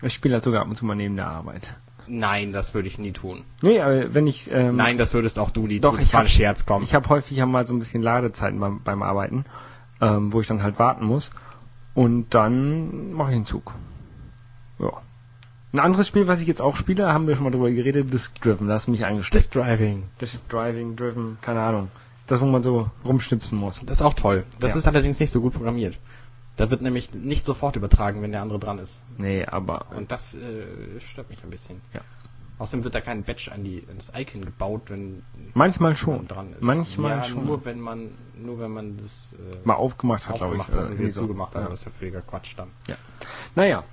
ich 0.03 0.13
spiele 0.13 0.35
das 0.35 0.45
sogar 0.45 0.63
ab 0.63 0.69
und 0.69 0.77
zu 0.77 0.85
mal 0.85 0.95
neben 0.95 1.17
der 1.17 1.29
Arbeit. 1.29 1.75
Nein, 2.09 2.53
das 2.53 2.75
würde 2.75 2.88
ich 2.88 2.99
nie 2.99 3.12
tun. 3.12 3.45
Nee, 3.62 3.81
aber 3.81 4.14
wenn 4.14 4.27
ich... 4.27 4.51
Ähm, 4.51 4.77
Nein, 4.77 4.99
das 4.99 5.14
würdest 5.14 5.38
auch 5.38 5.51
du 5.51 5.66
nie 5.66 5.81
Doch, 5.81 5.92
tun. 5.92 6.01
ich 6.01 6.07
Das 6.07 6.12
war 6.14 6.21
hab- 6.21 6.27
ein 6.27 6.31
Scherz, 6.31 6.66
komm. 6.66 6.83
Ich 6.83 6.95
habe 6.95 7.09
häufig 7.09 7.37
ja 7.37 7.47
mal 7.47 7.66
so 7.66 7.75
ein 7.75 7.79
bisschen 7.79 8.03
Ladezeiten 8.03 8.59
beim, 8.61 8.81
beim 8.83 9.03
Arbeiten, 9.03 9.45
ähm, 10.01 10.33
wo 10.33 10.40
ich 10.40 10.47
dann 10.47 10.62
halt 10.62 10.79
warten 10.79 11.05
muss. 11.07 11.31
Und 11.95 12.35
dann 12.35 13.12
mache 13.12 13.31
ich 13.31 13.37
einen 13.37 13.47
Zug. 13.47 13.73
Ja. 14.79 14.90
Ein 15.73 15.81
anderes 15.81 16.07
Spiel, 16.09 16.27
was 16.27 16.40
ich 16.40 16.49
jetzt 16.49 16.62
auch 16.62 16.77
spiele, 16.77 17.12
haben 17.12 17.27
wir 17.27 17.35
schon 17.35 17.45
mal 17.45 17.51
drüber 17.51 17.71
geredet, 17.71 18.12
Disk 18.12 18.40
Driven. 18.40 18.69
Das 18.69 18.88
mich 18.88 19.05
angesteckt. 19.05 19.55
Driving. 19.55 20.05
Disk 20.21 20.49
Driving, 20.49 20.97
Driven, 20.97 21.38
keine 21.42 21.61
Ahnung. 21.61 21.88
Das, 22.27 22.40
wo 22.40 22.47
man 22.47 22.62
so 22.62 22.90
rumschnipsen 23.05 23.59
muss. 23.59 23.81
Das 23.87 23.99
ist 24.01 24.03
auch 24.03 24.14
toll. 24.14 24.45
Das 24.59 24.73
Ja. 24.73 24.79
ist 24.79 24.87
allerdings 24.87 25.21
nicht 25.21 25.31
so 25.31 25.40
gut 25.40 25.55
programmiert. 25.55 25.97
Da 26.57 26.71
wird 26.71 26.81
nämlich 26.81 27.12
nicht 27.12 27.45
sofort 27.45 27.77
übertragen, 27.77 28.23
wenn 28.23 28.33
der 28.33 28.42
andere 28.42 28.59
dran 28.59 28.79
ist. 28.79 29.03
Nee, 29.19 29.45
aber 29.45 29.87
Und 29.95 30.11
das 30.11 30.35
äh, 30.35 31.01
stört 31.01 31.29
mich 31.29 31.42
ein 31.45 31.51
bisschen. 31.51 31.81
Ja. 31.92 32.01
Außerdem 32.59 32.85
wird 32.85 32.95
da 32.95 33.03
kein 33.03 33.23
Badge 33.23 33.53
an, 33.53 33.64
die, 33.64 33.85
an 33.90 33.99
das 33.99 34.12
Icon 34.16 34.42
gebaut, 34.42 34.85
wenn 34.87 35.23
manchmal 35.53 35.90
man 35.90 35.97
schon. 35.99 36.27
dran 36.27 36.55
ist. 36.55 36.62
Manchmal 36.62 37.19
ja, 37.19 37.23
schon. 37.23 37.45
Nur 37.45 37.66
wenn 37.66 37.79
man, 37.79 38.09
nur 38.35 38.59
wenn 38.59 38.71
man 38.71 38.97
das 38.97 39.35
äh, 39.35 39.66
Mal 39.66 39.75
aufgemacht 39.75 40.27
hat, 40.27 40.37
glaube 40.37 40.57
ich. 40.57 40.62
hat 40.62 40.73
oder 40.73 40.87
und 40.87 40.99
wieder 40.99 41.11
so. 41.11 41.23
zugemacht 41.23 41.51
hat. 41.51 41.57
Ja. 41.57 41.61
Aber 41.66 41.71
das 41.73 41.81
ist 41.81 41.87
ja 41.87 41.92
völliger 41.99 42.23
Quatsch 42.23 42.55
dann. 42.57 42.69
Naja. 43.55 43.85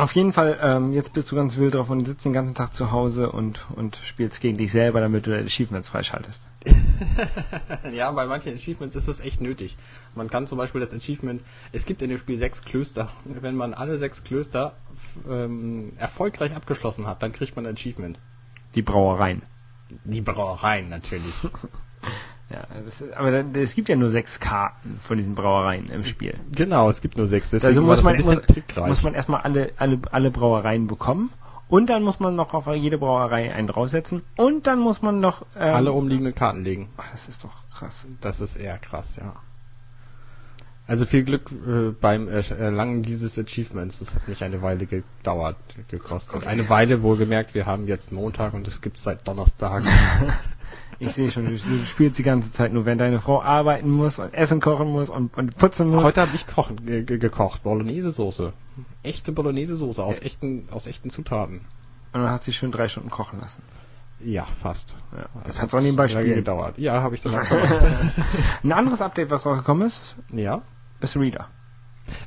Auf 0.00 0.14
jeden 0.14 0.32
Fall, 0.32 0.58
ähm, 0.62 0.94
jetzt 0.94 1.12
bist 1.12 1.30
du 1.30 1.36
ganz 1.36 1.58
wild 1.58 1.74
drauf 1.74 1.90
und 1.90 2.06
sitzt 2.06 2.24
den 2.24 2.32
ganzen 2.32 2.54
Tag 2.54 2.72
zu 2.72 2.90
Hause 2.90 3.30
und, 3.30 3.66
und 3.76 3.96
spielst 3.96 4.40
gegen 4.40 4.56
dich 4.56 4.72
selber, 4.72 4.98
damit 4.98 5.26
du 5.26 5.30
deine 5.30 5.44
Achievements 5.44 5.90
freischaltest. 5.90 6.42
ja, 7.92 8.10
bei 8.10 8.24
manchen 8.24 8.54
Achievements 8.54 8.96
ist 8.96 9.08
es 9.08 9.20
echt 9.20 9.42
nötig. 9.42 9.76
Man 10.14 10.30
kann 10.30 10.46
zum 10.46 10.56
Beispiel 10.56 10.80
das 10.80 10.94
Achievement, 10.94 11.42
es 11.72 11.84
gibt 11.84 12.00
in 12.00 12.08
dem 12.08 12.16
Spiel 12.16 12.38
sechs 12.38 12.64
Klöster. 12.64 13.10
Wenn 13.26 13.56
man 13.56 13.74
alle 13.74 13.98
sechs 13.98 14.24
Klöster 14.24 14.72
ähm, 15.28 15.92
erfolgreich 15.98 16.56
abgeschlossen 16.56 17.06
hat, 17.06 17.22
dann 17.22 17.32
kriegt 17.32 17.54
man 17.54 17.66
ein 17.66 17.74
Achievement. 17.74 18.18
Die 18.74 18.82
Brauereien. 18.82 19.42
Die 20.04 20.22
Brauereien 20.22 20.88
natürlich. 20.88 21.34
Ja, 22.50 22.66
ist, 22.84 23.04
aber 23.12 23.44
es 23.56 23.74
gibt 23.76 23.88
ja 23.88 23.94
nur 23.94 24.10
sechs 24.10 24.40
Karten 24.40 24.98
von 25.00 25.16
diesen 25.18 25.36
Brauereien 25.36 25.88
im 25.88 26.04
Spiel. 26.04 26.34
genau, 26.50 26.88
es 26.88 27.00
gibt 27.00 27.16
nur 27.16 27.28
sechs. 27.28 27.50
Deswegen 27.50 27.68
Also 27.68 27.82
muss 27.82 28.02
man, 28.02 28.16
muss, 28.16 28.40
muss 28.76 29.02
man 29.04 29.14
erstmal 29.14 29.42
alle, 29.42 29.72
alle, 29.76 30.00
alle 30.10 30.30
Brauereien 30.32 30.88
bekommen 30.88 31.30
und 31.68 31.88
dann 31.90 32.02
muss 32.02 32.18
man 32.18 32.34
noch 32.34 32.52
auf 32.52 32.66
jede 32.66 32.98
Brauerei 32.98 33.54
einen 33.54 33.68
draufsetzen 33.68 34.22
und 34.36 34.66
dann 34.66 34.80
muss 34.80 35.00
man 35.00 35.20
noch 35.20 35.42
ähm, 35.56 35.74
alle 35.74 35.92
umliegenden 35.92 36.34
Karten 36.34 36.64
legen. 36.64 36.88
Ach, 36.96 37.08
das 37.12 37.28
ist 37.28 37.44
doch 37.44 37.70
krass. 37.72 38.08
Das 38.20 38.40
ist 38.40 38.56
eher 38.56 38.78
krass, 38.78 39.14
ja. 39.14 39.34
Also 40.88 41.06
viel 41.06 41.22
Glück 41.22 41.52
äh, 41.52 41.92
beim 41.92 42.26
äh, 42.26 42.42
Erlangen 42.58 43.04
dieses 43.04 43.38
Achievements. 43.38 44.00
Das 44.00 44.16
hat 44.16 44.26
mich 44.26 44.42
eine 44.42 44.60
Weile 44.60 44.86
gedauert, 44.86 45.56
gekostet. 45.86 46.38
Okay. 46.38 46.48
Eine 46.48 46.68
Weile 46.68 47.02
wohlgemerkt, 47.02 47.54
wir 47.54 47.64
haben 47.64 47.86
jetzt 47.86 48.10
Montag 48.10 48.54
und 48.54 48.66
es 48.66 48.80
gibt 48.80 48.98
seit 48.98 49.28
Donnerstag. 49.28 49.84
Ich 50.98 51.12
sehe 51.12 51.30
schon, 51.30 51.46
du, 51.46 51.52
du 51.52 51.84
spielst 51.86 52.18
die 52.18 52.22
ganze 52.22 52.52
Zeit 52.52 52.72
nur, 52.72 52.84
wenn 52.84 52.98
deine 52.98 53.20
Frau 53.20 53.42
arbeiten 53.42 53.90
muss 53.90 54.18
und 54.18 54.34
Essen 54.34 54.60
kochen 54.60 54.88
muss 54.88 55.08
und, 55.08 55.36
und 55.36 55.56
putzen 55.56 55.88
muss. 55.88 56.04
Heute 56.04 56.20
habe 56.20 56.32
ich 56.34 56.46
kochen, 56.46 56.84
ge 56.84 57.04
ge 57.04 57.18
gekocht, 57.18 57.62
Bolognese-Soße. 57.62 58.52
Echte 59.02 59.32
Bolognese-Soße 59.32 60.02
aus 60.02 60.20
echten, 60.20 60.68
aus 60.70 60.86
echten 60.86 61.08
Zutaten. 61.10 61.60
Und 62.12 62.22
dann 62.22 62.30
hat 62.30 62.44
sie 62.44 62.52
schön 62.52 62.70
drei 62.70 62.88
Stunden 62.88 63.10
kochen 63.10 63.40
lassen. 63.40 63.62
Ja, 64.22 64.44
fast. 64.44 64.96
Ja, 65.12 65.26
das 65.34 65.44
Das 65.44 65.62
hat 65.62 65.74
auch 65.74 65.80
nebenbei 65.80 66.06
lange 66.06 66.34
gedauert. 66.34 66.76
Ja, 66.76 67.02
habe 67.02 67.14
ich 67.14 67.22
dann. 67.22 67.34
Ein 68.62 68.72
anderes 68.72 69.00
Update, 69.00 69.30
was 69.30 69.46
rausgekommen 69.46 69.86
ist, 69.86 70.16
ja. 70.32 70.60
ist 71.00 71.16
Reader. 71.16 71.48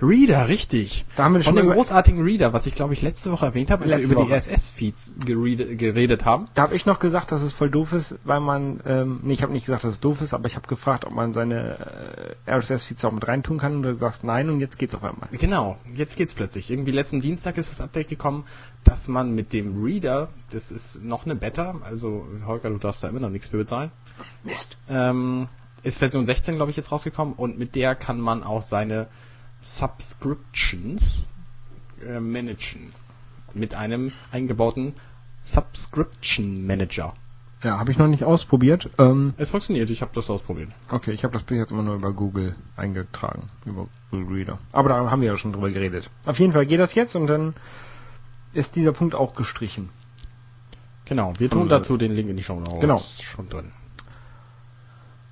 Reader, 0.02 0.48
richtig. 0.48 1.06
Da 1.16 1.24
haben 1.26 1.34
wir 1.34 1.42
Von 1.42 1.52
schon 1.52 1.56
dem 1.58 1.66
über- 1.66 1.76
großartigen 1.76 2.22
Reader, 2.24 2.54
was 2.54 2.66
ich 2.66 2.76
glaube 2.76 2.94
ich 2.94 3.02
letzte 3.02 3.32
Woche 3.32 3.46
erwähnt 3.48 3.70
habe, 3.70 3.84
als 3.84 3.94
wir 3.98 4.00
über 4.04 4.16
die 4.16 4.22
Woche. 4.30 4.34
RSS-Feeds 4.36 5.16
geredet, 5.26 5.78
geredet 5.78 6.26
haben. 6.26 6.48
Da 6.54 6.64
habe 6.64 6.76
ich 6.76 6.86
noch 6.86 7.00
gesagt, 7.00 7.32
dass 7.32 7.42
es 7.42 7.52
voll 7.54 7.70
doof 7.70 7.92
ist, 7.94 8.16
weil 8.24 8.40
man, 8.40 8.80
ähm, 8.86 9.20
nee, 9.24 9.34
ich 9.34 9.44
habe 9.44 9.52
nicht 9.52 9.66
gesagt, 9.66 9.84
dass 9.84 9.94
es 9.96 10.00
doof 10.00 10.22
ist, 10.22 10.34
aber 10.34 10.48
ich 10.48 10.56
habe 10.56 10.68
gefragt, 10.68 11.06
ob 11.06 11.12
man 11.14 11.34
seine 11.34 12.36
äh, 12.48 12.52
RSS-Feeds 12.52 13.04
auch 13.06 13.12
mit 13.12 13.28
reintun 13.28 13.58
kann 13.58 13.76
und 13.78 13.84
du 13.84 13.94
sagst 13.96 14.24
nein 14.24 14.50
und 14.50 14.60
jetzt 14.62 14.78
geht's 14.80 14.96
auf 14.96 15.04
einmal. 15.04 15.28
Genau, 15.32 15.78
jetzt 15.94 16.16
geht's 16.16 16.34
plötzlich. 16.34 16.72
Irgendwie 16.72 16.92
letzten 16.92 17.20
Dienstag 17.22 17.58
ist 17.58 17.70
das 17.70 17.82
Update 17.82 18.08
gekommen, 18.10 18.46
dass 18.84 19.08
man 19.08 19.36
mit 19.36 19.54
dem 19.54 19.84
Reader, 19.84 20.30
das 20.52 20.72
ist 20.72 21.04
noch 21.04 21.26
eine 21.26 21.36
Beta, 21.36 21.76
also 21.84 22.26
Holger, 22.46 22.70
du 22.70 22.78
darfst 22.78 23.04
da 23.04 23.10
immer 23.10 23.20
noch 23.20 23.30
nichts 23.30 23.48
für 23.50 23.58
bezahlen, 23.58 23.92
Mist. 24.44 24.78
ähm, 24.90 25.48
ist 25.84 25.98
Version 25.98 26.26
16, 26.26 26.56
glaube 26.56 26.72
ich, 26.72 26.78
jetzt 26.78 26.92
rausgekommen 26.92 27.34
und 27.34 27.58
mit 27.60 27.76
der 27.76 27.96
kann 27.96 28.20
man 28.22 28.44
auch 28.44 28.62
seine 28.62 29.08
Subscriptions 29.64 31.30
äh, 32.06 32.20
managen. 32.20 32.94
Mit 33.54 33.76
einem 33.76 34.12
eingebauten 34.32 34.94
Subscription 35.42 36.66
Manager. 36.66 37.14
Ja, 37.62 37.80
habe 37.80 37.92
ich 37.92 37.98
noch 37.98 38.08
nicht 38.08 38.24
ausprobiert. 38.26 38.90
Ähm, 38.98 39.34
Es 39.38 39.52
funktioniert, 39.52 39.90
ich 39.90 40.02
habe 40.02 40.12
das 40.14 40.30
ausprobiert. 40.30 40.70
okay, 40.90 41.12
ich 41.12 41.24
habe 41.24 41.34
das 41.34 41.44
bis 41.44 41.58
jetzt 41.58 41.72
immer 41.72 41.84
nur 41.84 41.96
über 41.96 42.12
Google 42.12 42.56
eingetragen, 42.76 43.50
über 43.66 43.88
Google 44.12 44.36
Reader. 44.36 44.60
Aber 44.74 44.90
da 44.90 45.10
haben 45.10 45.22
wir 45.22 45.28
ja 45.30 45.38
schon 45.38 45.54
drüber 45.54 45.70
geredet. 45.70 46.10
Auf 46.26 46.40
jeden 46.40 46.52
Fall 46.52 46.66
geht 46.66 46.80
das 46.80 46.94
jetzt 46.94 47.16
und 47.16 47.28
dann 47.28 47.54
ist 48.54 48.76
dieser 48.76 48.92
Punkt 48.92 49.16
auch 49.16 49.34
gestrichen. 49.34 49.90
Genau, 51.06 51.34
wir 51.38 51.50
tun 51.50 51.70
dazu 51.70 51.96
den 51.98 52.14
Link 52.14 52.30
in 52.30 52.38
die 52.38 52.44
Show 52.44 52.60
Notes 52.60 52.80
Genau. 52.82 53.00
schon 53.00 53.50
drin. 53.50 53.72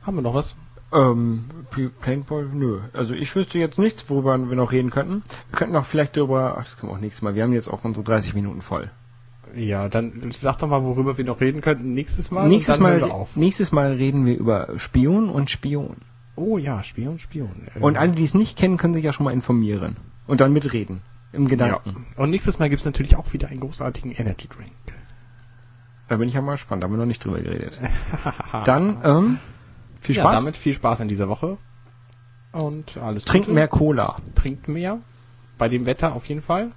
Haben 0.03 0.15
wir 0.17 0.21
noch 0.21 0.33
was? 0.33 0.55
Ähm, 0.93 1.45
Paintball, 2.01 2.47
nö. 2.53 2.79
Also 2.93 3.13
ich 3.13 3.33
wüsste 3.35 3.59
jetzt 3.59 3.79
nichts, 3.79 4.09
worüber 4.09 4.37
wir 4.37 4.55
noch 4.55 4.71
reden 4.71 4.89
könnten. 4.89 5.23
Wir 5.49 5.57
könnten 5.57 5.75
auch 5.75 5.85
vielleicht 5.85 6.17
darüber, 6.17 6.55
ach, 6.57 6.63
das 6.63 6.77
können 6.77 6.91
wir 6.91 6.97
auch 6.97 7.01
nächstes 7.01 7.21
Mal. 7.21 7.35
Wir 7.35 7.43
haben 7.43 7.53
jetzt 7.53 7.69
auch 7.69 7.83
unsere 7.85 8.03
30 8.03 8.33
Minuten 8.33 8.61
voll. 8.61 8.89
Ja, 9.55 9.89
dann 9.89 10.31
sag 10.31 10.59
doch 10.59 10.67
mal, 10.67 10.83
worüber 10.83 11.17
wir 11.17 11.25
noch 11.25 11.41
reden 11.41 11.61
könnten 11.61 11.93
nächstes 11.93 12.31
Mal. 12.31 12.47
nächstes 12.47 12.79
Mal, 12.79 13.27
nächstes 13.35 13.71
Mal 13.71 13.93
reden 13.93 14.25
wir 14.25 14.37
über 14.37 14.69
Spion 14.77 15.29
und 15.29 15.49
Spion. 15.49 15.97
Oh 16.35 16.57
ja, 16.57 16.83
Spion, 16.83 17.19
Spion. 17.19 17.67
Und 17.79 17.97
alle, 17.97 18.13
die 18.13 18.23
es 18.23 18.33
nicht 18.33 18.57
kennen, 18.57 18.77
können 18.77 18.93
sich 18.93 19.03
ja 19.03 19.11
schon 19.11 19.25
mal 19.25 19.33
informieren. 19.33 19.97
Und 20.27 20.41
dann 20.41 20.53
mitreden. 20.53 21.01
Im 21.33 21.43
ja. 21.43 21.49
Gedanken. 21.49 22.05
Und 22.17 22.29
nächstes 22.29 22.59
Mal 22.59 22.69
gibt's 22.69 22.85
natürlich 22.85 23.15
auch 23.15 23.31
wieder 23.33 23.49
einen 23.49 23.59
großartigen 23.59 24.11
Energy 24.11 24.47
Drink. 24.47 24.71
Da 26.07 26.17
bin 26.17 26.27
ich 26.27 26.33
ja 26.33 26.41
mal 26.41 26.53
gespannt, 26.53 26.83
da 26.83 26.87
haben 26.87 26.93
wir 26.93 26.97
noch 26.97 27.05
nicht 27.05 27.23
drüber 27.23 27.39
geredet. 27.39 27.79
Dann, 28.65 28.99
ähm, 29.03 29.39
viel 30.01 30.15
ja, 30.15 30.23
Spaß. 30.23 30.39
damit 30.39 30.57
viel 30.57 30.73
Spaß 30.73 30.99
in 30.99 31.07
dieser 31.07 31.29
Woche. 31.29 31.57
Und 32.51 32.97
alles 32.97 33.23
Trinkt 33.23 33.47
Gute. 33.47 33.55
mehr 33.55 33.67
Cola. 33.67 34.17
Trinkt 34.35 34.67
mehr. 34.67 34.99
Bei 35.57 35.69
dem 35.69 35.85
Wetter 35.85 36.13
auf 36.13 36.25
jeden 36.25 36.41
Fall. 36.41 36.71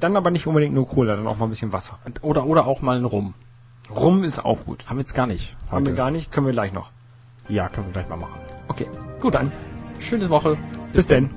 Dann 0.00 0.16
aber 0.16 0.30
nicht 0.30 0.46
unbedingt 0.46 0.74
nur 0.74 0.88
Cola, 0.88 1.16
dann 1.16 1.26
auch 1.26 1.36
mal 1.36 1.46
ein 1.46 1.50
bisschen 1.50 1.72
Wasser. 1.72 1.98
Oder, 2.22 2.46
oder 2.46 2.66
auch 2.66 2.80
mal 2.80 2.96
einen 2.96 3.04
Rum. 3.04 3.34
Rum 3.90 4.24
ist 4.24 4.44
auch 4.44 4.64
gut. 4.64 4.88
Haben 4.88 4.96
wir 4.96 5.02
jetzt 5.02 5.14
gar 5.14 5.26
nicht. 5.26 5.56
Haben 5.70 5.86
wir 5.86 5.92
heute. 5.92 5.94
gar 5.94 6.10
nicht, 6.10 6.30
können 6.30 6.46
wir 6.46 6.52
gleich 6.52 6.72
noch. 6.72 6.90
Ja, 7.48 7.68
können 7.68 7.86
wir 7.86 7.92
gleich 7.92 8.08
mal 8.08 8.16
machen. 8.16 8.38
Okay. 8.68 8.86
Gut, 9.20 9.34
dann. 9.34 9.50
Schöne 9.98 10.28
Woche. 10.30 10.56
Bis 10.92 11.06
denn. 11.06 11.30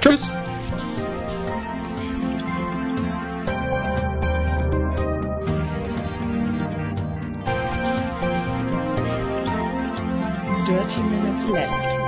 Tschüss. 0.00 0.20
Dirty 10.90 11.02
Minutes 11.08 11.46
Left. 11.46 11.99